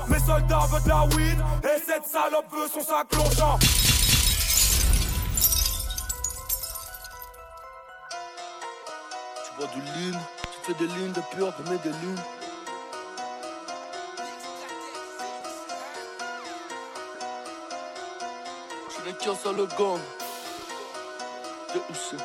Mes 0.10 0.20
soldats 0.20 0.66
veulent 0.70 0.84
de 0.84 0.90
la 0.90 1.04
weed 1.16 1.40
Et 1.64 1.82
cette 1.86 2.06
salope 2.06 2.46
veut 2.52 2.68
son 2.74 2.82
sac 2.82 3.08
plongeant 3.10 3.60
Tu 9.44 9.52
bois 9.58 9.68
du 9.74 9.82
lean, 9.82 10.20
tu 10.42 10.74
fais 10.74 10.74
des 10.80 10.88
lignes 10.94 11.12
de 11.12 11.22
pur, 11.36 11.54
tu 11.56 11.70
mets 11.70 11.78
des 11.80 11.90
lunes. 11.90 12.22
Je 18.90 19.10
ne 19.10 19.14
qu'un 19.16 19.36
seul 19.36 19.56
gang. 19.56 20.00
De 21.74 21.80
où 21.80 21.94
c'est? 21.94 22.24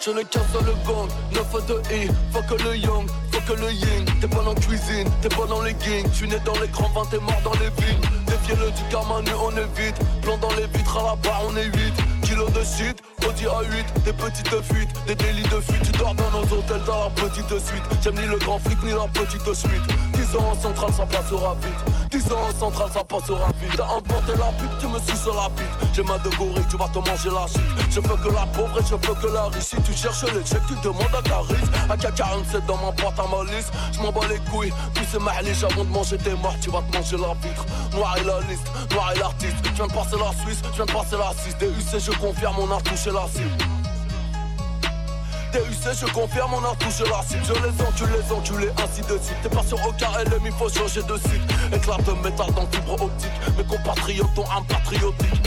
Je 0.00 0.10
ne 0.10 0.22
qu'un 0.22 0.40
seul 0.52 0.74
gang, 0.86 1.08
9 1.32 1.66
de 1.66 1.82
I, 1.94 2.10
fuck 2.32 2.60
le 2.60 2.76
young, 2.76 3.08
fuck 3.44 3.58
le 3.58 3.72
yin 3.72 4.04
T'es 4.20 4.28
pas 4.28 4.42
dans 4.42 4.54
la 4.54 4.60
cuisine, 4.60 5.08
t'es 5.22 5.28
pas 5.28 5.46
dans 5.46 5.62
les 5.62 5.72
gangs 5.72 6.10
Tu 6.16 6.26
nais 6.26 6.40
dans 6.44 6.58
les 6.60 6.68
grands 6.68 6.88
vins, 6.90 7.08
t'es 7.10 7.18
mort 7.18 7.40
dans 7.44 7.52
les 7.52 7.70
villes 7.82 8.00
Défiez-le 8.26 8.70
du 8.70 8.82
karma, 8.90 9.20
nous 9.22 9.32
on 9.42 9.50
est 9.56 9.80
vite 9.80 9.96
Plan 10.22 10.38
dans 10.38 10.50
les 10.50 10.66
vitres, 10.66 10.98
à 10.98 11.02
la 11.02 11.16
barre 11.16 11.42
on 11.48 11.56
est 11.56 11.66
8 11.66 12.14
kilos 12.24 12.50
de 12.52 12.60
shit, 12.64 13.02
Audi 13.28 13.44
A8, 13.44 14.04
des 14.04 14.12
petites 14.12 14.48
fuites, 14.62 14.88
des 15.06 15.14
délits 15.14 15.42
de 15.42 15.60
fuite. 15.60 15.82
Tu 15.84 15.92
dors 15.98 16.14
dans 16.14 16.30
nos 16.30 16.44
hôtels 16.44 16.82
dans 16.86 17.04
la 17.04 17.10
petite 17.10 17.48
suite. 17.48 17.82
J'aime 18.02 18.14
ni 18.14 18.26
le 18.26 18.38
grand 18.38 18.58
flic 18.58 18.82
ni 18.82 18.90
la 18.90 19.06
petite 19.08 19.54
suite. 19.54 19.82
10 20.14 20.36
ans 20.36 20.50
en 20.52 20.60
centrale, 20.60 20.92
ça 20.92 21.06
passera 21.06 21.56
vite. 21.62 22.20
10 22.22 22.32
ans 22.32 22.48
en 22.48 22.58
centrale, 22.58 22.90
ça 22.92 23.04
passera. 23.04 23.48
T'as 23.76 23.84
emporté 23.86 24.32
la 24.38 24.52
pute, 24.58 24.78
tu 24.78 24.86
me 24.86 24.98
sur 25.00 25.34
la 25.34 25.48
pute. 25.50 25.66
J'ai 25.92 26.02
ma 26.04 26.18
de 26.18 26.28
gorille, 26.36 26.64
tu 26.70 26.76
vas 26.76 26.88
te 26.88 26.98
manger 26.98 27.30
la 27.30 27.48
suite. 27.48 27.62
Je 27.90 28.00
veux 28.00 28.16
que 28.16 28.28
la 28.32 28.46
pauvre 28.46 28.78
et 28.78 28.84
je 28.84 28.94
veux 28.94 29.14
que 29.14 29.26
la 29.34 29.44
riche. 29.46 29.64
Si 29.64 29.76
tu 29.82 29.92
cherches 29.92 30.22
les 30.22 30.44
chèques, 30.44 30.66
tu 30.68 30.74
demandes 30.82 31.14
à 31.16 31.22
Caris. 31.22 31.54
AK-47 31.90 32.66
dans 32.66 32.76
ma 32.76 32.92
boîte 32.92 33.18
à 33.18 33.26
ma 33.26 33.50
liste. 33.50 33.72
Je 33.92 34.00
m'en 34.00 34.12
bats 34.12 34.26
les 34.28 34.38
couilles, 34.50 34.72
tous 34.94 35.04
ces 35.10 35.18
mahliches 35.18 35.64
avant 35.64 35.84
de 35.84 35.90
manger 35.90 36.18
tes 36.18 36.34
morts, 36.34 36.54
tu 36.60 36.70
vas 36.70 36.82
te 36.82 36.96
manger 36.96 37.16
la 37.16 37.34
vitre. 37.42 37.66
Noir 37.92 38.16
et 38.18 38.24
la 38.24 38.40
liste, 38.48 38.66
noir 38.92 39.12
et 39.14 39.18
l'artiste. 39.18 39.56
Je 39.64 39.70
viens 39.72 39.86
de 39.86 39.92
passer 39.92 40.16
la 40.16 40.44
Suisse, 40.44 40.62
je 40.70 40.76
viens 40.76 40.86
de 40.86 40.92
passer 40.92 41.16
la 41.16 41.32
6. 41.32 41.56
DUC, 41.58 42.00
je 42.00 42.18
confirme, 42.18 42.56
on 42.60 42.76
a 42.76 42.80
touché 42.80 43.10
la 43.10 43.26
cible. 43.26 43.73
Je 45.56 46.06
confirme, 46.06 46.54
on 46.54 46.64
a 46.64 46.74
touché 46.74 47.04
la 47.08 47.22
cible. 47.22 47.44
Je 47.46 47.52
les 47.52 47.82
encule, 47.86 48.08
les 48.10 48.32
enculés, 48.32 48.70
ainsi 48.82 49.02
de 49.02 49.18
suite. 49.22 49.36
T'es 49.42 49.48
pas 49.48 49.62
sur 49.62 49.78
aucun 49.86 50.10
LM, 50.24 50.42
il 50.44 50.52
faut 50.52 50.68
changer 50.68 51.02
de 51.02 51.16
site. 51.16 51.42
Éclat 51.72 51.96
de 51.98 52.12
métal 52.22 52.52
dans 52.54 52.66
fibre 52.72 53.00
optique. 53.00 53.30
Mes 53.56 53.64
compatriotes 53.64 54.36
ont 54.36 54.50
un 54.50 54.62
patriotique. 54.62 55.42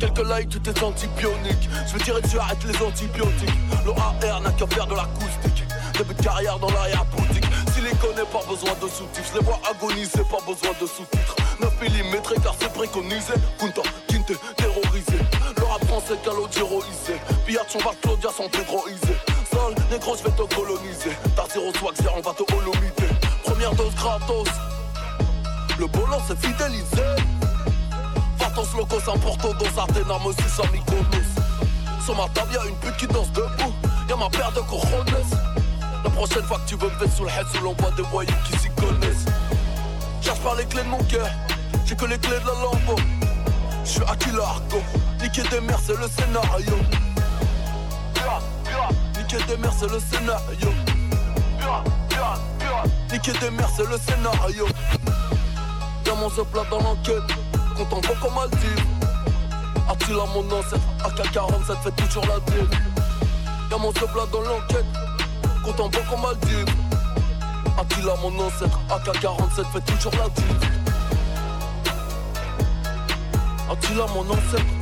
Quelques 0.00 0.18
likes, 0.18 0.48
tout 0.48 0.68
est 0.68 0.82
antibionique. 0.82 1.68
Je 1.86 1.92
veux 1.92 2.00
dire, 2.00 2.16
tu 2.28 2.38
arrêtes 2.40 2.64
les 2.64 2.84
antibiotiques. 2.84 3.54
L'OAR 3.84 4.14
n'a 4.42 4.50
qu'à 4.50 4.66
faire 4.66 4.86
de 4.88 4.96
l'acoustique. 4.96 5.64
Début 5.96 6.14
de 6.14 6.22
carrière 6.22 6.58
dans 6.58 6.70
l'arrière-boutique. 6.70 7.44
Si 7.72 7.80
les 7.82 7.90
connaît, 7.90 8.26
pas 8.32 8.42
besoin 8.48 8.74
de 8.82 8.88
sous-titres. 8.88 9.28
Je 9.32 9.38
les 9.38 9.44
vois 9.44 9.60
agoniser, 9.70 10.24
pas 10.28 10.42
besoin 10.44 10.72
de 10.80 10.86
sous-titres. 10.86 11.41
9 11.62 11.72
mm 11.80 12.42
car 12.42 12.54
c'est 12.58 12.72
préconisé. 12.72 13.34
Kunta, 13.58 13.82
Kinte, 14.08 14.32
terrorisé. 14.56 15.18
Le 15.56 15.64
rap 15.64 15.84
français, 15.86 16.18
calogéroisé. 16.24 17.14
Pillard, 17.46 17.66
on 17.74 17.78
va 17.78 17.90
Claudia 18.02 18.30
sont 18.36 18.48
pédroisés. 18.48 19.16
Sol, 19.50 19.74
négro, 19.90 20.16
je 20.16 20.24
vais 20.24 20.30
te 20.30 20.54
coloniser. 20.54 21.16
T'as 21.36 21.48
zéro 21.52 21.70
on 22.16 22.20
va 22.20 22.34
te 22.34 22.54
holomiter. 22.54 23.08
Première 23.44 23.74
dose 23.74 23.94
gratos. 23.94 24.48
Le 25.78 25.86
bolon 25.86 26.18
c'est 26.26 26.38
fidélisé. 26.38 27.02
Vatos 28.38 28.76
locos 28.76 29.08
en 29.08 29.18
porto 29.18 29.54
dos 29.54 29.78
Ardenam 29.78 30.26
aussi 30.26 30.48
sans 30.48 30.66
Mykonos. 30.72 31.30
Sur 32.04 32.16
ma 32.16 32.28
table 32.34 32.52
y'a 32.54 32.68
une 32.68 32.76
pute 32.76 32.96
qui 32.96 33.06
danse 33.06 33.30
debout. 33.32 33.72
Y'a 34.08 34.16
ma 34.16 34.28
paire 34.30 34.52
de 34.52 34.60
cojones. 34.60 35.26
La 36.04 36.10
prochaine 36.10 36.42
fois 36.42 36.58
que 36.58 36.68
tu 36.68 36.76
veux 36.76 36.90
me 37.00 37.08
sous 37.08 37.24
le 37.24 37.30
head, 37.30 37.46
sous 37.54 37.62
l'envoi 37.62 37.90
des 37.92 38.02
voyous 38.02 38.30
qui 38.44 38.58
s'y 38.58 38.68
connaissent. 38.70 39.26
Cherche 40.20 40.40
pas 40.40 40.54
les 40.56 40.64
clés 40.64 40.82
de 40.82 40.88
mon 40.88 41.02
cœur, 41.04 41.28
j'ai 41.92 41.96
que 41.96 42.06
les 42.06 42.18
clés 42.18 42.38
de 42.38 42.46
la 42.46 42.52
lampe. 42.62 43.00
Je 43.84 43.90
suis 43.90 44.02
Aquila 44.02 44.42
Arco, 44.42 44.78
niquer 45.20 45.42
des 45.50 45.60
mers 45.60 45.78
c'est 45.84 45.96
le 45.96 46.08
scénario. 46.08 46.76
Niquer 49.16 49.44
des 49.46 49.56
mers 49.58 49.72
c'est 49.78 49.90
le 49.90 50.00
scénario. 50.00 50.68
Niquer 53.10 53.32
des 53.40 53.50
mers 53.50 53.68
c'est 53.76 53.88
le 53.88 53.98
scénario. 53.98 54.66
Y'a 56.06 56.14
mon 56.14 56.28
plat 56.28 56.62
dans 56.70 56.78
l'enquête, 56.78 57.22
content 57.76 58.00
beaucoup 58.00 58.34
mal 58.34 58.48
dit. 58.50 58.82
Attila 59.88 60.24
mon 60.34 60.46
ancêtre, 60.46 60.86
AK-47 61.04 61.82
fait 61.82 62.02
toujours 62.02 62.24
la 62.26 62.38
deal. 62.52 62.68
Y'a 63.70 63.78
mon 63.78 63.92
plat 63.92 64.26
dans 64.32 64.40
l'enquête, 64.40 64.86
content 65.64 65.88
beaucoup 65.88 66.20
mal 66.22 66.36
dit. 66.42 66.64
Attila 67.78 68.14
mon 68.22 68.46
ancêtre, 68.46 68.78
AK-47 68.90 69.64
fait 69.72 69.92
toujours 69.92 70.12
la 70.12 70.28
deal. 73.80 74.02
Attila 74.02 74.06
mon 74.14 74.30
ancêtre. 74.30 74.81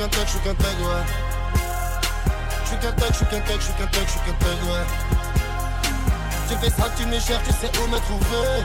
Qu'un 0.00 0.08
tech, 0.08 0.28
j'suis 0.28 0.40
qu'un 0.40 0.54
tech, 0.54 0.72
j'suis 2.64 2.78
qu'un 2.80 2.94
tech, 2.94 2.96
ouais. 2.96 3.04
J'suis 3.14 3.26
qu'un 3.26 3.36
qu'un 3.36 3.40
tech, 3.40 3.60
j'suis 3.60 3.74
qu'un 3.74 3.86
tech, 3.86 4.06
j'suis 4.08 4.20
qu'un 4.20 4.32
tech, 4.32 4.58
ouais. 4.64 4.86
Tu 6.48 6.54
fais 6.56 6.70
ça, 6.70 6.88
tu 6.96 7.04
me 7.04 7.20
cherches, 7.20 7.44
tu 7.44 7.52
sais 7.52 7.70
où 7.78 7.86
me 7.86 7.98
trouver. 7.98 8.64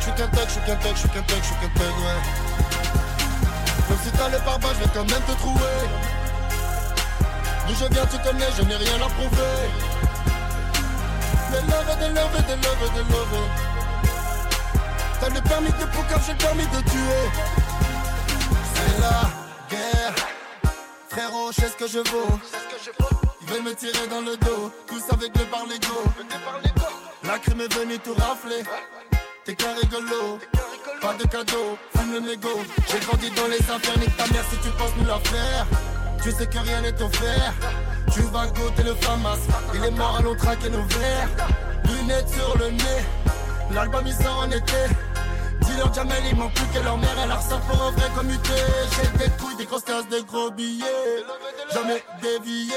J'suis 0.00 0.12
qu'un 0.12 0.28
tech, 0.28 0.48
j'suis 0.48 0.60
qu'un 0.60 0.76
tech, 0.76 0.92
j'suis 0.94 1.08
qu'un 1.08 1.22
tech, 1.22 1.38
j'suis 1.42 1.56
qu'un 1.56 1.68
tech, 1.74 1.94
ouais. 2.04 2.20
Même 3.88 3.98
si 4.04 4.10
t'as 4.12 4.28
le 4.28 4.38
pare 4.38 4.58
je 4.62 4.84
vais 4.84 4.90
quand 4.94 5.10
même 5.10 5.22
te 5.22 5.32
trouver. 5.32 5.76
D'où 7.66 7.74
je 7.74 7.86
viens, 7.92 8.06
tu 8.06 8.18
connais, 8.18 8.50
je 8.56 8.62
n'ai 8.62 8.76
rien 8.76 8.94
à 8.94 9.08
prouver. 9.10 9.56
Des 11.50 11.62
love, 11.66 11.98
des 11.98 12.10
love, 12.14 12.46
des 12.46 12.56
love, 12.62 12.92
des 12.94 13.12
love. 13.12 13.38
T'as 15.20 15.30
le 15.30 15.40
permis 15.40 15.70
de 15.70 15.84
poker, 15.86 16.20
j'ai 16.24 16.32
le 16.32 16.38
permis 16.38 16.66
de 16.66 16.80
tuer. 16.90 17.24
C'est 18.74 19.00
la 19.00 19.43
guerre. 19.70 20.14
Frérot, 21.08 21.52
je 21.52 21.60
sais 21.60 21.68
ce 21.68 21.76
que 21.76 21.86
je 21.86 21.98
vaux. 22.10 22.38
Ils 23.40 23.46
veulent 23.48 23.62
me 23.62 23.74
tirer 23.74 24.06
dans 24.08 24.20
le 24.20 24.36
dos, 24.36 24.72
tous 24.86 25.02
avec 25.12 25.36
le 25.38 25.44
par 25.44 25.66
l'ego. 25.66 26.02
La 27.24 27.38
crime 27.38 27.60
est 27.60 27.74
venue 27.74 27.98
tout 27.98 28.14
rafler. 28.14 28.62
T'es 29.44 29.54
qu'un 29.54 29.74
rigolo, 29.74 30.38
pas 31.00 31.14
de 31.14 31.24
cadeau, 31.24 31.76
fume 31.96 32.14
le 32.14 32.20
négo. 32.20 32.48
J'ai 32.90 32.98
grandi 33.00 33.30
dans 33.30 33.46
les 33.46 33.58
affaires, 33.58 33.98
nique 33.98 34.16
ta 34.16 34.26
mère 34.28 34.44
si 34.50 34.56
tu 34.58 34.70
penses 34.70 34.92
nous 34.98 35.06
la 35.06 35.18
faire. 35.18 35.66
Tu 36.22 36.32
sais 36.32 36.46
que 36.46 36.58
rien 36.58 36.80
n'est 36.80 37.02
offert. 37.02 37.52
Tu 38.12 38.22
vas 38.22 38.46
goûter 38.46 38.82
le 38.82 38.94
famas. 38.94 39.36
Il 39.74 39.84
est 39.84 39.90
mort, 39.90 40.16
allons 40.18 40.34
traquer 40.36 40.70
nos 40.70 40.82
verres. 40.84 41.28
Lunettes 41.84 42.30
sur 42.30 42.56
le 42.58 42.70
nez. 42.70 43.04
L'album 43.72 44.04
il 44.06 44.14
sort 44.14 44.38
en 44.38 44.50
été. 44.50 44.88
Dis-leur 45.74 45.92
Jamel, 45.92 46.22
il 46.30 46.36
manque 46.36 46.52
plus 46.54 46.66
que 46.66 46.84
leur 46.84 46.96
mère. 46.96 47.16
Elle 47.24 47.32
a 47.32 47.40
ça 47.40 47.56
pour 47.68 47.82
un 47.82 47.90
vrai 47.90 48.08
commuté. 48.14 48.52
J'ai 48.94 49.18
des 49.18 49.30
couilles, 49.36 49.56
des 49.56 49.64
grosses 49.64 49.84
tasses, 49.84 50.08
des 50.08 50.22
gros 50.22 50.48
billets. 50.52 51.24
Jamais 51.72 52.00
dévié. 52.22 52.76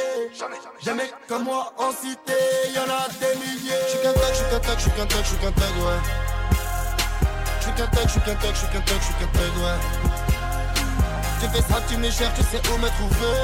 Jamais 0.84 1.12
comme 1.28 1.44
moi 1.44 1.74
en 1.78 1.92
cité. 1.92 2.34
Y'en 2.76 2.90
a 2.90 3.08
des 3.20 3.36
milliers. 3.38 3.86
J'suis 3.88 4.02
qu'un 4.02 4.14
tech, 4.14 4.34
j'suis 4.34 4.50
qu'un 4.50 4.60
tech, 4.60 4.80
j'suis 4.80 4.92
qu'un 4.92 5.06
tech, 5.06 5.26
j'suis 5.26 5.38
qu'un 5.38 5.52
tech, 5.52 5.74
ouais. 5.78 6.00
J'suis 7.60 7.74
qu'un 7.74 7.88
tech, 7.88 8.08
j'suis 8.08 8.22
qu'un 8.22 8.36
tech, 8.36 8.56
j'suis 8.56 8.68
qu'un 8.68 8.82
tech, 8.82 8.98
j'suis 9.00 9.14
qu'un 9.14 9.28
tech, 9.28 9.54
ouais. 9.62 9.78
Tu 11.40 11.48
fais 11.50 11.62
ça, 11.72 11.80
tu 11.88 11.98
me 11.98 12.10
cherches, 12.10 12.34
tu 12.34 12.44
sais 12.50 12.62
où 12.74 12.78
me 12.80 12.90
trouver. 12.98 13.38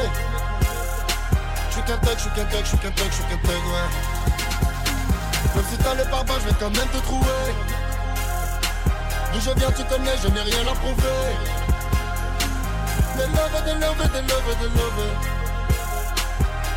J'suis 1.70 1.84
qu'un 1.84 1.98
tech, 1.98 2.18
j'suis 2.18 2.30
qu'un 2.32 2.46
tech, 2.46 2.66
j'suis 2.66 2.78
qu'un 2.80 2.92
tech, 2.92 3.12
j'suis 3.12 3.24
qu'un 3.30 3.38
tech, 3.38 3.62
ouais. 3.70 4.34
Même 5.56 5.66
si 5.70 5.78
t'as 5.78 5.94
le 5.94 6.04
pare 6.06 6.26
je 6.42 6.48
vais 6.48 6.56
quand 6.60 6.76
même 6.76 6.88
te 6.88 6.98
trouver. 7.06 7.83
D'où 9.34 9.40
je 9.40 9.52
viens, 9.58 9.72
tu 9.72 9.84
connais, 9.86 10.16
je 10.22 10.28
n'ai 10.28 10.42
rien 10.42 10.62
à 10.62 10.76
prouver. 10.76 11.34
Des 13.18 13.26
love, 13.26 13.64
des 13.66 13.74
love, 13.74 14.12
des 14.12 14.22
love, 14.22 14.58
des 14.60 14.80
love. 14.80 15.10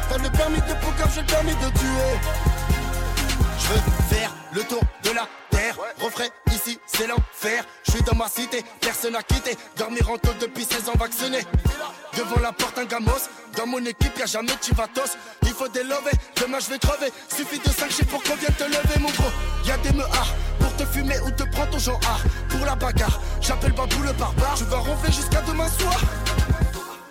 T'as 0.08 0.18
le 0.18 0.30
permis 0.30 0.60
de 0.60 0.74
poker, 0.80 1.08
j'ai 1.14 1.20
le 1.20 1.26
permis 1.26 1.54
de 1.54 1.68
tuer. 1.78 2.12
Je 3.58 3.66
veux 3.68 3.80
faire 4.08 4.32
le 4.52 4.62
tour 4.62 4.80
de 5.02 5.10
la 5.10 5.26
terre. 5.50 5.76
Refrais 6.00 6.30
ici, 6.52 6.78
c'est 6.86 7.06
l'enfer. 7.06 7.64
Je 7.84 7.92
suis 7.92 8.02
dans 8.02 8.14
ma 8.14 8.28
cité, 8.28 8.64
personne 8.80 9.12
n'a 9.12 9.22
quitté. 9.22 9.56
Dormir 9.76 10.08
en 10.10 10.16
taule 10.16 10.38
depuis 10.40 10.64
16 10.64 10.88
ans 10.88 10.98
vacciné. 10.98 11.40
Devant 12.16 12.40
la 12.40 12.52
porte, 12.52 12.78
un 12.78 12.84
gamos. 12.84 13.28
Dans 13.56 13.66
mon 13.66 13.84
équipe, 13.84 14.18
y'a 14.18 14.26
jamais 14.26 14.52
chivatos. 14.62 15.16
Il 15.42 15.52
faut 15.52 15.68
délover, 15.68 16.12
demain 16.40 16.58
je 16.60 16.70
vais 16.70 16.78
crever. 16.78 17.12
Suffit 17.28 17.58
de 17.58 17.68
5 17.68 17.90
chiffres 17.90 18.10
pour 18.10 18.22
qu'on 18.22 18.36
vienne 18.36 18.54
te 18.54 18.64
lever, 18.64 18.98
mon 19.00 19.10
gros. 19.10 19.32
Y'a 19.66 19.76
des 19.78 19.92
meurs 19.92 20.10
te 20.76 20.84
fumer 20.84 21.18
ou 21.20 21.30
te 21.30 21.42
prendre 21.44 21.70
ton 21.70 21.78
genre 21.78 22.00
art. 22.06 22.20
Pour 22.48 22.64
la 22.64 22.74
bagarre, 22.74 23.20
j'appelle 23.40 23.72
Babou 23.72 24.02
le 24.02 24.12
barbare. 24.12 24.54
Tu 24.56 24.64
vas 24.64 24.78
ronfler 24.78 25.12
jusqu'à 25.12 25.40
demain 25.42 25.68
soir. 25.68 25.96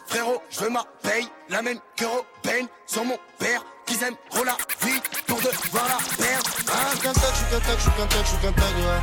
Frérot, 0.07 0.41
je 0.49 0.59
veux 0.61 0.69
ma 0.69 0.83
paye, 1.01 1.27
la 1.49 1.61
même 1.61 1.79
que 1.97 2.05
Robin, 2.05 2.67
sur 2.85 3.03
mon 3.03 3.17
père, 3.37 3.61
qu'ils 3.85 4.01
aiment 4.03 4.15
la 4.45 4.55
vie 4.85 5.01
pour 5.27 5.37
devoir 5.37 5.85
la 5.87 5.97
perdre. 6.23 6.49
Ah, 6.67 6.91
je 6.91 6.97
suis 6.97 7.01
qu'un 7.01 7.13
tag, 7.13 7.31
je 7.33 7.35
suis 7.35 7.45
qu'un 7.49 7.59
tag, 7.59 7.77
je 7.77 7.81
suis 7.81 7.91
qu'un 7.91 8.07
tag, 8.07 8.23
je 8.23 8.29
suis 8.29 8.37
qu'un 8.37 8.51
tag, 8.53 8.75
ouais. 8.77 9.01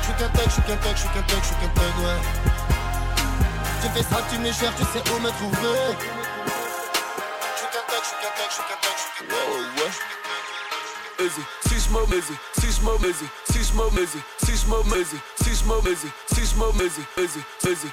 Je 0.00 0.04
suis 0.04 0.14
qu'un 0.14 0.28
tag, 0.28 0.44
je 0.44 0.50
suis 0.50 0.62
qu'un 0.62 0.76
tag, 0.76 0.94
je 0.94 1.00
suis 1.00 1.08
qu'un 1.08 1.22
tag, 1.22 1.38
je 1.40 1.46
suis 1.46 1.56
qu'un 1.56 1.68
tag, 1.68 1.94
ouais. 2.04 2.20
Tu 3.82 3.88
fais 3.94 4.02
ça, 4.02 4.18
tu 4.30 4.38
me 4.38 4.52
cherches, 4.52 4.76
tu 4.76 4.84
sais 4.84 5.02
où 5.10 5.18
me 5.20 5.30
trouver. 5.30 5.78
Je 7.54 7.58
suis 7.58 7.68
qu'un 7.72 7.84
tag, 7.88 8.02
je 8.02 8.08
suis 8.08 8.18
qu'un 8.20 8.32
tag, 8.36 8.48
je 8.48 8.54
suis 8.54 8.64
qu'un 8.66 8.78
tag, 8.82 8.94
je 8.96 9.02
suis 9.02 9.12
qu'un 9.16 9.34
tag, 9.34 9.48
ouais. 9.78 11.65
Je 11.86 12.16
easy, 12.16 12.32
si 12.54 12.66
je 12.66 12.80
easy, 13.06 13.26
si 13.48 13.58
je 13.58 13.72
easy, 14.02 14.18
si 14.38 14.52
je 14.52 14.66
easy, 14.98 15.18
si 15.38 15.50
je 15.50 15.64
easy, 15.88 16.10
si 16.26 16.40
je 16.40 16.54
easy, 16.84 17.02
easy, 17.64 17.88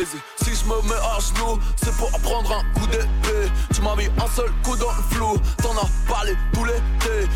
easy. 0.00 0.18
Si 0.42 0.54
je 0.54 0.64
me 0.64 0.80
mets 0.88 0.94
à 0.94 1.18
genoux, 1.20 1.58
c'est 1.76 1.94
pour 1.98 2.08
apprendre 2.14 2.50
un 2.52 2.64
coup 2.72 2.86
d'épée. 2.86 3.52
Tu 3.74 3.82
m'as 3.82 3.94
mis 3.96 4.06
un 4.06 4.28
seul 4.34 4.50
coup 4.62 4.76
dans 4.76 4.90
le 4.90 5.02
flou, 5.10 5.36
t'en 5.62 5.76
as 5.76 5.88
parlé 6.08 6.34
tous 6.54 6.64
l'été. 6.64 7.28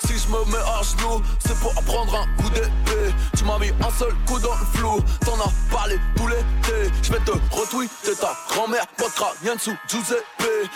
Si 0.00 0.03
je 0.24 0.32
me 0.32 0.44
mets 0.50 0.62
à 0.62 0.82
genoux, 0.82 1.22
c'est 1.38 1.58
pour 1.60 1.72
apprendre 1.72 2.14
un 2.14 2.42
coup 2.42 2.50
d'épée. 2.50 3.14
Tu 3.36 3.44
m'as 3.44 3.58
mis 3.58 3.68
un 3.68 3.90
seul 3.98 4.14
coup 4.26 4.38
dans 4.38 4.54
le 4.54 4.78
flou, 4.78 5.00
t'en 5.24 5.34
as 5.34 5.52
parlé 5.70 5.98
tous 6.16 6.28
l'été. 6.28 6.92
Je 7.02 7.12
vais 7.12 7.20
te 7.20 7.32
retweeter 7.50 8.14
ta 8.20 8.36
grand-mère, 8.50 8.86
pas 8.96 9.04
de 9.04 9.44
rien 9.44 9.56
dessous 9.56 9.76
Giuseppe. 9.88 10.24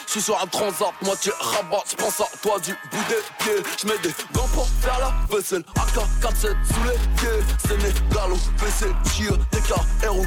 Je 0.07 0.11
suis 0.13 0.23
sur 0.23 0.41
un 0.41 0.47
transat, 0.47 0.93
moitié 1.03 1.33
rabat, 1.39 1.83
je 1.91 1.97
pense 1.97 2.21
à 2.21 2.27
toi 2.43 2.59
du 2.61 2.73
bout 2.73 3.05
des 3.09 3.45
pieds. 3.45 3.63
Je 3.81 3.87
mets 3.87 3.99
des 3.99 4.15
gants 4.33 4.49
pour 4.53 4.69
faire 4.81 4.99
la 4.99 5.15
vaisselle, 5.35 5.65
AK-47 5.77 6.41
sous 6.41 6.85
les 6.85 6.99
pieds. 7.17 7.29
Sénégalo, 7.67 8.37
PC, 8.59 8.87
Chir, 9.13 9.33
TK, 9.51 9.75
RO, 10.09 10.25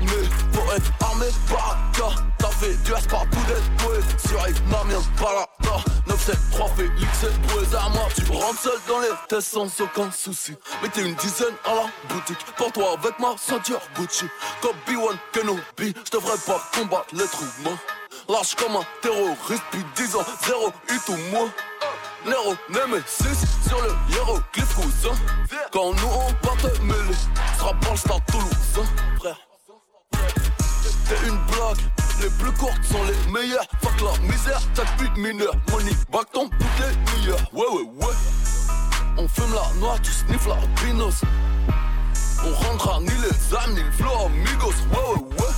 mais 0.00 0.28
Pour 0.52 0.72
être 0.72 0.90
armé 1.00 1.26
par 1.48 1.78
AK, 1.94 2.02
t'as 2.38 2.48
fait 2.48 2.74
du 2.82 2.90
par 3.08 3.22
coup 3.22 3.44
d'être 3.46 4.28
Sur 4.28 4.42
Namien, 4.70 5.02
là, 5.20 5.46
973 6.06 6.70
Félix 6.76 7.24
et 7.24 7.48
Bouez 7.48 7.76
à 7.76 7.88
moi 7.90 8.08
Tu 8.14 8.22
seul 8.56 8.78
dans 8.88 9.00
les 9.00 9.08
tests 9.28 9.52
sans 9.52 9.80
aucun 9.80 10.10
souci 10.10 10.54
Mettez 10.82 11.02
une 11.02 11.14
dizaine 11.14 11.54
à 11.64 11.74
la 11.74 11.84
boutique 12.08 12.44
Pour-toi 12.56 12.96
avec 12.98 13.18
ma 13.18 13.36
ceinture 13.36 13.80
Gucci 13.96 14.26
Comme 14.60 14.76
B1 14.86 15.16
Kenobi 15.32 15.94
J'devrais 16.04 16.38
pas 16.46 16.60
combattre 16.74 17.14
l'être 17.14 17.38
humain 17.42 17.76
Lâche 18.28 18.54
comme 18.54 18.76
un 18.76 18.84
terroriste 19.00 19.62
Puis 19.70 19.84
10 19.96 20.16
ans, 20.16 20.26
zéro 20.46 20.72
hit 20.90 21.08
ou 21.08 21.16
moins 21.30 21.50
Nero, 22.26 22.54
Nemesis 22.70 23.46
sur 23.66 23.82
le 23.82 23.90
hiéroglyphe 24.10 24.74
cousin 24.74 25.16
Quand 25.72 25.92
nous 25.92 26.08
on 26.08 26.46
part 26.46 26.56
te 26.56 26.80
mêler 26.82 27.16
Sera 27.58 27.74
pas 27.74 27.90
le 27.90 27.96
stade 27.96 28.26
Toulouse 28.30 28.86
frère 29.18 29.38
T'es 31.08 31.28
une 31.28 31.38
blague 31.46 31.78
les 32.22 32.30
plus 32.30 32.52
courtes 32.52 32.84
sont 32.84 33.02
les 33.02 33.32
meilleures. 33.32 33.66
Fuck 33.82 34.00
la 34.00 34.16
misère, 34.28 34.60
t'as 34.74 34.84
plus 34.96 35.08
de 35.08 35.18
mineur. 35.18 35.54
Money 35.72 35.90
back 36.12 36.30
ton 36.32 36.48
toutes 36.48 36.60
les 36.78 37.20
meilleurs. 37.20 37.40
Ouais, 37.52 37.66
ouais, 37.66 38.06
ouais. 38.06 38.14
On 39.18 39.28
fume 39.28 39.52
la 39.52 39.78
noix, 39.78 39.98
tu 40.02 40.10
sniffes 40.10 40.46
la 40.46 40.56
pinos. 40.80 41.20
On 42.44 42.52
rendra 42.64 42.98
ni 43.00 43.08
les 43.08 43.56
âmes, 43.56 43.74
ni 43.74 43.82
le 43.82 43.92
flow, 43.92 44.26
amigos. 44.26 44.72
Ouais, 44.90 44.98
ouais, 44.98 45.22
ouais. 45.38 45.54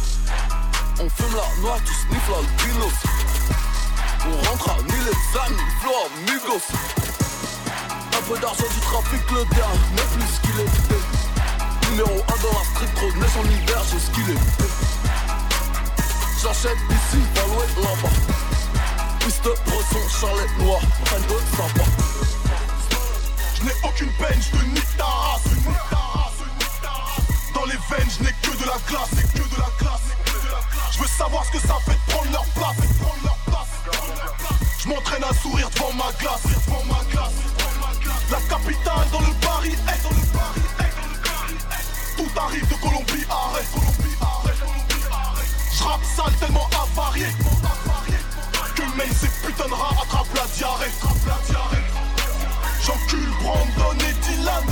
On 1.01 1.09
fume 1.09 1.37
la 1.37 1.63
noix, 1.63 1.79
tu 1.87 1.93
sniffes 1.95 2.31
la 2.31 2.43
pinos. 2.63 2.93
On 4.27 4.49
rentrera 4.49 4.77
ni 4.83 4.97
les 5.05 5.39
âmes, 5.39 5.55
ni 5.55 5.63
le 5.63 5.75
flow, 5.81 5.99
amigos. 6.17 6.67
Un 8.19 8.23
peu 8.29 8.39
d'argent 8.41 8.69
du 8.75 8.81
trafic, 8.81 9.31
le 9.31 9.45
mais 9.95 10.07
plus 10.15 10.35
qu'il 10.43 10.61
est. 10.61 11.91
Numéro 11.91 12.11
1 12.11 12.43
dans 12.43 12.59
la 12.59 12.65
street, 12.65 12.93
trop 12.97 13.07
de 13.07 13.27
son 13.29 13.45
hiver, 13.51 13.83
j'ai 13.91 14.01
ce 14.01 14.11
qu'il 14.11 14.31
est. 14.31 14.43
J'achète 16.43 16.79
ici, 16.91 17.23
pas 17.35 17.47
loin 17.47 17.67
là-bas. 17.85 18.15
Piste 19.21 19.43
bresson, 19.45 20.09
charlet 20.21 20.49
noir, 20.59 20.81
rien 21.07 21.21
de 21.21 21.57
sympa. 21.57 22.14
Je 23.65 23.69
n'ai 23.71 23.77
aucune 23.83 24.13
peine, 24.19 24.39
je 24.43 24.59
te 24.59 24.65
nique 24.67 24.97
ta 24.99 25.05
race. 25.07 25.43
Dans 27.55 27.65
les 27.65 27.73
veines, 27.73 28.11
je 28.11 28.25
n'ai 28.25 28.33
que 28.43 28.51
de 28.51 28.67
la 28.67 28.77
glace, 28.87 29.09
que 29.33 29.39
de 29.39 29.59
la 29.59 29.71
classe. 29.79 30.03
Je 30.93 30.99
veux 30.99 31.09
savoir 31.09 31.47
ce 31.47 31.53
que 31.53 31.67
ça 31.67 31.79
fait 31.87 31.95
de 31.95 32.13
prendre 32.13 32.31
leur 32.31 32.45
place. 32.45 32.77
Je 34.81 34.89
m'entraîne 34.89 35.25
à 35.25 35.33
sourire 35.33 35.71
devant 35.71 35.95
ma 35.95 36.13
glace. 36.21 36.43
La 38.31 38.39
capitale 38.55 39.09
dans 39.11 39.21
le 39.21 39.33
Paris, 39.41 39.75
Tout 42.19 42.39
arrive 42.39 42.69
de 42.69 42.75
Colombie, 42.75 43.25
arrête. 43.31 43.71
Colombie, 43.73 44.17
arrête. 44.21 44.63
J'rappe 45.75 46.05
sale 46.15 46.35
tellement 46.39 46.69
avarié 46.83 47.29
Que 48.75 48.83
même 48.83 49.15
ces 49.15 49.29
putains 49.47 49.69
de 49.69 49.73
rats 49.73 50.03
attrapent 50.03 50.35
la 50.35 50.47
diarrhée 50.55 51.84
J'encule 52.87 53.31
Brandon 53.43 53.97
et 53.99 54.13
Dylan. 54.27 54.65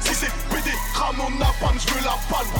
Si 0.00 0.14
c'est 0.14 0.32
PD, 0.50 0.70
Ramon 0.92 1.30
Napalm, 1.38 1.78
j'veux 1.78 2.04
la 2.04 2.16
palme. 2.28 2.50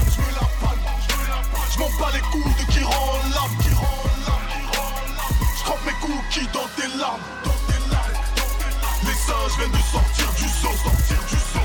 J'm'en 1.75 1.91
bats 2.01 2.11
les 2.15 2.21
coups 2.21 2.57
de 2.57 2.73
qui 2.73 2.83
rend 2.83 3.13
l'âme 3.35 3.59
J'trempe 5.59 5.85
mes 5.85 5.93
cookies 6.01 6.49
dans 6.55 6.67
tes 6.77 6.89
larmes. 6.99 7.21
Les 9.05 9.13
singes 9.13 9.59
viennent 9.59 9.71
de 9.71 9.85
sortir 9.93 10.33
du 10.39 10.49
zoo 10.49 10.73
Sortir 10.83 11.19
du 11.29 11.37
zoo. 11.37 11.61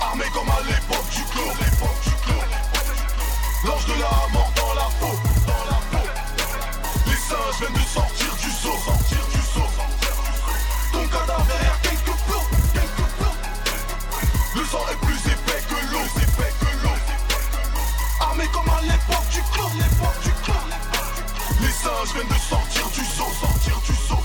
Armés 0.00 0.30
comme 0.32 0.48
à 0.48 0.60
l'époque 0.64 1.10
du 1.10 1.22
clos 1.24 1.52
L'ange 3.64 3.86
de 3.86 3.92
la 3.94 4.32
mort 4.32 4.52
dans 4.54 4.74
la 4.74 4.88
peau, 5.00 5.18
dans 5.46 5.64
la 5.64 5.80
peau. 5.90 6.06
Les 7.06 7.16
singes 7.16 7.58
viennent 7.58 7.72
de 7.72 7.88
sortir 7.88 8.36
du 8.36 8.50
zoo, 8.50 8.78
sortir 8.84 9.17
du. 9.17 9.17
Le 14.54 14.64
sang 14.64 14.84
est 14.90 15.06
plus 15.06 15.32
épais 15.32 15.62
que 15.68 15.92
l'eau, 15.92 16.04
épais 16.16 16.52
que 16.60 16.70
l'eau. 16.82 16.96
Armé 18.20 18.44
comme 18.52 18.68
à 18.68 18.80
l'époque 18.82 19.28
du 19.30 19.40
clos, 19.52 19.70
l'époque 19.76 20.20
du. 20.22 20.32
Les 21.60 21.72
singes 21.72 22.12
viennent 22.14 22.28
de 22.28 22.34
sortir 22.34 22.88
du 22.88 23.04
zoo, 23.04 23.30
sortir 23.40 23.80
du 23.86 23.94
zoo. 24.06 24.18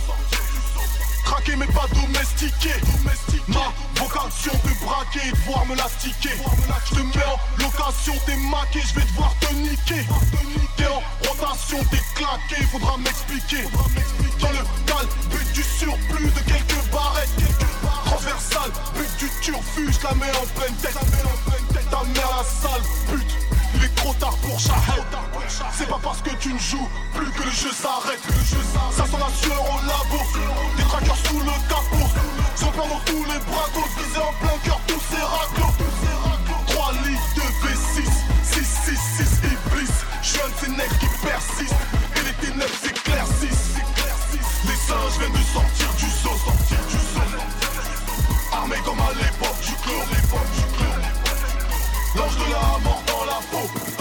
Craquer 1.25 1.55
mais 1.55 1.67
pas 1.67 1.87
domestiqué. 1.93 2.73
Ma 3.47 3.73
vocation 3.99 4.53
de 4.53 4.85
braquer 4.85 5.27
et 5.27 5.31
de 5.31 5.37
voir 5.45 5.65
me 5.65 5.75
l'astiquer. 5.75 6.37
Je 6.85 6.95
te 6.95 7.01
mets 7.01 7.25
en 7.25 7.37
location, 7.63 8.13
t'es 8.25 8.37
maqué, 8.37 8.81
je 8.87 8.93
vais 8.99 9.05
devoir 9.05 9.35
te 9.39 9.53
niquer. 9.53 10.05
T'es 10.77 10.87
en 10.87 11.01
rotation, 11.27 11.83
t'es 11.91 12.01
claqué, 12.15 12.63
faudra 12.71 12.97
m'expliquer. 12.97 13.63
Dans 14.39 14.51
le 14.51 14.63
cal, 14.85 15.07
but 15.29 15.53
du 15.53 15.63
surplus 15.63 16.12
la 20.03 20.13
mets 20.15 20.31
en 20.35 20.59
pleine 20.59 20.75
tête. 20.75 20.97
Ta 21.89 22.03
mère 22.03 22.29
la 22.37 22.43
sale 22.43 22.81
pute. 23.09 23.35
Il 23.75 23.83
est 23.83 23.95
trop 23.95 24.13
tard 24.13 24.35
pour 24.37 24.59
Shahid 24.59 25.03
C'est 25.77 25.87
pas 25.87 25.99
parce 26.03 26.21
que 26.21 26.31
tu 26.35 26.53
ne 26.53 26.59
joues 26.59 26.89
plus 27.13 27.31
que 27.31 27.43
le 27.43 27.51
jeu 27.51 27.71
s'arrête. 27.71 28.21
Ça 28.91 29.05
sent 29.05 29.17
la 29.19 29.31
sueur 29.41 29.61
au 29.61 29.79
labo. 29.87 30.23
Des 30.77 30.83
traqueurs 30.83 31.17
sous 31.25 31.39
le 31.39 31.55
capot. 31.69 32.09
Sont 32.55 32.71
dans 32.77 32.99
tous 33.05 33.23
les 33.25 33.39
bras 33.39 33.69
Visés 33.97 34.19
en 34.19 34.33
plein 34.45 34.57
cœur 34.63 34.79
tous 34.87 35.01
ces 35.09 35.21
raclos 35.21 35.73
3 36.67 36.91
litres 37.03 37.35
de 37.35 37.67
V6 37.67 38.05
6, 38.43 38.65
6, 38.85 38.99
6 39.17 39.23
Iblis. 39.43 39.93
J'suis 40.21 40.39
un 40.39 40.49
de 40.49 40.53
ces 40.61 40.71
necks 40.71 40.99
qui 40.99 41.07
persistent 41.25 41.75
Et 42.15 42.21
les 42.21 42.47
ténèbres 42.47 42.75
s'éclaircissent 42.81 43.75
Les 44.67 44.75
singes 44.75 45.17
viennent 45.19 45.31
de 45.31 45.43
Sortir 45.51 45.92
L'ange 52.15 52.35
de 52.35 52.51
la 52.51 52.79
mort 52.83 53.03
dans 53.07 53.25
la 53.25 53.39
peau, 53.49 53.92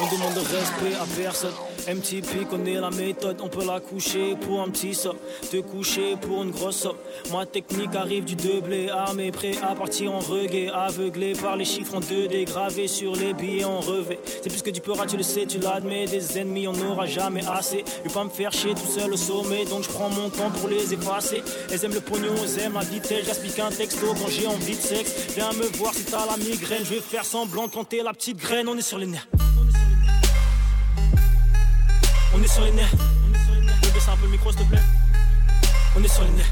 On 0.00 0.06
demande 0.08 0.36
respect 0.38 0.94
à 1.00 1.06
personne. 1.16 1.54
MTP 1.86 2.48
connaît 2.50 2.80
la 2.80 2.90
méthode, 2.90 3.40
on 3.40 3.48
peut 3.48 3.64
la 3.64 3.78
coucher 3.78 4.34
pour 4.34 4.60
un 4.60 4.68
petit 4.68 4.92
somme, 4.92 5.18
te 5.50 5.58
coucher 5.58 6.16
pour 6.20 6.42
une 6.42 6.50
grosse 6.50 6.78
somme. 6.78 6.96
Ma 7.30 7.46
technique 7.46 7.94
arrive 7.94 8.24
du 8.24 8.34
blé 8.34 8.88
armé, 8.88 9.30
prêt 9.30 9.52
à 9.62 9.76
partir 9.76 10.12
en 10.12 10.18
reggae, 10.18 10.68
aveuglé 10.74 11.34
par 11.34 11.56
les 11.56 11.64
chiffres 11.64 11.94
en 11.94 12.00
2D, 12.00 12.44
gravés 12.44 12.88
sur 12.88 13.14
les 13.14 13.34
billets 13.34 13.64
en 13.64 13.78
revêt. 13.78 14.18
C'est 14.42 14.50
plus 14.50 14.62
que 14.62 14.70
du 14.70 14.80
peur, 14.80 14.96
tu 15.06 15.16
le 15.16 15.22
sais, 15.22 15.46
tu 15.46 15.58
l'admets, 15.60 16.06
des 16.06 16.38
ennemis 16.38 16.66
on 16.66 16.72
n'aura 16.72 17.06
jamais 17.06 17.46
assez. 17.46 17.84
Je 18.02 18.08
vais 18.08 18.14
pas 18.14 18.24
me 18.24 18.30
faire 18.30 18.50
chier 18.50 18.74
tout 18.74 18.90
seul 18.98 19.12
au 19.12 19.16
sommet, 19.16 19.64
donc 19.64 19.84
je 19.84 19.90
prends 19.90 20.10
mon 20.10 20.28
temps 20.28 20.50
pour 20.58 20.68
les 20.68 20.92
effacer. 20.92 21.42
Elles 21.70 21.84
aiment 21.84 21.94
le 21.94 22.00
pognon, 22.00 22.34
elles 22.42 22.64
aiment 22.64 22.74
la 22.74 22.80
vitesse, 22.80 23.26
j'explique 23.26 23.60
un 23.60 23.70
texto 23.70 24.06
quand 24.08 24.28
j'ai 24.28 24.48
envie 24.48 24.76
de 24.76 24.82
sexe. 24.82 25.34
Viens 25.36 25.52
me 25.52 25.66
voir 25.76 25.94
si 25.94 26.04
t'as 26.04 26.26
la 26.26 26.36
migraine, 26.36 26.82
je 26.84 26.94
vais 26.94 27.00
faire 27.00 27.24
semblant 27.24 27.68
de 27.68 28.02
la 28.02 28.12
petite 28.12 28.38
graine, 28.38 28.68
on 28.68 28.76
est 28.76 28.82
sur 28.82 28.98
les 28.98 29.06
nerfs. 29.06 29.28
On 32.34 32.42
est 32.42 32.48
sur 32.48 32.64
les 32.64 32.72
nerfs. 32.72 32.90
Je 33.82 33.90
baisse 33.90 34.08
un 34.08 34.16
peu 34.16 34.24
le 34.24 34.32
micro 34.32 34.50
s'il 34.50 34.60
te 34.60 34.64
plaît. 34.64 34.82
On 35.96 36.02
est 36.02 36.08
sur 36.08 36.24
les 36.24 36.30
nerfs. 36.30 36.50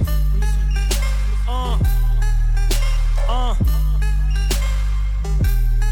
Ah. 1.48 1.76
Ah. 3.28 3.56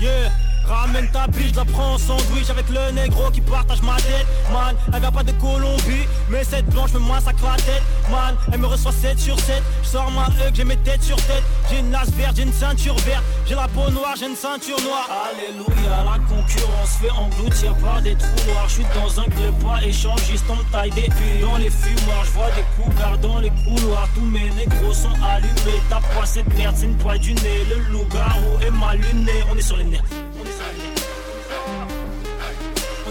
Yeah. 0.00 0.49
Ramène 0.70 1.08
ta 1.10 1.26
biche, 1.26 1.56
la 1.56 1.64
prends 1.64 1.94
en 1.94 1.98
sandwich 1.98 2.48
avec 2.48 2.68
le 2.68 2.92
négro 2.92 3.28
qui 3.32 3.40
partage 3.40 3.82
ma 3.82 3.96
tête. 3.96 4.26
Man, 4.52 4.76
elle 4.92 5.00
vient 5.00 5.10
pas 5.10 5.24
de 5.24 5.32
Colombie 5.32 6.06
Mais 6.28 6.44
cette 6.44 6.66
blanche 6.66 6.92
me 6.92 7.00
massacre 7.00 7.42
la 7.44 7.56
tête. 7.56 7.82
Man, 8.08 8.36
elle 8.52 8.60
me 8.60 8.66
reçoit 8.66 8.92
7 8.92 9.18
sur 9.18 9.38
7 9.40 9.60
Je 9.82 9.88
sors 9.88 10.10
ma 10.12 10.26
hug, 10.26 10.54
j'ai 10.54 10.64
mes 10.64 10.76
têtes 10.76 11.02
sur 11.02 11.16
tête. 11.16 11.42
J'ai 11.68 11.80
une 11.80 11.90
lasse 11.90 12.10
verte, 12.10 12.36
j'ai 12.36 12.44
une 12.44 12.52
ceinture 12.52 12.96
verte. 12.98 13.24
J'ai 13.46 13.56
la 13.56 13.66
peau 13.66 13.90
noire, 13.90 14.14
j'ai 14.16 14.26
une 14.26 14.36
ceinture 14.36 14.80
noire. 14.82 15.08
Alléluia, 15.26 16.04
la 16.04 16.18
concurrence 16.28 16.98
fait 17.00 17.10
engloutir 17.10 17.74
par 17.78 18.00
des 18.02 18.14
trous 18.14 18.46
noirs. 18.46 18.68
Je 18.68 18.74
suis 18.74 18.86
dans 18.94 19.20
un 19.20 19.24
club 19.24 19.54
pas 19.64 19.82
échangiste, 19.84 20.44
me 20.48 20.72
taille 20.72 20.90
des 20.90 21.08
puits 21.08 21.40
Dans 21.40 21.56
les 21.56 21.70
fumoirs, 21.70 22.24
je 22.24 22.30
vois 22.30 22.50
des 22.52 22.64
coups 22.76 23.20
dans 23.20 23.40
les 23.40 23.50
couloirs. 23.64 24.08
Tous 24.14 24.20
mes 24.24 24.50
négros 24.50 24.92
sont 24.92 25.08
allumés. 25.34 25.82
T'as 25.88 25.96
pas 25.96 26.26
cette 26.26 26.52
merde, 26.56 26.76
c'est 26.78 26.86
une 26.86 26.96
poids 26.96 27.18
du 27.18 27.34
nez. 27.34 27.64
Le 27.68 27.92
loup-garou 27.92 28.60
est 28.64 28.70
mal 28.70 28.98
luné, 28.98 29.32
on 29.50 29.56
est 29.56 29.62
sur 29.62 29.76
les 29.76 29.84
nerfs 29.84 30.04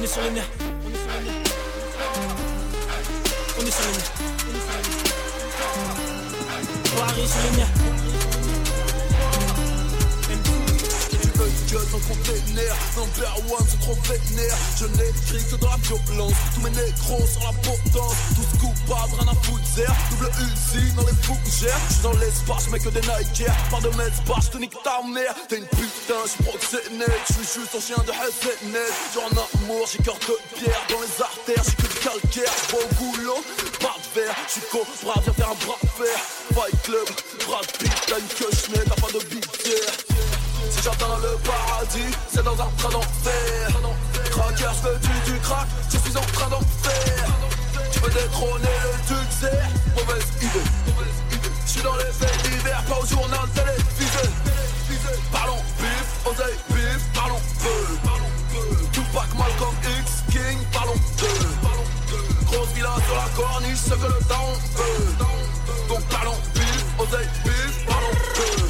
on 0.09 0.11
est 0.11 0.15
sur 0.15 0.23
les 0.23 0.31
nerfs. 0.31 0.49
On 3.59 3.65
est 3.65 3.71
sur 3.71 3.83
les 3.85 3.91
nerfs. 3.91 4.11
Paris 6.97 7.27
sur 7.27 7.98
gueule 11.71 11.85
dans 11.91 11.99
container. 11.99 12.73
Number 12.97 13.33
one, 13.49 13.67
trop 13.81 13.97
vénère. 14.07 14.57
Je 14.77 14.85
n'écris 14.85 15.43
que 15.49 15.55
dans 15.55 15.69
la 15.69 15.77
violence. 15.77 16.33
Tous 16.55 16.61
mes 16.61 16.69
négros 16.71 17.25
sur 17.27 17.43
la 17.43 17.53
potence 17.61 18.15
Tous 18.35 18.57
coupables, 18.59 19.13
rien 19.19 19.31
à 19.31 19.35
foutre. 19.43 19.65
Zère 19.75 19.95
Double 20.09 20.31
usine 20.39 20.95
dans 20.95 21.05
les 21.05 21.17
fougères. 21.21 21.79
J'suis 21.89 22.03
dans 22.03 22.13
l'espace, 22.13 22.69
mais 22.71 22.79
que 22.79 22.89
des 22.89 23.01
Nike 23.01 23.49
Par 23.69 23.81
de 23.81 23.89
mes 23.89 24.09
bas, 24.27 24.39
j'te 24.41 24.55
nique 24.55 24.75
ta 24.83 25.01
mère. 25.07 25.35
T'es 25.47 25.57
une 25.57 25.65
putain, 25.65 26.21
j'suis 26.25 26.43
proxénète. 26.43 27.21
J'suis 27.29 27.61
juste 27.61 27.75
un 27.75 27.81
chien 27.81 28.03
de 28.03 28.11
net 28.71 28.93
J'ai 29.13 29.21
un 29.21 29.35
amour, 29.37 29.87
j'ai 29.91 30.03
cœur 30.03 30.17
de 30.19 30.37
pierre. 30.57 30.81
Dans 30.89 31.01
les 31.01 31.21
artères, 31.21 31.63
j'ai 31.63 31.75
que 31.75 31.87
du 31.87 31.99
calcaire. 31.99 32.53
J'vois 32.69 32.81
au 32.83 32.95
boulot, 32.95 33.43
pas 33.79 33.95
de 33.97 34.21
verre. 34.21 34.35
J'suis 34.47 34.61
cobra, 34.71 35.21
viens 35.21 35.33
faire 35.33 35.51
un 35.51 35.65
bras 35.65 35.77
de 35.83 36.03
fer. 36.03 36.17
Fight 36.53 36.81
Club, 36.83 37.07
Brad 37.45 37.65
Pitt, 37.77 37.93
t'as 38.07 38.19
une 38.19 38.27
queue 38.27 38.83
t'as 38.85 38.95
pas 38.95 39.11
de 39.13 39.23
big 39.25 39.45
si 40.69 40.81
j'atteins 40.83 41.17
le 41.21 41.37
paradis, 41.47 42.11
c'est 42.31 42.43
dans 42.43 42.53
un 42.53 42.69
train 42.77 42.89
d'enfer. 42.89 43.69
Craqueur, 44.31 44.73
je 44.73 44.89
veux 44.89 44.97
du, 44.99 45.31
du 45.31 45.39
crack, 45.39 45.67
je 45.91 45.97
suis 45.97 46.17
en 46.17 46.27
train 46.33 46.49
d'en 46.49 46.61
faire. 46.81 47.25
Tu 47.91 47.99
veux 47.99 48.09
détrôner 48.11 48.77
le 48.83 49.15
succès 49.15 49.59
Mauvaise 49.95 50.27
idée. 50.41 50.69
Je 51.65 51.71
suis 51.71 51.81
dans 51.81 51.95
les 51.95 52.11
faits 52.11 52.43
d'hiver, 52.43 52.83
pas 52.87 52.99
au 53.01 53.05
journal 53.05 53.47
télévisé. 53.53 54.29
Parlons 55.31 55.61
bif, 55.79 56.07
oseille 56.25 56.57
bif, 56.69 56.99
parlons 57.13 57.41
peu. 57.61 58.89
Tupac, 58.91 59.33
Malcolm 59.37 59.75
X, 59.99 60.23
King, 60.31 60.57
parlons 60.71 60.99
peu. 61.17 62.45
Grosse 62.45 62.69
villa 62.69 62.95
sur 63.05 63.15
la 63.15 63.29
corniche, 63.35 63.77
ce 63.77 63.93
que 63.93 64.07
le 64.07 64.19
temps 64.27 64.53
veut. 64.75 65.25
Donc 65.87 66.03
parlons 66.09 66.37
bif, 66.53 66.85
oseille 66.99 67.29
bif, 67.43 67.85
parlons 67.85 68.15
peu. 68.35 68.68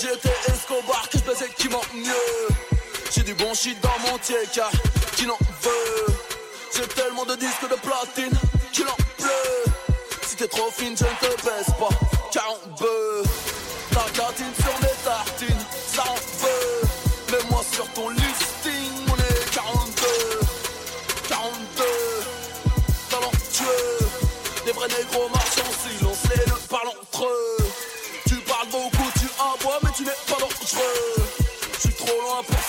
J'étais 0.00 0.30
Escobar, 0.50 1.10
que 1.10 1.18
je 1.18 1.24
baisais 1.24 1.48
qui 1.58 1.68
m'en 1.68 1.82
mieux. 1.94 2.48
J'ai 3.12 3.22
du 3.22 3.34
bon 3.34 3.52
shit 3.52 3.78
dans 3.82 3.98
mon 4.10 4.18
car 4.54 4.70
qui 5.14 5.26
n'en 5.26 5.36
veut. 5.60 6.14
J'ai 6.74 6.86
tellement 6.88 7.26
de 7.26 7.34
disques 7.36 7.68
de 7.68 7.74
platine 7.74 8.32
qu'il 8.72 8.88
en 8.88 8.96
pleut. 9.18 9.72
Si 10.26 10.36
t'es 10.36 10.48
trop 10.48 10.70
fine, 10.70 10.96
je 10.96 11.04
ne 11.04 11.36
te 11.36 11.44
baisse 11.44 11.74
pas, 11.78 11.90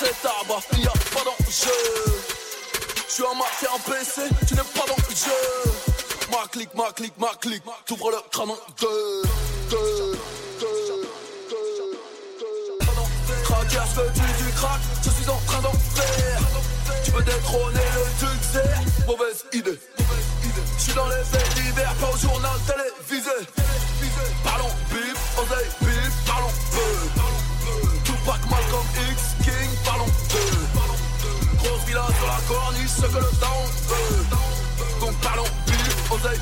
trop 0.02 0.08
loin 0.08 0.08
pour 0.08 0.08
cet 0.08 0.26
arbre, 0.26 0.62
il 0.74 0.84
y 0.84 0.88
a 0.88 0.92
pas 0.92 1.24
d'enjeu. 1.24 1.72
Je 3.08 3.14
suis 3.14 3.24
en 3.24 3.34
et 3.34 3.68
en 3.68 3.80
PC, 3.80 4.22
tu 4.48 4.54
n'es 4.56 4.62
pas 4.62 4.86
dans 4.88 4.96
le 4.98 5.16
jeu. 5.16 5.72
Ma 6.32 6.48
clique, 6.48 6.74
ma 6.76 6.92
clique, 6.92 7.14
ma 7.18 7.34
clique, 7.40 7.64
t'ouvres 7.86 8.12
le 8.12 8.18
crâne 8.32 8.52
en 8.52 8.58
deux, 8.80 9.22
deux, 9.70 10.12
deux. 10.60 11.10
Cracker, 13.44 13.84
je 13.90 14.02
veux 14.02 14.10
du, 14.12 14.44
du 14.44 14.52
crack, 14.54 14.80
je 15.04 15.10
suis 15.10 15.30
en 15.30 15.40
train 15.46 15.62
d'en 15.62 15.74
faire. 15.74 16.42
Tu 17.04 17.12
veux 17.12 17.24
détrôner 17.24 17.80
le 17.96 18.28
succès 18.28 18.70
Mauvaise 19.08 19.46
idée. 19.54 19.80
Je 20.78 20.84
suis 20.84 20.94
dans 20.94 21.08
les 21.08 21.24
faits 21.24 21.54
d'hiver, 21.56 21.94
pas 22.00 22.10
au 22.14 22.18
journal 22.18 22.52
télévisé. 22.66 23.30
Parlons 24.44 24.72
bif, 24.90 25.38
oseille 25.38 25.70
bif, 25.82 26.12
parlons 26.26 26.54
peu. 26.72 27.22
Tupac, 28.04 28.42
Malcolm 28.50 28.86
X, 29.12 29.31
King, 29.44 29.70
parlons 29.86 30.06
peu. 30.30 30.38
Grosse 31.58 31.86
villa 31.88 32.06
sur 32.18 32.28
la 32.28 32.40
corniche, 32.48 32.90
ce 32.90 33.02
que 33.02 33.18
le 33.18 33.32
temps 33.40 33.66
veut. 33.90 34.26
Donc 35.00 35.16
parlons 35.22 35.44
oseille 36.14 36.40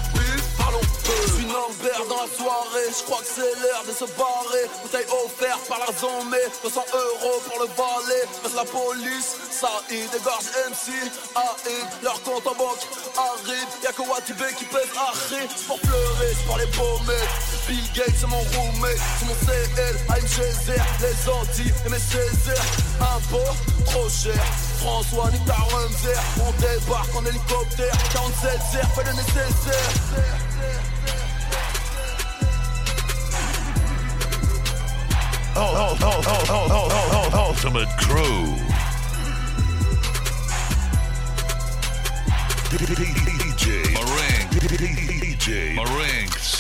parlons 0.58 0.80
peu. 0.80 1.16
Je 1.26 1.34
suis 1.34 1.46
Lambert 1.46 2.06
dans 2.08 2.22
la 2.24 2.30
soirée, 2.30 2.90
je 2.90 3.04
crois 3.04 3.20
que 3.20 3.32
c'est 3.36 3.54
l'heure 3.62 3.84
de 3.88 3.94
se 3.94 4.06
barrer. 4.18 4.66
Bouteille 4.84 5.08
offerte 5.26 5.68
par 5.68 5.80
la 5.80 5.92
zombie, 5.98 6.48
200 6.64 6.82
euros 6.94 7.40
pour 7.48 7.60
le 7.64 7.68
balai. 7.74 8.22
Passe 8.44 8.56
la 8.56 8.66
police, 8.66 9.36
ça 9.52 9.70
y 9.90 10.06
dégorge 10.12 10.48
MC, 10.70 10.94
AI, 11.36 11.80
leur 12.04 12.22
compte 12.24 12.46
en 12.48 12.56
banque 12.56 12.84
arrive. 13.18 13.72
Y'a 13.84 13.92
que 13.92 14.02
Watibé 14.02 14.54
qui 14.58 14.66
pèse 14.66 14.92
Harry, 14.96 15.48
c'est 15.56 15.68
pour 15.68 15.80
pleurer, 15.80 16.32
c'est 16.36 16.46
pour 16.46 16.58
les 16.58 16.70
mecs. 17.08 17.36
Bill 17.68 17.86
Gates, 17.96 18.16
c'est 18.20 18.28
mon 18.28 18.44
roommate, 18.54 19.02
c'est 19.20 19.26
mon 19.26 19.38
CL, 19.46 19.96
AMGZ, 20.10 20.70
les 21.02 21.30
Antilles 21.30 21.74
et 21.86 21.90
mes 21.90 22.00
Césaires. 22.00 22.66
Impôt, 23.02 23.54
trop 23.86 24.10
cher. 24.10 24.44
François, 24.80 25.30
nique 25.32 25.46
ta 25.46 25.54
Rumzer, 25.54 26.22
on 26.42 26.52
débarque 26.62 27.16
en 27.16 27.26
hélicoptère. 27.26 27.98
47 28.14 28.60
zères, 28.72 28.90
fais 28.96 29.04
le 29.04 29.14
nécessaire. 29.14 30.40
Oh, 35.56 35.74
oh, 35.76 35.96
oh, 36.02 36.22
oh, 36.28 36.44
oh, 36.50 36.68
oh, 36.72 36.88
oh, 36.92 37.30
oh, 37.34 37.50
Ultimate 37.50 37.90
Crew. 37.98 38.56
DJ 43.50 43.94
Marinx. 43.94 44.50
DJ 45.22 45.76
Marinx. 45.76 46.59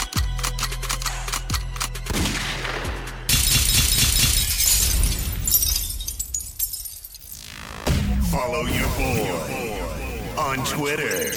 Follow 8.40 8.62
your 8.68 8.88
boy 8.96 9.82
on 10.38 10.64
Twitter. 10.64 11.28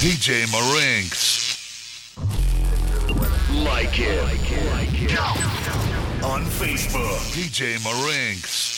DJ 0.00 0.46
Marinx. 0.50 2.16
Like 3.52 3.98
it. 3.98 4.22
On 6.24 6.42
Facebook. 6.46 7.20
DJ 7.34 7.76
Marinx. 7.84 8.75